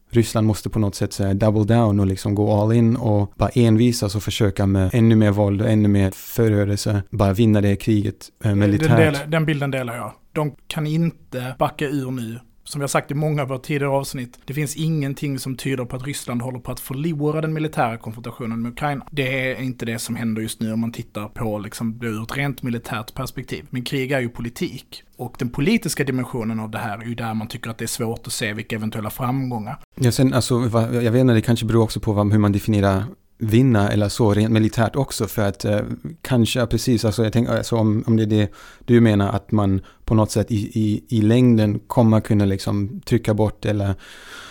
Ryssland 0.09 0.47
måste 0.47 0.69
på 0.69 0.79
något 0.79 0.95
sätt 0.95 1.13
säga 1.13 1.33
double 1.33 1.75
down 1.75 1.99
och 1.99 2.07
liksom 2.07 2.35
gå 2.35 2.61
all 2.61 2.73
in 2.73 2.95
och 2.95 3.33
bara 3.35 3.49
envisas 3.49 4.15
och 4.15 4.23
försöka 4.23 4.65
med 4.65 4.89
ännu 4.93 5.15
mer 5.15 5.31
våld 5.31 5.61
och 5.61 5.69
ännu 5.69 5.87
mer 5.87 6.11
förödelse 6.11 7.03
bara 7.09 7.33
vinna 7.33 7.61
det 7.61 7.75
kriget 7.75 8.29
eh, 8.43 8.55
militärt. 8.55 8.87
Den, 8.87 9.13
del, 9.13 9.17
den 9.27 9.45
bilden 9.45 9.71
delar 9.71 9.95
jag. 9.95 10.13
De 10.31 10.55
kan 10.67 10.87
inte 10.87 11.55
backa 11.59 11.85
ur 11.85 12.11
nu 12.11 12.39
som 12.71 12.79
vi 12.79 12.83
har 12.83 12.87
sagt 12.87 13.11
i 13.11 13.13
många 13.13 13.41
av 13.41 13.47
våra 13.47 13.59
tidigare 13.59 13.91
avsnitt, 13.91 14.39
det 14.45 14.53
finns 14.53 14.75
ingenting 14.75 15.39
som 15.39 15.55
tyder 15.55 15.85
på 15.85 15.95
att 15.95 16.05
Ryssland 16.05 16.41
håller 16.41 16.59
på 16.59 16.71
att 16.71 16.79
förlora 16.79 17.41
den 17.41 17.53
militära 17.53 17.97
konfrontationen 17.97 18.61
med 18.61 18.71
Ukraina. 18.71 19.05
Det 19.11 19.51
är 19.51 19.61
inte 19.61 19.85
det 19.85 19.99
som 19.99 20.15
händer 20.15 20.41
just 20.41 20.59
nu 20.61 20.73
om 20.73 20.79
man 20.79 20.91
tittar 20.91 21.27
på 21.27 21.59
liksom, 21.59 21.99
det 21.99 22.07
ur 22.07 22.23
ett 22.23 22.37
rent 22.37 22.63
militärt 22.63 23.13
perspektiv. 23.13 23.65
Men 23.69 23.83
krig 23.83 24.11
är 24.11 24.19
ju 24.19 24.29
politik. 24.29 25.03
Och 25.17 25.35
den 25.39 25.49
politiska 25.49 26.03
dimensionen 26.03 26.59
av 26.59 26.71
det 26.71 26.77
här 26.77 26.97
är 26.97 27.05
ju 27.05 27.15
där 27.15 27.33
man 27.33 27.47
tycker 27.47 27.69
att 27.69 27.77
det 27.77 27.85
är 27.85 27.87
svårt 27.87 28.27
att 28.27 28.33
se 28.33 28.53
vilka 28.53 28.75
eventuella 28.75 29.09
framgångar. 29.09 29.79
Ja, 29.95 30.11
sen 30.11 30.33
alltså, 30.33 30.55
jag 30.91 31.11
vet 31.11 31.21
inte, 31.21 31.33
det 31.33 31.41
kanske 31.41 31.65
beror 31.65 31.83
också 31.83 31.99
på 31.99 32.13
hur 32.13 32.39
man 32.39 32.51
definierar 32.51 33.03
vinna 33.41 33.89
eller 33.89 34.09
så 34.09 34.33
rent 34.33 34.51
militärt 34.51 34.95
också 34.95 35.27
för 35.27 35.41
att 35.47 35.65
eh, 35.65 35.79
kanske, 36.21 36.65
precis, 36.65 37.05
alltså 37.05 37.23
jag 37.23 37.33
tänker, 37.33 37.57
alltså 37.57 37.75
om, 37.75 38.03
om 38.07 38.17
det 38.17 38.23
är 38.23 38.27
det 38.27 38.51
du 38.85 39.01
menar 39.01 39.29
att 39.29 39.51
man 39.51 39.81
på 40.05 40.15
något 40.15 40.31
sätt 40.31 40.51
i, 40.51 40.55
i, 40.55 41.03
i 41.17 41.21
längden 41.21 41.79
kommer 41.79 42.21
kunna 42.21 42.45
liksom 42.45 43.01
trycka 43.05 43.33
bort 43.33 43.65
eller 43.65 43.95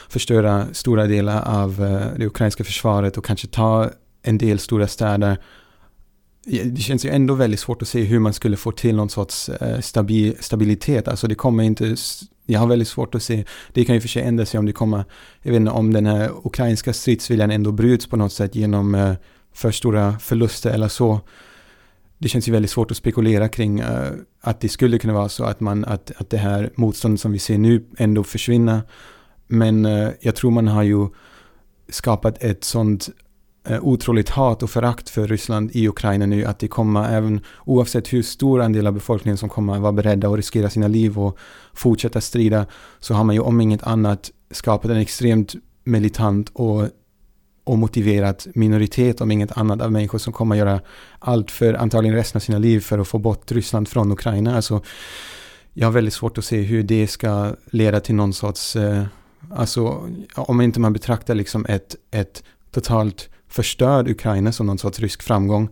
förstöra 0.09 0.67
stora 0.73 1.07
delar 1.07 1.63
av 1.63 1.85
eh, 1.85 2.19
det 2.19 2.27
ukrainska 2.27 2.65
försvaret 2.65 3.19
och 3.19 3.25
kanske 3.25 3.47
ta 3.47 3.91
en 4.23 4.39
del 4.39 4.59
stora 4.59 4.87
städer. 4.87 5.39
Det 6.45 6.81
känns 6.81 7.05
ju 7.05 7.11
ändå 7.11 7.35
väldigt 7.35 7.61
svårt 7.61 7.83
att 7.83 7.89
se 7.89 8.03
hur 8.03 8.19
man 8.19 8.33
skulle 8.33 8.57
få 8.57 8.73
till 8.73 8.97
någon 8.97 9.11
sorts 9.11 9.49
eh, 9.49 9.81
stabil, 9.81 10.37
stabilitet. 10.41 11.09
Alltså 11.09 11.27
det 11.27 11.35
kommer 11.35 11.65
inte 11.65 11.97
jag 12.47 12.61
har 12.61 12.67
väldigt 12.67 12.89
svårt 12.89 13.15
att 13.15 13.23
se, 13.23 13.45
det 13.73 13.85
kan 13.85 13.95
ju 13.95 14.01
för 14.01 14.09
sig 14.09 14.23
ändra 14.23 14.47
sig 14.47 14.59
om 14.59 14.67
det 14.67 14.73
kommer, 14.73 15.05
jag 15.43 15.53
vet 15.53 15.61
inte 15.61 15.73
om 15.73 15.93
den 15.93 16.07
här 16.07 16.31
ukrainska 16.45 16.93
stridsviljan 16.93 17.51
ändå 17.51 17.73
bryts 17.73 18.07
på 18.07 18.17
något 18.17 18.33
sätt 18.33 18.55
genom 18.55 18.95
eh, 18.95 19.15
för 19.53 19.71
stora 19.71 20.19
förluster 20.19 20.71
eller 20.71 20.89
så. 20.89 21.21
Det 22.19 22.29
känns 22.29 22.49
ju 22.49 22.53
väldigt 22.53 22.71
svårt 22.71 22.91
att 22.91 22.97
spekulera 22.97 23.49
kring 23.49 23.81
eh, 23.81 24.13
att 24.41 24.61
det 24.61 24.69
skulle 24.69 24.99
kunna 24.99 25.15
vara 25.15 25.29
så 25.29 25.45
att, 25.45 25.61
man, 25.61 25.85
att, 25.85 26.13
att 26.17 26.31
det 26.31 26.39
här 26.39 26.71
motståndet 26.75 27.21
som 27.21 27.33
vi 27.33 27.39
ser 27.39 27.59
nu 27.59 27.85
ändå 27.99 28.25
försvinner. 28.25 28.81
Men 29.47 29.85
jag 30.21 30.37
tror 30.37 30.51
man 30.51 30.69
har 30.69 30.83
ju 30.83 31.09
skapat 31.89 32.43
ett 32.43 32.65
sånt 32.65 33.09
Eh, 33.65 33.85
otroligt 33.85 34.29
hat 34.29 34.63
och 34.63 34.71
förakt 34.71 35.09
för 35.09 35.27
Ryssland 35.27 35.71
i 35.73 35.89
Ukraina 35.89 36.27
nu 36.27 36.45
att 36.45 36.59
det 36.59 36.69
kommer 36.69 37.09
även 37.13 37.41
oavsett 37.65 38.13
hur 38.13 38.23
stor 38.23 38.61
andel 38.61 38.87
av 38.87 38.93
befolkningen 38.93 39.37
som 39.37 39.49
kommer 39.49 39.79
vara 39.79 39.93
beredda 39.93 40.29
att 40.29 40.37
riskera 40.37 40.71
sina 40.71 40.89
liv 40.89 41.19
och 41.19 41.39
fortsätta 41.73 42.21
strida 42.21 42.67
så 42.99 43.15
har 43.15 43.25
man 43.25 43.35
ju 43.35 43.41
om 43.41 43.61
inget 43.61 43.83
annat 43.83 44.31
skapat 44.51 44.91
en 44.91 44.97
extremt 44.97 45.55
militant 45.85 46.51
och, 46.53 46.89
och 47.65 47.79
motiverat 47.79 48.47
minoritet 48.55 49.21
om 49.21 49.31
inget 49.31 49.59
annat 49.59 49.81
av 49.81 49.93
människor 49.93 50.19
som 50.19 50.33
kommer 50.33 50.57
göra 50.57 50.81
allt 51.19 51.51
för 51.51 51.75
antagligen 51.75 52.17
resten 52.17 52.39
av 52.39 52.41
sina 52.41 52.59
liv 52.59 52.81
för 52.81 52.99
att 52.99 53.09
få 53.09 53.19
bort 53.19 53.53
Ryssland 53.53 53.89
från 53.89 54.13
Ukraina. 54.13 54.57
Alltså, 54.57 54.83
jag 55.73 55.87
har 55.87 55.93
väldigt 55.93 56.15
svårt 56.15 56.39
att 56.39 56.45
se 56.45 56.61
hur 56.61 56.83
det 56.83 57.07
ska 57.07 57.55
leda 57.71 58.01
till 58.01 58.15
någon 58.15 58.33
sorts, 58.33 58.77
eh, 58.77 59.05
alltså 59.51 60.09
om 60.35 60.61
inte 60.61 60.81
man 60.81 60.93
betraktar 60.93 61.35
liksom 61.35 61.67
ett, 61.69 61.97
ett 62.11 62.43
totalt 62.71 63.29
förstörd 63.51 64.09
Ukraina 64.09 64.53
som 64.53 64.67
någon 64.67 64.79
sorts 64.79 65.01
rysk 65.01 65.23
framgång. 65.23 65.69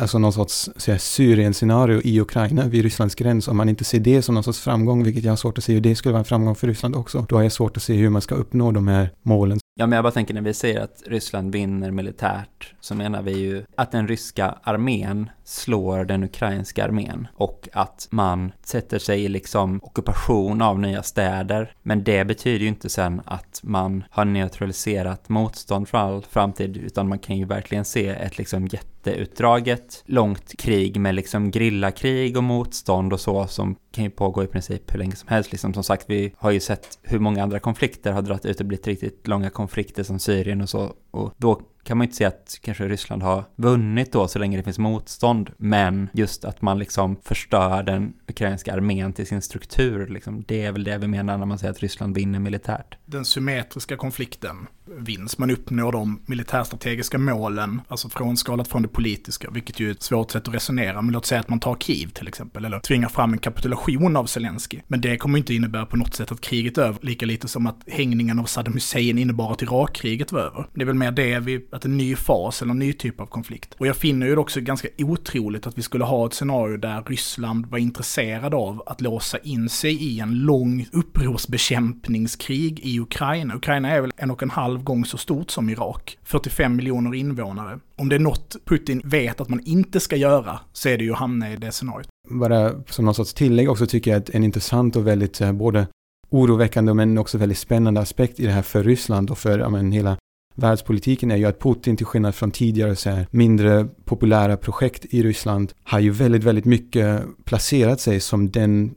Alltså 0.00 0.18
någon 0.18 0.32
sorts 0.32 0.70
Syrien-scenario 0.98 2.00
i 2.04 2.20
Ukraina 2.20 2.68
vid 2.68 2.82
Rysslands 2.82 3.14
gräns. 3.14 3.48
Om 3.48 3.56
man 3.56 3.68
inte 3.68 3.84
ser 3.84 4.00
det 4.00 4.22
som 4.22 4.34
någon 4.34 4.44
sorts 4.44 4.60
framgång, 4.60 5.04
vilket 5.04 5.24
jag 5.24 5.32
har 5.32 5.36
svårt 5.36 5.58
att 5.58 5.64
se 5.64 5.72
hur 5.72 5.80
det 5.80 5.94
skulle 5.94 6.12
vara 6.12 6.18
en 6.18 6.24
framgång 6.24 6.54
för 6.54 6.66
Ryssland 6.66 6.96
också, 6.96 7.26
då 7.28 7.36
har 7.36 7.42
jag 7.42 7.52
svårt 7.52 7.76
att 7.76 7.82
se 7.82 7.94
hur 7.94 8.10
man 8.10 8.22
ska 8.22 8.34
uppnå 8.34 8.72
de 8.72 8.88
här 8.88 9.10
målen. 9.22 9.58
Ja, 9.78 9.86
men 9.86 9.96
jag 9.96 10.04
bara 10.04 10.12
tänker 10.12 10.34
när 10.34 10.40
vi 10.40 10.54
säger 10.54 10.80
att 10.80 11.02
Ryssland 11.06 11.52
vinner 11.52 11.90
militärt 11.90 12.74
så 12.80 12.94
menar 12.94 13.22
vi 13.22 13.38
ju 13.38 13.64
att 13.76 13.92
den 13.92 14.08
ryska 14.08 14.54
armén 14.62 15.30
slår 15.44 16.04
den 16.04 16.24
ukrainska 16.24 16.84
armén 16.84 17.28
och 17.34 17.68
att 17.72 18.08
man 18.10 18.52
sätter 18.62 18.98
sig 18.98 19.24
i 19.24 19.28
liksom 19.28 19.80
ockupation 19.82 20.62
av 20.62 20.78
nya 20.78 21.02
städer. 21.02 21.72
Men 21.82 22.04
det 22.04 22.24
betyder 22.24 22.58
ju 22.58 22.68
inte 22.68 22.88
sen 22.88 23.20
att 23.24 23.60
man 23.62 24.04
har 24.10 24.24
neutraliserat 24.24 25.28
motstånd 25.28 25.88
för 25.88 25.98
all 25.98 26.22
framtid, 26.22 26.76
utan 26.76 27.08
man 27.08 27.18
kan 27.18 27.36
ju 27.36 27.44
verkligen 27.44 27.84
se 27.84 28.08
ett 28.08 28.38
liksom 28.38 28.66
jätteutdraget, 28.66 30.02
långt 30.06 30.56
krig 30.58 31.00
med 31.00 31.14
liksom 31.14 31.50
grillakrig 31.50 32.36
och 32.36 32.44
motstånd 32.44 33.12
och 33.12 33.20
så 33.20 33.46
som 33.46 33.76
kan 33.92 34.04
ju 34.04 34.10
pågå 34.10 34.44
i 34.44 34.46
princip 34.46 34.94
hur 34.94 34.98
länge 34.98 35.16
som 35.16 35.28
helst. 35.28 35.52
Liksom 35.52 35.74
som 35.74 35.84
sagt, 35.84 36.04
vi 36.08 36.32
har 36.38 36.50
ju 36.50 36.60
sett 36.60 36.98
hur 37.02 37.18
många 37.18 37.42
andra 37.42 37.58
konflikter 37.58 38.12
har 38.12 38.22
dragit 38.22 38.46
ut 38.46 38.60
och 38.60 38.66
blivit 38.66 38.86
riktigt 38.86 39.26
långa 39.26 39.50
konflikter 39.50 39.65
konflikter 39.66 40.02
som 40.02 40.18
Syrien 40.18 40.60
och 40.60 40.68
så. 40.68 40.92
Och 41.10 41.34
då 41.36 41.60
kan 41.86 41.98
man 41.98 42.04
inte 42.04 42.16
säga 42.16 42.28
att 42.28 42.58
kanske 42.62 42.88
Ryssland 42.88 43.22
har 43.22 43.44
vunnit 43.56 44.12
då 44.12 44.28
så 44.28 44.38
länge 44.38 44.56
det 44.56 44.62
finns 44.62 44.78
motstånd, 44.78 45.50
men 45.56 46.08
just 46.12 46.44
att 46.44 46.62
man 46.62 46.78
liksom 46.78 47.16
förstör 47.22 47.82
den 47.82 48.12
ukrainska 48.28 48.72
armén 48.72 49.12
till 49.12 49.26
sin 49.26 49.42
struktur, 49.42 50.06
liksom, 50.06 50.44
det 50.48 50.64
är 50.64 50.72
väl 50.72 50.84
det 50.84 50.98
vi 50.98 51.06
menar 51.06 51.38
när 51.38 51.46
man 51.46 51.58
säger 51.58 51.70
att 51.70 51.80
Ryssland 51.80 52.14
vinner 52.14 52.38
militärt. 52.38 52.96
Den 53.04 53.24
symmetriska 53.24 53.96
konflikten 53.96 54.66
vinns. 54.86 55.38
Man 55.38 55.50
uppnår 55.50 55.92
de 55.92 56.20
militärstrategiska 56.26 57.18
målen, 57.18 57.80
alltså 57.88 58.08
frånskalat 58.08 58.68
från 58.68 58.82
det 58.82 58.88
politiska, 58.88 59.50
vilket 59.50 59.80
ju 59.80 59.88
är 59.88 59.92
ett 59.92 60.02
svårt 60.02 60.30
sätt 60.30 60.48
att 60.48 60.54
resonera. 60.54 61.02
Men 61.02 61.12
låt 61.12 61.26
säga 61.26 61.40
att 61.40 61.48
man 61.48 61.60
tar 61.60 61.76
Kiev 61.76 62.08
till 62.08 62.28
exempel, 62.28 62.64
eller 62.64 62.80
tvingar 62.80 63.08
fram 63.08 63.32
en 63.32 63.38
kapitulation 63.38 64.16
av 64.16 64.26
Zelensky. 64.26 64.80
Men 64.86 65.00
det 65.00 65.16
kommer 65.16 65.38
inte 65.38 65.54
innebära 65.54 65.86
på 65.86 65.96
något 65.96 66.14
sätt 66.14 66.32
att 66.32 66.40
kriget 66.40 66.78
är 66.78 66.82
över, 66.82 66.98
lika 67.02 67.26
lite 67.26 67.48
som 67.48 67.66
att 67.66 67.80
hängningen 67.86 68.38
av 68.38 68.44
Saddam 68.44 68.74
Hussein 68.74 69.18
innebar 69.18 69.52
att 69.52 69.62
Irakkriget 69.62 70.32
var 70.32 70.40
över. 70.40 70.66
Det 70.74 70.80
är 70.82 70.86
väl 70.86 70.94
mer 70.94 71.10
det, 71.10 71.38
vi, 71.38 71.68
att 71.76 71.84
en 71.84 71.96
ny 71.96 72.16
fas 72.16 72.62
eller 72.62 72.70
en 72.70 72.78
ny 72.78 72.92
typ 72.92 73.20
av 73.20 73.26
konflikt. 73.26 73.74
Och 73.78 73.86
jag 73.86 73.96
finner 73.96 74.26
ju 74.26 74.34
det 74.34 74.40
också 74.40 74.60
ganska 74.60 74.88
otroligt 74.98 75.66
att 75.66 75.78
vi 75.78 75.82
skulle 75.82 76.04
ha 76.04 76.26
ett 76.26 76.34
scenario 76.34 76.76
där 76.76 77.02
Ryssland 77.06 77.66
var 77.66 77.78
intresserad 77.78 78.54
av 78.54 78.82
att 78.86 79.00
låsa 79.00 79.38
in 79.38 79.68
sig 79.68 79.94
i 79.94 80.20
en 80.20 80.34
lång 80.34 80.86
upprorsbekämpningskrig 80.92 82.80
i 82.80 83.00
Ukraina. 83.00 83.56
Ukraina 83.56 83.90
är 83.90 84.00
väl 84.00 84.12
en 84.16 84.30
och 84.30 84.42
en 84.42 84.50
halv 84.50 84.82
gång 84.82 85.04
så 85.04 85.18
stort 85.18 85.50
som 85.50 85.68
Irak. 85.68 86.18
45 86.22 86.76
miljoner 86.76 87.14
invånare. 87.14 87.78
Om 87.96 88.08
det 88.08 88.14
är 88.14 88.20
något 88.20 88.56
Putin 88.64 89.02
vet 89.04 89.40
att 89.40 89.48
man 89.48 89.60
inte 89.64 90.00
ska 90.00 90.16
göra 90.16 90.60
så 90.72 90.88
är 90.88 90.98
det 90.98 91.04
ju 91.04 91.12
att 91.12 91.18
hamna 91.18 91.52
i 91.52 91.56
det 91.56 91.72
scenariot. 91.72 92.08
Bara 92.30 92.84
som 92.86 93.04
någon 93.04 93.14
sorts 93.14 93.34
tillägg 93.34 93.70
också 93.70 93.86
tycker 93.86 94.10
jag 94.10 94.22
att 94.22 94.30
en 94.30 94.44
intressant 94.44 94.96
och 94.96 95.06
väldigt 95.06 95.40
eh, 95.40 95.52
både 95.52 95.86
oroväckande 96.30 96.94
men 96.94 97.18
också 97.18 97.38
väldigt 97.38 97.58
spännande 97.58 98.00
aspekt 98.00 98.40
i 98.40 98.46
det 98.46 98.52
här 98.52 98.62
för 98.62 98.82
Ryssland 98.82 99.30
och 99.30 99.38
för 99.38 99.58
ja, 99.58 99.68
men, 99.68 99.92
hela 99.92 100.16
världspolitiken 100.56 101.30
är 101.30 101.36
ju 101.36 101.44
att 101.44 101.60
Putin 101.60 101.96
till 101.96 102.06
skillnad 102.06 102.34
från 102.34 102.50
tidigare 102.50 102.96
så 102.96 103.10
här, 103.10 103.26
mindre 103.30 103.84
populära 104.04 104.56
projekt 104.56 105.04
i 105.10 105.22
Ryssland 105.22 105.72
har 105.84 106.00
ju 106.00 106.10
väldigt, 106.10 106.44
väldigt 106.44 106.64
mycket 106.64 107.22
placerat 107.44 108.00
sig 108.00 108.20
som 108.20 108.50
den 108.50 108.94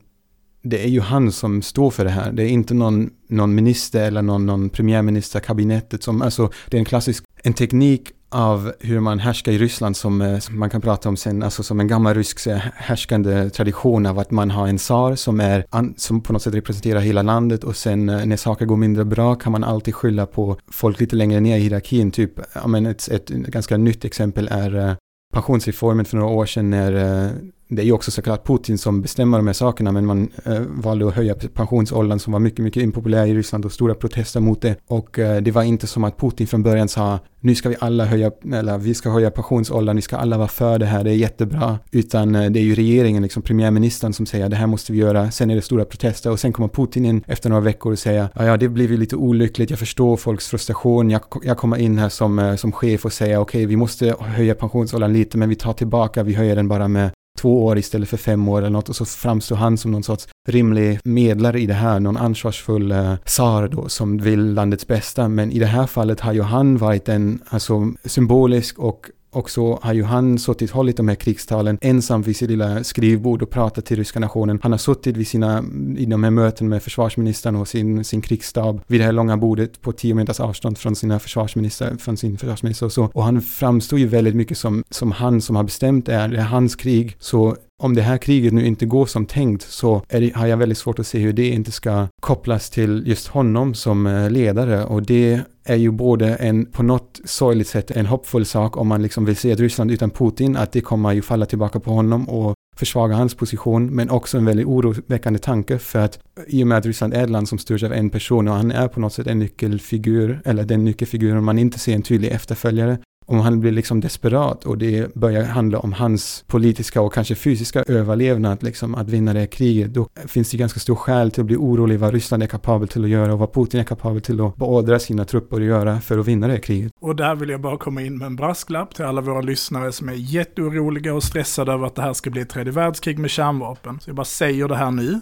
det 0.62 0.84
är 0.84 0.88
ju 0.88 1.00
han 1.00 1.32
som 1.32 1.62
står 1.62 1.90
för 1.90 2.04
det 2.04 2.10
här. 2.10 2.32
Det 2.32 2.42
är 2.42 2.48
inte 2.48 2.74
någon, 2.74 3.10
någon 3.28 3.54
minister 3.54 4.06
eller 4.06 4.22
någon, 4.22 4.46
någon 4.46 4.70
premiärminister, 4.70 5.40
kabinettet 5.40 6.02
som, 6.02 6.22
alltså 6.22 6.50
det 6.68 6.76
är 6.76 6.78
en 6.78 6.84
klassisk, 6.84 7.24
en 7.42 7.54
teknik 7.54 8.12
av 8.30 8.72
hur 8.80 9.00
man 9.00 9.18
härskar 9.18 9.52
i 9.52 9.58
Ryssland 9.58 9.96
som, 9.96 10.22
eh, 10.22 10.38
som, 10.38 10.58
man 10.58 10.70
kan 10.70 10.80
prata 10.80 11.08
om 11.08 11.16
sen, 11.16 11.42
alltså 11.42 11.62
som 11.62 11.80
en 11.80 11.88
gammal 11.88 12.14
rysk 12.14 12.46
härskande 12.74 13.50
tradition 13.50 14.06
av 14.06 14.18
att 14.18 14.30
man 14.30 14.50
har 14.50 14.68
en 14.68 14.78
tsar 14.78 15.14
som, 15.14 15.40
är, 15.40 15.64
som 15.96 16.20
på 16.20 16.32
något 16.32 16.42
sätt 16.42 16.54
representerar 16.54 17.00
hela 17.00 17.22
landet 17.22 17.64
och 17.64 17.76
sen 17.76 18.08
eh, 18.08 18.26
när 18.26 18.36
saker 18.36 18.66
går 18.66 18.76
mindre 18.76 19.04
bra 19.04 19.34
kan 19.34 19.52
man 19.52 19.64
alltid 19.64 19.94
skylla 19.94 20.26
på 20.26 20.56
folk 20.72 21.00
lite 21.00 21.16
längre 21.16 21.40
ner 21.40 21.56
i 21.56 21.60
hierarkin. 21.60 22.10
Typ, 22.10 22.32
ja, 22.54 22.66
men 22.66 22.86
ett, 22.86 23.08
ett 23.08 23.28
ganska 23.28 23.76
nytt 23.76 24.04
exempel 24.04 24.48
är 24.48 24.76
eh, 24.76 24.94
pensionsreformen 25.32 26.04
för 26.04 26.16
några 26.16 26.30
år 26.30 26.46
sedan 26.46 26.70
när 26.70 27.24
eh, 27.24 27.30
det 27.70 27.82
är 27.82 27.86
ju 27.86 27.92
också 27.92 28.10
såklart 28.10 28.46
Putin 28.46 28.78
som 28.78 29.02
bestämmer 29.02 29.38
de 29.38 29.46
här 29.46 29.54
sakerna, 29.54 29.92
men 29.92 30.06
man 30.06 30.28
eh, 30.44 30.60
valde 30.60 31.08
att 31.08 31.14
höja 31.14 31.34
pensionsåldern 31.34 32.18
som 32.18 32.32
var 32.32 32.40
mycket, 32.40 32.64
mycket 32.64 32.82
impopulär 32.82 33.26
i 33.26 33.34
Ryssland 33.34 33.64
och 33.64 33.72
stora 33.72 33.94
protester 33.94 34.40
mot 34.40 34.62
det. 34.62 34.76
Och 34.86 35.18
eh, 35.18 35.42
det 35.42 35.50
var 35.50 35.62
inte 35.62 35.86
som 35.86 36.04
att 36.04 36.16
Putin 36.18 36.46
från 36.46 36.62
början 36.62 36.88
sa 36.88 37.18
nu 37.40 37.54
ska 37.54 37.68
vi 37.68 37.76
alla 37.80 38.04
höja, 38.04 38.30
eller 38.52 38.78
vi 38.78 38.94
ska 38.94 39.10
höja 39.10 39.30
pensionsåldern, 39.30 39.96
vi 39.96 40.02
ska 40.02 40.16
alla 40.16 40.38
vara 40.38 40.48
för 40.48 40.78
det 40.78 40.86
här, 40.86 41.04
det 41.04 41.10
är 41.10 41.14
jättebra. 41.14 41.78
Utan 41.90 42.34
eh, 42.34 42.50
det 42.50 42.58
är 42.58 42.62
ju 42.62 42.74
regeringen, 42.74 43.22
liksom 43.22 43.42
premiärministern 43.42 44.12
som 44.12 44.26
säger 44.26 44.48
det 44.48 44.56
här 44.56 44.66
måste 44.66 44.92
vi 44.92 44.98
göra. 44.98 45.30
Sen 45.30 45.50
är 45.50 45.54
det 45.54 45.62
stora 45.62 45.84
protester 45.84 46.30
och 46.30 46.40
sen 46.40 46.52
kommer 46.52 46.68
Putin 46.68 47.04
in 47.04 47.24
efter 47.26 47.48
några 47.48 47.62
veckor 47.62 47.92
och 47.92 47.98
säger 47.98 48.28
ja, 48.34 48.44
ja 48.44 48.56
det 48.56 48.68
blir 48.68 48.90
ju 48.90 48.96
lite 48.96 49.16
olyckligt, 49.16 49.70
jag 49.70 49.78
förstår 49.78 50.16
folks 50.16 50.48
frustration, 50.48 51.10
jag, 51.10 51.20
jag 51.42 51.58
kommer 51.58 51.76
in 51.76 51.98
här 51.98 52.08
som, 52.08 52.38
eh, 52.38 52.56
som 52.56 52.72
chef 52.72 53.04
och 53.04 53.12
säger 53.12 53.38
okej, 53.38 53.58
okay, 53.58 53.66
vi 53.66 53.76
måste 53.76 54.14
höja 54.20 54.54
pensionsåldern 54.54 55.12
lite, 55.12 55.38
men 55.38 55.48
vi 55.48 55.54
tar 55.54 55.72
tillbaka, 55.72 56.22
vi 56.22 56.34
höjer 56.34 56.56
den 56.56 56.68
bara 56.68 56.88
med 56.88 57.10
två 57.40 57.64
år 57.64 57.78
istället 57.78 58.08
för 58.08 58.16
fem 58.16 58.48
år 58.48 58.58
eller 58.58 58.70
något 58.70 58.88
och 58.88 58.96
så 58.96 59.04
framstår 59.04 59.56
han 59.56 59.78
som 59.78 59.90
någon 59.90 60.02
sorts 60.02 60.28
rimlig 60.48 61.00
medlare 61.04 61.60
i 61.60 61.66
det 61.66 61.74
här, 61.74 62.00
någon 62.00 62.16
ansvarsfull 62.16 62.92
eh, 62.92 62.98
uh, 62.98 63.16
tsar 63.16 63.68
då 63.68 63.88
som 63.88 64.18
vill 64.18 64.54
landets 64.54 64.86
bästa. 64.86 65.28
Men 65.28 65.52
i 65.52 65.58
det 65.58 65.66
här 65.66 65.86
fallet 65.86 66.20
har 66.20 66.32
ju 66.32 66.42
han 66.42 66.76
varit 66.76 67.08
en 67.08 67.42
alltså, 67.48 67.92
symbolisk 68.04 68.78
och 68.78 69.10
och 69.30 69.50
så 69.50 69.78
har 69.82 69.92
ju 69.92 70.02
han 70.02 70.38
suttit, 70.38 70.70
hållit 70.70 70.96
de 70.96 71.08
här 71.08 71.14
krigstalen 71.14 71.78
ensam 71.80 72.22
vid 72.22 72.36
sitt 72.36 72.50
lilla 72.50 72.84
skrivbord 72.84 73.42
och 73.42 73.50
pratat 73.50 73.86
till 73.86 73.96
ryska 73.96 74.20
nationen. 74.20 74.60
Han 74.62 74.72
har 74.72 74.78
suttit 74.78 75.16
vid 75.16 75.28
sina, 75.28 75.64
i 75.96 76.06
de 76.06 76.24
här 76.24 76.30
möten 76.30 76.68
med 76.68 76.82
försvarsministern 76.82 77.56
och 77.56 77.68
sin, 77.68 78.04
sin 78.04 78.22
krigsstab 78.22 78.80
vid 78.86 79.00
det 79.00 79.04
här 79.04 79.12
långa 79.12 79.36
bordet 79.36 79.80
på 79.80 79.92
tio 79.92 80.14
meters 80.14 80.40
avstånd 80.40 80.78
från 80.78 80.96
sina 80.96 81.18
försvarsminister, 81.18 81.96
från 81.96 82.16
sin 82.16 82.38
försvarsminister 82.38 82.86
och 82.86 82.92
så. 82.92 83.04
Och 83.04 83.24
han 83.24 83.42
framstår 83.42 83.98
ju 83.98 84.06
väldigt 84.06 84.36
mycket 84.36 84.58
som, 84.58 84.84
som 84.90 85.12
han 85.12 85.40
som 85.40 85.56
har 85.56 85.64
bestämt 85.64 86.06
det 86.06 86.12
här, 86.12 86.28
det 86.28 86.38
är 86.38 86.42
hans 86.42 86.76
krig. 86.76 87.16
Så 87.18 87.56
om 87.80 87.94
det 87.94 88.02
här 88.02 88.18
kriget 88.18 88.52
nu 88.52 88.66
inte 88.66 88.86
går 88.86 89.06
som 89.06 89.26
tänkt 89.26 89.62
så 89.62 90.02
det, 90.08 90.34
har 90.34 90.46
jag 90.46 90.56
väldigt 90.56 90.78
svårt 90.78 90.98
att 90.98 91.06
se 91.06 91.18
hur 91.18 91.32
det 91.32 91.48
inte 91.48 91.72
ska 91.72 92.06
kopplas 92.20 92.70
till 92.70 93.02
just 93.06 93.26
honom 93.28 93.74
som 93.74 94.06
eh, 94.06 94.30
ledare. 94.30 94.84
Och 94.84 95.02
det 95.02 95.40
är 95.64 95.76
ju 95.76 95.90
både 95.90 96.34
en, 96.34 96.66
på 96.66 96.82
något 96.82 97.20
sorgligt 97.24 97.68
sätt, 97.68 97.90
en 97.90 98.06
hoppfull 98.06 98.46
sak 98.46 98.76
om 98.76 98.88
man 98.88 99.02
liksom 99.02 99.24
vill 99.24 99.36
se 99.36 99.50
ett 99.50 99.60
Ryssland 99.60 99.90
utan 99.90 100.10
Putin, 100.10 100.56
att 100.56 100.72
det 100.72 100.80
kommer 100.80 101.12
ju 101.12 101.22
falla 101.22 101.46
tillbaka 101.46 101.80
på 101.80 101.90
honom 101.90 102.28
och 102.28 102.54
försvaga 102.76 103.14
hans 103.14 103.34
position, 103.34 103.86
men 103.86 104.10
också 104.10 104.38
en 104.38 104.44
väldigt 104.44 104.66
oroväckande 104.66 105.38
tanke 105.38 105.78
för 105.78 105.98
att 105.98 106.18
eh, 106.38 106.54
i 106.54 106.62
och 106.62 106.66
med 106.66 106.78
att 106.78 106.86
Ryssland 106.86 107.14
är 107.14 107.24
ett 107.24 107.30
land 107.30 107.48
som 107.48 107.58
styrs 107.58 107.82
av 107.82 107.92
en 107.92 108.10
person 108.10 108.48
och 108.48 108.54
han 108.54 108.70
är 108.70 108.88
på 108.88 109.00
något 109.00 109.12
sätt 109.12 109.26
en 109.26 109.38
nyckelfigur, 109.38 110.42
eller 110.44 110.64
den 110.64 110.84
nyckelfiguren 110.84 111.44
man 111.44 111.58
inte 111.58 111.78
ser 111.78 111.94
en 111.94 112.02
tydlig 112.02 112.30
efterföljare, 112.30 112.98
om 113.30 113.40
han 113.40 113.60
blir 113.60 113.72
liksom 113.72 114.00
desperat 114.00 114.64
och 114.64 114.78
det 114.78 115.14
börjar 115.14 115.44
handla 115.44 115.78
om 115.78 115.92
hans 115.92 116.44
politiska 116.46 117.00
och 117.00 117.14
kanske 117.14 117.34
fysiska 117.34 117.82
överlevnad, 117.82 118.62
liksom 118.62 118.94
att 118.94 119.08
vinna 119.08 119.32
det 119.32 119.38
här 119.40 119.46
kriget, 119.46 119.94
då 119.94 120.08
finns 120.26 120.50
det 120.50 120.56
ganska 120.56 120.80
stor 120.80 120.94
skäl 120.94 121.30
till 121.30 121.40
att 121.40 121.46
bli 121.46 121.56
orolig 121.56 121.98
vad 121.98 122.12
Ryssland 122.12 122.42
är 122.42 122.46
kapabel 122.46 122.88
till 122.88 123.04
att 123.04 123.10
göra 123.10 123.32
och 123.32 123.38
vad 123.38 123.52
Putin 123.52 123.80
är 123.80 123.84
kapabel 123.84 124.22
till 124.22 124.40
att 124.40 124.56
beordra 124.56 124.98
sina 124.98 125.24
trupper 125.24 125.56
att 125.56 125.62
göra 125.62 126.00
för 126.00 126.18
att 126.18 126.26
vinna 126.26 126.46
det 126.46 126.52
här 126.52 126.60
kriget. 126.60 126.92
Och 127.00 127.16
där 127.16 127.34
vill 127.34 127.48
jag 127.48 127.60
bara 127.60 127.76
komma 127.76 128.02
in 128.02 128.18
med 128.18 128.26
en 128.26 128.36
brasklapp 128.36 128.94
till 128.94 129.04
alla 129.04 129.20
våra 129.20 129.40
lyssnare 129.40 129.92
som 129.92 130.08
är 130.08 130.12
jätteoroliga 130.12 131.14
och 131.14 131.22
stressade 131.22 131.72
över 131.72 131.86
att 131.86 131.94
det 131.94 132.02
här 132.02 132.12
ska 132.12 132.30
bli 132.30 132.40
ett 132.40 132.50
tredje 132.50 132.72
världskrig 132.72 133.18
med 133.18 133.30
kärnvapen. 133.30 134.00
Så 134.00 134.10
jag 134.10 134.16
bara 134.16 134.24
säger 134.24 134.68
det 134.68 134.76
här 134.76 134.90
nu. 134.90 135.20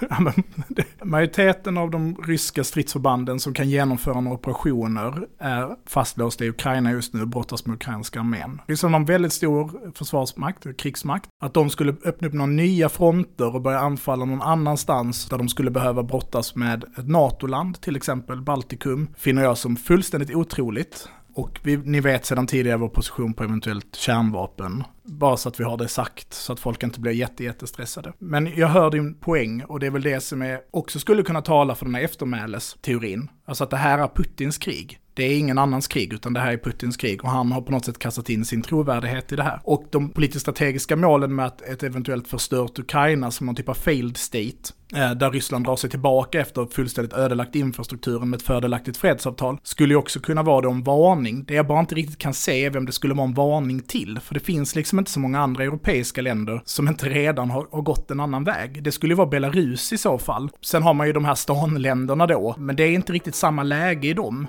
Majoriteten 1.02 1.78
av 1.78 1.90
de 1.90 2.16
ryska 2.16 2.64
stridsförbanden 2.64 3.40
som 3.40 3.54
kan 3.54 3.70
genomföra 3.70 4.20
några 4.20 4.34
operationer 4.36 5.26
är 5.38 5.76
fastlåsta 5.86 6.44
i 6.44 6.48
Ukraina 6.48 6.92
just 6.92 7.14
nu 7.14 7.20
och 7.22 7.28
brottas 7.28 7.66
med 7.66 7.74
ukrainska 7.74 8.20
armén. 8.20 8.60
Ryssland 8.66 8.94
har 8.94 9.00
en 9.00 9.06
väldigt 9.06 9.32
stor 9.32 9.92
försvarsmakt, 9.94 10.76
krigsmakt. 10.78 11.28
Att 11.42 11.54
de 11.54 11.70
skulle 11.70 11.94
öppna 12.04 12.28
upp 12.28 12.34
några 12.34 12.46
nya 12.46 12.88
fronter 12.88 13.54
och 13.54 13.62
börja 13.62 13.78
anfalla 13.78 14.24
någon 14.24 14.42
annanstans 14.42 15.28
där 15.28 15.38
de 15.38 15.48
skulle 15.48 15.70
behöva 15.70 16.02
brottas 16.02 16.54
med 16.54 16.84
ett 16.84 17.08
NATO-land, 17.08 17.80
till 17.80 17.96
exempel 17.96 18.40
Baltikum, 18.40 19.08
finner 19.16 19.42
jag 19.42 19.58
som 19.58 19.76
fullständigt 19.76 20.34
otroligt. 20.34 21.08
Och 21.34 21.60
vi, 21.62 21.76
ni 21.76 22.00
vet 22.00 22.26
sedan 22.26 22.46
tidigare 22.46 22.76
vår 22.76 22.88
position 22.88 23.34
på 23.34 23.44
eventuellt 23.44 23.96
kärnvapen. 23.96 24.84
Bara 25.04 25.36
så 25.36 25.48
att 25.48 25.60
vi 25.60 25.64
har 25.64 25.76
det 25.76 25.88
sagt, 25.88 26.34
så 26.34 26.52
att 26.52 26.60
folk 26.60 26.82
inte 26.82 27.00
blir 27.00 27.12
jätte, 27.12 27.44
jättestressade. 27.44 28.12
Men 28.18 28.52
jag 28.56 28.68
hör 28.68 28.90
din 28.90 29.14
poäng, 29.14 29.64
och 29.64 29.80
det 29.80 29.86
är 29.86 29.90
väl 29.90 30.02
det 30.02 30.20
som 30.20 30.42
är, 30.42 30.60
också 30.70 30.98
skulle 30.98 31.22
kunna 31.22 31.42
tala 31.42 31.74
för 31.74 31.84
den 31.84 31.94
här 31.94 32.02
eftermälesteorin. 32.02 33.28
Alltså 33.44 33.64
att 33.64 33.70
det 33.70 33.76
här 33.76 33.98
är 33.98 34.08
Putins 34.08 34.58
krig. 34.58 34.98
Det 35.14 35.24
är 35.24 35.38
ingen 35.38 35.58
annans 35.58 35.88
krig, 35.88 36.12
utan 36.12 36.32
det 36.32 36.40
här 36.40 36.52
är 36.52 36.56
Putins 36.56 36.96
krig 36.96 37.24
och 37.24 37.30
han 37.30 37.52
har 37.52 37.60
på 37.60 37.72
något 37.72 37.84
sätt 37.84 37.98
kastat 37.98 38.30
in 38.30 38.44
sin 38.44 38.62
trovärdighet 38.62 39.32
i 39.32 39.36
det 39.36 39.42
här. 39.42 39.60
Och 39.64 39.84
de 39.90 40.10
politiskt 40.10 40.40
strategiska 40.40 40.96
målen 40.96 41.34
med 41.34 41.46
att 41.46 41.62
ett 41.62 41.82
eventuellt 41.82 42.28
förstört 42.28 42.78
Ukraina 42.78 43.30
som 43.30 43.46
någon 43.46 43.56
typ 43.56 43.68
av 43.68 43.74
failed 43.74 44.16
state, 44.16 44.72
eh, 44.94 45.10
där 45.10 45.30
Ryssland 45.30 45.64
drar 45.64 45.76
sig 45.76 45.90
tillbaka 45.90 46.40
efter 46.40 46.66
fullständigt 46.66 47.12
ödelagt 47.12 47.54
infrastrukturen 47.54 48.30
med 48.30 48.36
ett 48.36 48.42
fördelaktigt 48.42 48.96
fredsavtal, 48.96 49.58
skulle 49.62 49.94
ju 49.94 49.98
också 49.98 50.20
kunna 50.20 50.42
vara 50.42 50.60
det 50.60 50.68
en 50.68 50.82
varning. 50.82 51.44
Det 51.44 51.54
jag 51.54 51.66
bara 51.66 51.80
inte 51.80 51.94
riktigt 51.94 52.18
kan 52.18 52.34
se 52.34 52.64
är 52.64 52.70
vem 52.70 52.86
det 52.86 52.92
skulle 52.92 53.14
vara 53.14 53.26
en 53.26 53.34
varning 53.34 53.80
till, 53.80 54.20
för 54.20 54.34
det 54.34 54.40
finns 54.40 54.74
liksom 54.74 54.98
inte 54.98 55.10
så 55.10 55.20
många 55.20 55.40
andra 55.40 55.64
europeiska 55.64 56.22
länder 56.22 56.62
som 56.64 56.88
inte 56.88 57.08
redan 57.08 57.50
har, 57.50 57.66
har 57.72 57.82
gått 57.82 58.10
en 58.10 58.20
annan 58.20 58.44
väg. 58.44 58.82
Det 58.82 58.92
skulle 58.92 59.12
ju 59.12 59.16
vara 59.16 59.28
Belarus 59.28 59.92
i 59.92 59.98
så 59.98 60.18
fall. 60.18 60.50
Sen 60.60 60.82
har 60.82 60.94
man 60.94 61.06
ju 61.06 61.12
de 61.12 61.24
här 61.24 61.34
stanländerna 61.34 62.26
då, 62.26 62.54
men 62.58 62.76
det 62.76 62.82
är 62.82 62.90
inte 62.90 63.12
riktigt 63.12 63.34
samma 63.34 63.62
läge 63.62 64.08
i 64.08 64.14
dem. 64.14 64.46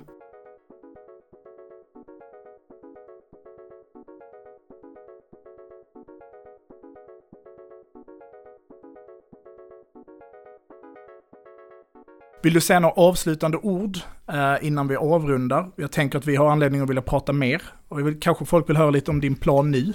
Vill 12.43 12.53
du 12.53 12.61
säga 12.61 12.79
några 12.79 12.93
avslutande 12.93 13.57
ord 13.57 13.97
eh, 14.27 14.67
innan 14.67 14.87
vi 14.87 14.95
avrundar? 14.95 15.71
Jag 15.75 15.91
tänker 15.91 16.17
att 16.17 16.27
vi 16.27 16.35
har 16.35 16.51
anledning 16.51 16.81
att 16.81 16.89
vilja 16.89 17.01
prata 17.01 17.33
mer. 17.33 17.61
Och 17.87 18.07
vill, 18.07 18.19
kanske 18.19 18.45
folk 18.45 18.69
vill 18.69 18.77
höra 18.77 18.89
lite 18.89 19.11
om 19.11 19.21
din 19.21 19.35
plan 19.35 19.71
nu? 19.71 19.93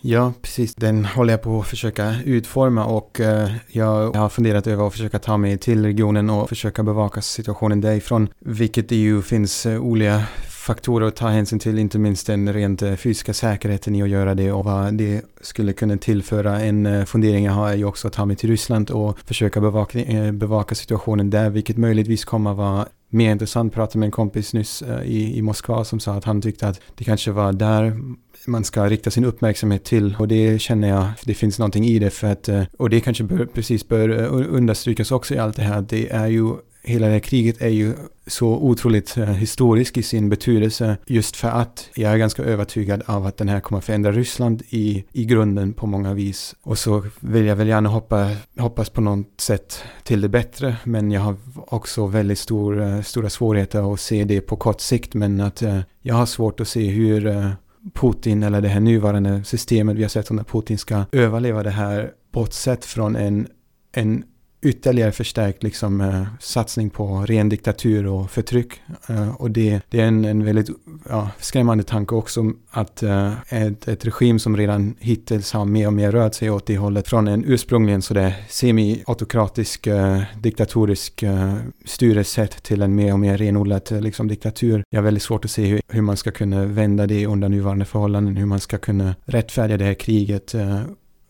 Ja, 0.00 0.32
precis. 0.42 0.74
Den 0.74 1.04
håller 1.04 1.32
jag 1.32 1.42
på 1.42 1.60
att 1.60 1.66
försöka 1.66 2.14
utforma 2.24 2.84
och 2.84 3.20
eh, 3.20 3.50
jag 3.68 4.16
har 4.16 4.28
funderat 4.28 4.66
över 4.66 4.86
att 4.86 4.92
försöka 4.92 5.18
ta 5.18 5.36
mig 5.36 5.58
till 5.58 5.84
regionen 5.84 6.30
och 6.30 6.48
försöka 6.48 6.82
bevaka 6.82 7.20
situationen 7.20 7.80
därifrån. 7.80 8.28
Vilket 8.38 8.88
det 8.88 8.96
ju 8.96 9.22
finns 9.22 9.66
eh, 9.66 9.80
olika 9.80 10.22
faktorer 10.66 11.06
att 11.06 11.16
ta 11.16 11.28
hänsyn 11.28 11.58
till, 11.58 11.78
inte 11.78 11.98
minst 11.98 12.26
den 12.26 12.52
rent 12.52 12.82
eh, 12.82 12.94
fysiska 12.94 13.34
säkerheten 13.34 13.94
i 13.94 14.02
att 14.02 14.08
göra 14.08 14.34
det 14.34 14.52
och 14.52 14.64
vad 14.64 14.94
det 14.94 15.22
skulle 15.40 15.72
kunna 15.72 15.96
tillföra. 15.96 16.60
En 16.60 16.86
eh, 16.86 17.04
fundering 17.04 17.44
jag 17.44 17.52
har 17.52 17.70
är 17.70 17.76
ju 17.76 17.84
också 17.84 18.08
att 18.08 18.14
ta 18.14 18.24
mig 18.24 18.36
till 18.36 18.50
Ryssland 18.50 18.90
och 18.90 19.18
försöka 19.18 19.60
bevaka, 19.60 19.98
eh, 19.98 20.32
bevaka 20.32 20.74
situationen 20.74 21.30
där, 21.30 21.50
vilket 21.50 21.76
möjligtvis 21.76 22.24
kommer 22.24 22.50
att 22.50 22.56
vara 22.56 22.86
mer 23.08 23.32
intressant. 23.32 23.72
Jag 23.72 23.74
pratade 23.74 23.98
med 23.98 24.06
en 24.06 24.10
kompis 24.10 24.52
nyss 24.52 24.82
i, 25.04 25.38
i 25.38 25.42
Moskva 25.42 25.84
som 25.84 26.00
sa 26.00 26.14
att 26.14 26.24
han 26.24 26.42
tyckte 26.42 26.68
att 26.68 26.80
det 26.94 27.04
kanske 27.04 27.30
var 27.30 27.52
där 27.52 28.00
man 28.46 28.64
ska 28.64 28.88
rikta 28.88 29.10
sin 29.10 29.24
uppmärksamhet 29.24 29.84
till 29.84 30.16
och 30.18 30.28
det 30.28 30.58
känner 30.58 30.88
jag, 30.88 31.06
det 31.24 31.34
finns 31.34 31.58
någonting 31.58 31.84
i 31.84 31.98
det 31.98 32.10
för 32.10 32.26
att, 32.26 32.48
och 32.78 32.90
det 32.90 33.00
kanske 33.00 33.24
bör, 33.24 33.46
precis 33.46 33.88
bör 33.88 34.08
understrykas 34.28 35.12
också 35.12 35.34
i 35.34 35.38
allt 35.38 35.56
det 35.56 35.62
här, 35.62 35.86
det 35.88 36.10
är 36.10 36.26
ju 36.26 36.54
hela 36.86 37.06
det 37.06 37.12
här 37.12 37.20
kriget 37.20 37.62
är 37.62 37.68
ju 37.68 37.94
så 38.26 38.48
otroligt 38.48 39.16
eh, 39.16 39.24
historisk 39.24 39.96
i 39.96 40.02
sin 40.02 40.28
betydelse 40.28 40.96
just 41.06 41.36
för 41.36 41.48
att 41.48 41.90
jag 41.94 42.12
är 42.12 42.16
ganska 42.16 42.42
övertygad 42.42 43.02
av 43.06 43.26
att 43.26 43.36
den 43.36 43.48
här 43.48 43.60
kommer 43.60 43.80
förändra 43.80 44.12
Ryssland 44.12 44.62
i, 44.68 45.04
i 45.12 45.24
grunden 45.24 45.72
på 45.72 45.86
många 45.86 46.14
vis. 46.14 46.54
Och 46.62 46.78
så 46.78 47.06
vill 47.20 47.46
jag 47.46 47.56
väl 47.56 47.68
gärna 47.68 47.88
hoppa, 47.88 48.30
hoppas 48.58 48.90
på 48.90 49.00
något 49.00 49.40
sätt 49.40 49.82
till 50.02 50.20
det 50.20 50.28
bättre 50.28 50.76
men 50.84 51.10
jag 51.10 51.20
har 51.20 51.36
också 51.56 52.06
väldigt 52.06 52.38
stor, 52.38 52.82
eh, 52.82 53.02
stora 53.02 53.30
svårigheter 53.30 53.94
att 53.94 54.00
se 54.00 54.24
det 54.24 54.40
på 54.40 54.56
kort 54.56 54.80
sikt 54.80 55.14
men 55.14 55.40
att 55.40 55.62
eh, 55.62 55.80
jag 56.02 56.14
har 56.14 56.26
svårt 56.26 56.60
att 56.60 56.68
se 56.68 56.88
hur 56.88 57.52
Putin 57.94 58.42
eller 58.42 58.60
det 58.60 58.68
här 58.68 58.80
nuvarande 58.80 59.44
systemet 59.44 59.96
vi 59.96 60.02
har 60.02 60.08
sett 60.08 60.30
under 60.30 60.44
Putin 60.44 60.78
ska 60.78 61.04
överleva 61.12 61.62
det 61.62 61.70
här 61.70 62.10
bortsett 62.32 62.84
från 62.84 63.16
en, 63.16 63.46
en 63.92 64.24
ytterligare 64.66 65.12
förstärkt 65.12 65.62
liksom, 65.62 66.00
eh, 66.00 66.22
satsning 66.40 66.90
på 66.90 67.24
ren 67.26 67.48
diktatur 67.48 68.06
och 68.06 68.30
förtryck. 68.30 68.72
Eh, 69.08 69.34
och 69.34 69.50
det, 69.50 69.80
det 69.90 70.00
är 70.00 70.06
en, 70.06 70.24
en 70.24 70.44
väldigt 70.44 70.68
ja, 71.08 71.30
skrämmande 71.38 71.84
tanke 71.84 72.14
också 72.14 72.52
att 72.70 73.02
eh, 73.02 73.32
ett, 73.48 73.88
ett 73.88 74.04
regim 74.04 74.38
som 74.38 74.56
redan 74.56 74.94
hittills 74.98 75.52
har 75.52 75.64
mer 75.64 75.86
och 75.86 75.92
mer 75.92 76.12
rört 76.12 76.34
sig 76.34 76.50
åt 76.50 76.66
det 76.66 76.78
hållet 76.78 77.08
från 77.08 77.28
en 77.28 77.44
ursprungligen 77.44 78.02
sådär 78.02 78.34
semi-autokratisk 78.48 79.86
eh, 79.86 80.22
diktatorisk 80.40 81.22
eh, 81.22 81.54
styrelsesätt 81.84 82.62
till 82.62 82.82
en 82.82 82.94
mer 82.94 83.12
och 83.12 83.18
mer 83.18 83.38
renodlad 83.38 83.92
eh, 83.92 84.00
liksom, 84.00 84.28
diktatur. 84.28 84.84
Jag 84.90 84.98
har 84.98 85.04
väldigt 85.04 85.22
svårt 85.22 85.44
att 85.44 85.50
se 85.50 85.66
hur, 85.66 85.80
hur 85.88 86.02
man 86.02 86.16
ska 86.16 86.30
kunna 86.30 86.64
vända 86.64 87.06
det 87.06 87.26
under 87.26 87.48
nuvarande 87.48 87.84
förhållanden, 87.84 88.36
hur 88.36 88.46
man 88.46 88.60
ska 88.60 88.78
kunna 88.78 89.14
rättfärdiga 89.24 89.76
det 89.76 89.84
här 89.84 89.94
kriget 89.94 90.54
eh, 90.54 90.80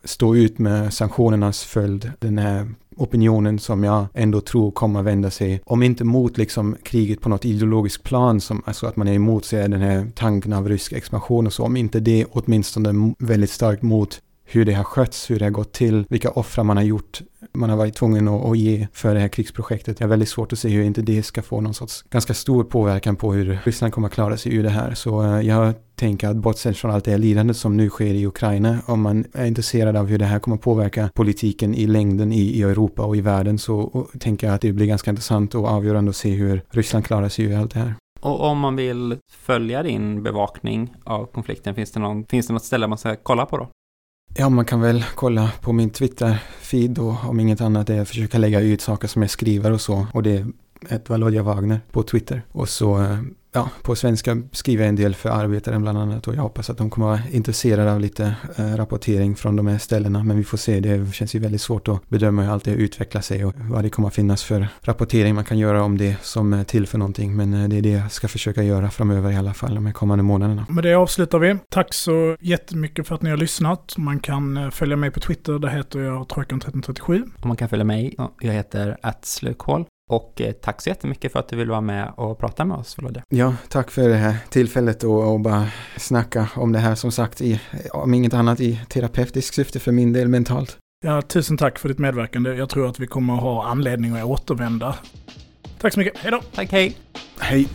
stå 0.04 0.36
ut 0.36 0.58
med 0.58 0.94
sanktionernas 0.94 1.64
följd, 1.64 2.12
den 2.18 2.38
här 2.38 2.68
opinionen 2.96 3.58
som 3.58 3.84
jag 3.84 4.06
ändå 4.14 4.40
tror 4.40 4.70
kommer 4.70 5.02
vända 5.02 5.30
sig, 5.30 5.60
om 5.64 5.82
inte 5.82 6.04
mot 6.04 6.38
liksom 6.38 6.76
kriget 6.82 7.20
på 7.20 7.28
något 7.28 7.44
ideologiskt 7.44 8.02
plan, 8.02 8.40
som, 8.40 8.62
alltså 8.66 8.86
att 8.86 8.96
man 8.96 9.08
är 9.08 9.14
emot 9.14 9.44
sig 9.44 9.68
den 9.68 9.80
här 9.80 10.06
tanken 10.14 10.52
av 10.52 10.68
rysk 10.68 10.92
expansion 10.92 11.46
och 11.46 11.52
så, 11.52 11.64
om 11.64 11.76
inte 11.76 12.00
det 12.00 12.24
åtminstone 12.30 13.14
väldigt 13.18 13.50
starkt 13.50 13.82
mot 13.82 14.20
hur 14.46 14.64
det 14.64 14.72
har 14.72 14.84
skötts, 14.84 15.30
hur 15.30 15.38
det 15.38 15.44
har 15.44 15.50
gått 15.50 15.72
till, 15.72 16.06
vilka 16.08 16.30
offra 16.30 16.64
man 16.64 16.76
har 16.76 16.84
gjort, 16.84 17.20
man 17.52 17.70
har 17.70 17.76
varit 17.76 17.94
tvungen 17.94 18.28
att, 18.28 18.44
att 18.44 18.58
ge 18.58 18.86
för 18.92 19.14
det 19.14 19.20
här 19.20 19.28
krigsprojektet. 19.28 19.98
Det 19.98 20.04
är 20.04 20.08
väldigt 20.08 20.28
svårt 20.28 20.52
att 20.52 20.58
se 20.58 20.68
hur 20.68 20.82
inte 20.82 21.02
det 21.02 21.22
ska 21.22 21.42
få 21.42 21.60
någon 21.60 21.74
sorts 21.74 22.02
ganska 22.02 22.34
stor 22.34 22.64
påverkan 22.64 23.16
på 23.16 23.32
hur 23.32 23.58
Ryssland 23.64 23.92
kommer 23.92 24.08
att 24.08 24.14
klara 24.14 24.36
sig 24.36 24.54
ur 24.54 24.62
det 24.62 24.70
här. 24.70 24.94
Så 24.94 25.22
eh, 25.22 25.40
jag 25.40 25.74
tänker 25.94 26.28
att 26.28 26.36
bortsett 26.36 26.76
från 26.76 26.90
allt 26.90 27.04
det 27.04 27.10
här 27.10 27.18
lidandet 27.18 27.56
som 27.56 27.76
nu 27.76 27.88
sker 27.88 28.14
i 28.14 28.26
Ukraina, 28.26 28.78
om 28.86 29.00
man 29.00 29.24
är 29.32 29.46
intresserad 29.46 29.96
av 29.96 30.06
hur 30.06 30.18
det 30.18 30.24
här 30.24 30.38
kommer 30.38 30.56
att 30.56 30.62
påverka 30.62 31.10
politiken 31.14 31.74
i 31.74 31.86
längden 31.86 32.32
i, 32.32 32.40
i 32.40 32.62
Europa 32.62 33.02
och 33.02 33.16
i 33.16 33.20
världen 33.20 33.58
så 33.58 34.06
tänker 34.20 34.46
jag 34.46 34.54
att 34.54 34.60
det 34.60 34.72
blir 34.72 34.86
ganska 34.86 35.10
intressant 35.10 35.54
och 35.54 35.68
avgörande 35.68 36.10
att 36.10 36.16
se 36.16 36.30
hur 36.30 36.62
Ryssland 36.70 37.04
klarar 37.04 37.28
sig 37.28 37.44
ur 37.44 37.56
allt 37.58 37.74
det 37.74 37.80
här. 37.80 37.94
Och 38.20 38.40
om 38.40 38.58
man 38.58 38.76
vill 38.76 39.16
följa 39.30 39.82
din 39.82 40.22
bevakning 40.22 40.94
av 41.04 41.26
konflikten, 41.26 41.74
finns 41.74 41.92
det, 41.92 42.00
någon, 42.00 42.24
finns 42.24 42.46
det 42.46 42.52
något 42.52 42.64
ställe 42.64 42.86
man 42.86 42.98
ska 42.98 43.16
kolla 43.22 43.46
på 43.46 43.56
då? 43.56 43.68
Ja, 44.38 44.48
man 44.48 44.64
kan 44.64 44.80
väl 44.80 45.04
kolla 45.14 45.52
på 45.60 45.72
min 45.72 45.90
Twitter-feed 45.90 46.98
och 46.98 47.28
om 47.30 47.40
inget 47.40 47.60
annat 47.60 47.90
är 47.90 48.00
att 48.00 48.08
försöka 48.08 48.38
lägga 48.38 48.60
ut 48.60 48.80
saker 48.80 49.08
som 49.08 49.22
jag 49.22 49.30
skriver 49.30 49.72
och 49.72 49.80
så. 49.80 50.06
Och 50.12 50.22
det 50.22 50.32
är 50.32 50.46
ett 50.88 51.08
Valodja 51.08 51.42
Wagner 51.42 51.80
på 51.92 52.02
Twitter. 52.02 52.42
Och 52.52 52.68
så 52.68 53.02
eh, 53.02 53.18
ja, 53.56 53.70
på 53.82 53.96
svenska 53.96 54.42
skriver 54.52 54.84
jag 54.84 54.88
en 54.88 54.96
del 54.96 55.14
för 55.14 55.28
Arbetaren 55.28 55.82
bland 55.82 55.98
annat 55.98 56.28
och 56.28 56.34
jag 56.34 56.42
hoppas 56.42 56.70
att 56.70 56.78
de 56.78 56.90
kommer 56.90 57.06
vara 57.06 57.20
intresserade 57.32 57.92
av 57.92 58.00
lite 58.00 58.34
eh, 58.56 58.76
rapportering 58.76 59.36
från 59.36 59.56
de 59.56 59.66
här 59.66 59.78
ställena. 59.78 60.24
Men 60.24 60.36
vi 60.36 60.44
får 60.44 60.58
se, 60.58 60.80
det 60.80 61.14
känns 61.14 61.34
ju 61.34 61.38
väldigt 61.38 61.60
svårt 61.60 61.88
att 61.88 62.08
bedöma 62.08 62.42
hur 62.42 62.50
allt 62.50 62.64
det 62.64 62.70
utvecklar 62.70 63.20
sig 63.20 63.44
och 63.44 63.54
vad 63.56 63.84
det 63.84 63.90
kommer 63.90 64.08
att 64.08 64.14
finnas 64.14 64.44
för 64.44 64.68
rapportering 64.80 65.34
man 65.34 65.44
kan 65.44 65.58
göra 65.58 65.82
om 65.82 65.98
det 65.98 66.16
som 66.22 66.52
är 66.52 66.64
till 66.64 66.86
för 66.86 66.98
någonting. 66.98 67.36
Men 67.36 67.54
eh, 67.54 67.68
det 67.68 67.76
är 67.76 67.82
det 67.82 67.90
jag 67.90 68.12
ska 68.12 68.28
försöka 68.28 68.62
göra 68.62 68.90
framöver 68.90 69.30
i 69.30 69.36
alla 69.36 69.54
fall 69.54 69.74
de 69.74 69.86
här 69.86 69.92
kommande 69.92 70.24
månaderna. 70.24 70.66
Med 70.68 70.84
det 70.84 70.94
avslutar 70.94 71.38
vi. 71.38 71.56
Tack 71.70 71.94
så 71.94 72.36
jättemycket 72.40 73.06
för 73.06 73.14
att 73.14 73.22
ni 73.22 73.30
har 73.30 73.36
lyssnat. 73.36 73.94
Man 73.98 74.20
kan 74.20 74.56
eh, 74.56 74.70
följa 74.70 74.96
mig 74.96 75.10
på 75.10 75.20
Twitter, 75.20 75.58
där 75.58 75.68
heter 75.68 76.00
jag 76.00 76.26
Trojkan1337. 76.26 77.22
Och 77.40 77.46
man 77.46 77.56
kan 77.56 77.68
följa 77.68 77.84
mig, 77.84 78.16
jag 78.40 78.52
heter 78.52 78.96
atslökhål. 79.02 79.84
Och 80.10 80.40
eh, 80.40 80.52
tack 80.52 80.82
så 80.82 80.88
jättemycket 80.88 81.32
för 81.32 81.38
att 81.38 81.48
du 81.48 81.56
vill 81.56 81.68
vara 81.68 81.80
med 81.80 82.12
och 82.16 82.38
prata 82.38 82.64
med 82.64 82.76
oss, 82.76 82.98
Volodja. 82.98 83.22
Ja, 83.28 83.54
tack 83.68 83.90
för 83.90 84.08
det 84.08 84.14
här 84.14 84.36
tillfället 84.50 85.04
och, 85.04 85.32
och 85.32 85.40
bara 85.40 85.66
snacka 85.96 86.48
om 86.54 86.72
det 86.72 86.78
här 86.78 86.94
som 86.94 87.12
sagt, 87.12 87.40
i, 87.40 87.60
om 87.92 88.14
inget 88.14 88.34
annat 88.34 88.60
i 88.60 88.80
terapeutisk 88.88 89.54
syfte 89.54 89.80
för 89.80 89.92
min 89.92 90.12
del 90.12 90.28
mentalt. 90.28 90.78
Ja, 91.04 91.22
tusen 91.22 91.56
tack 91.56 91.78
för 91.78 91.88
ditt 91.88 91.98
medverkande. 91.98 92.54
Jag 92.54 92.68
tror 92.68 92.88
att 92.88 93.00
vi 93.00 93.06
kommer 93.06 93.34
att 93.34 93.40
ha 93.40 93.66
anledning 93.66 94.16
att 94.16 94.24
återvända. 94.24 94.94
Tack 95.78 95.92
så 95.92 95.98
mycket. 95.98 96.18
Hej 96.18 96.30
då! 96.30 96.40
Tack, 96.54 96.72
hej! 96.72 96.96
Hej! 97.38 97.68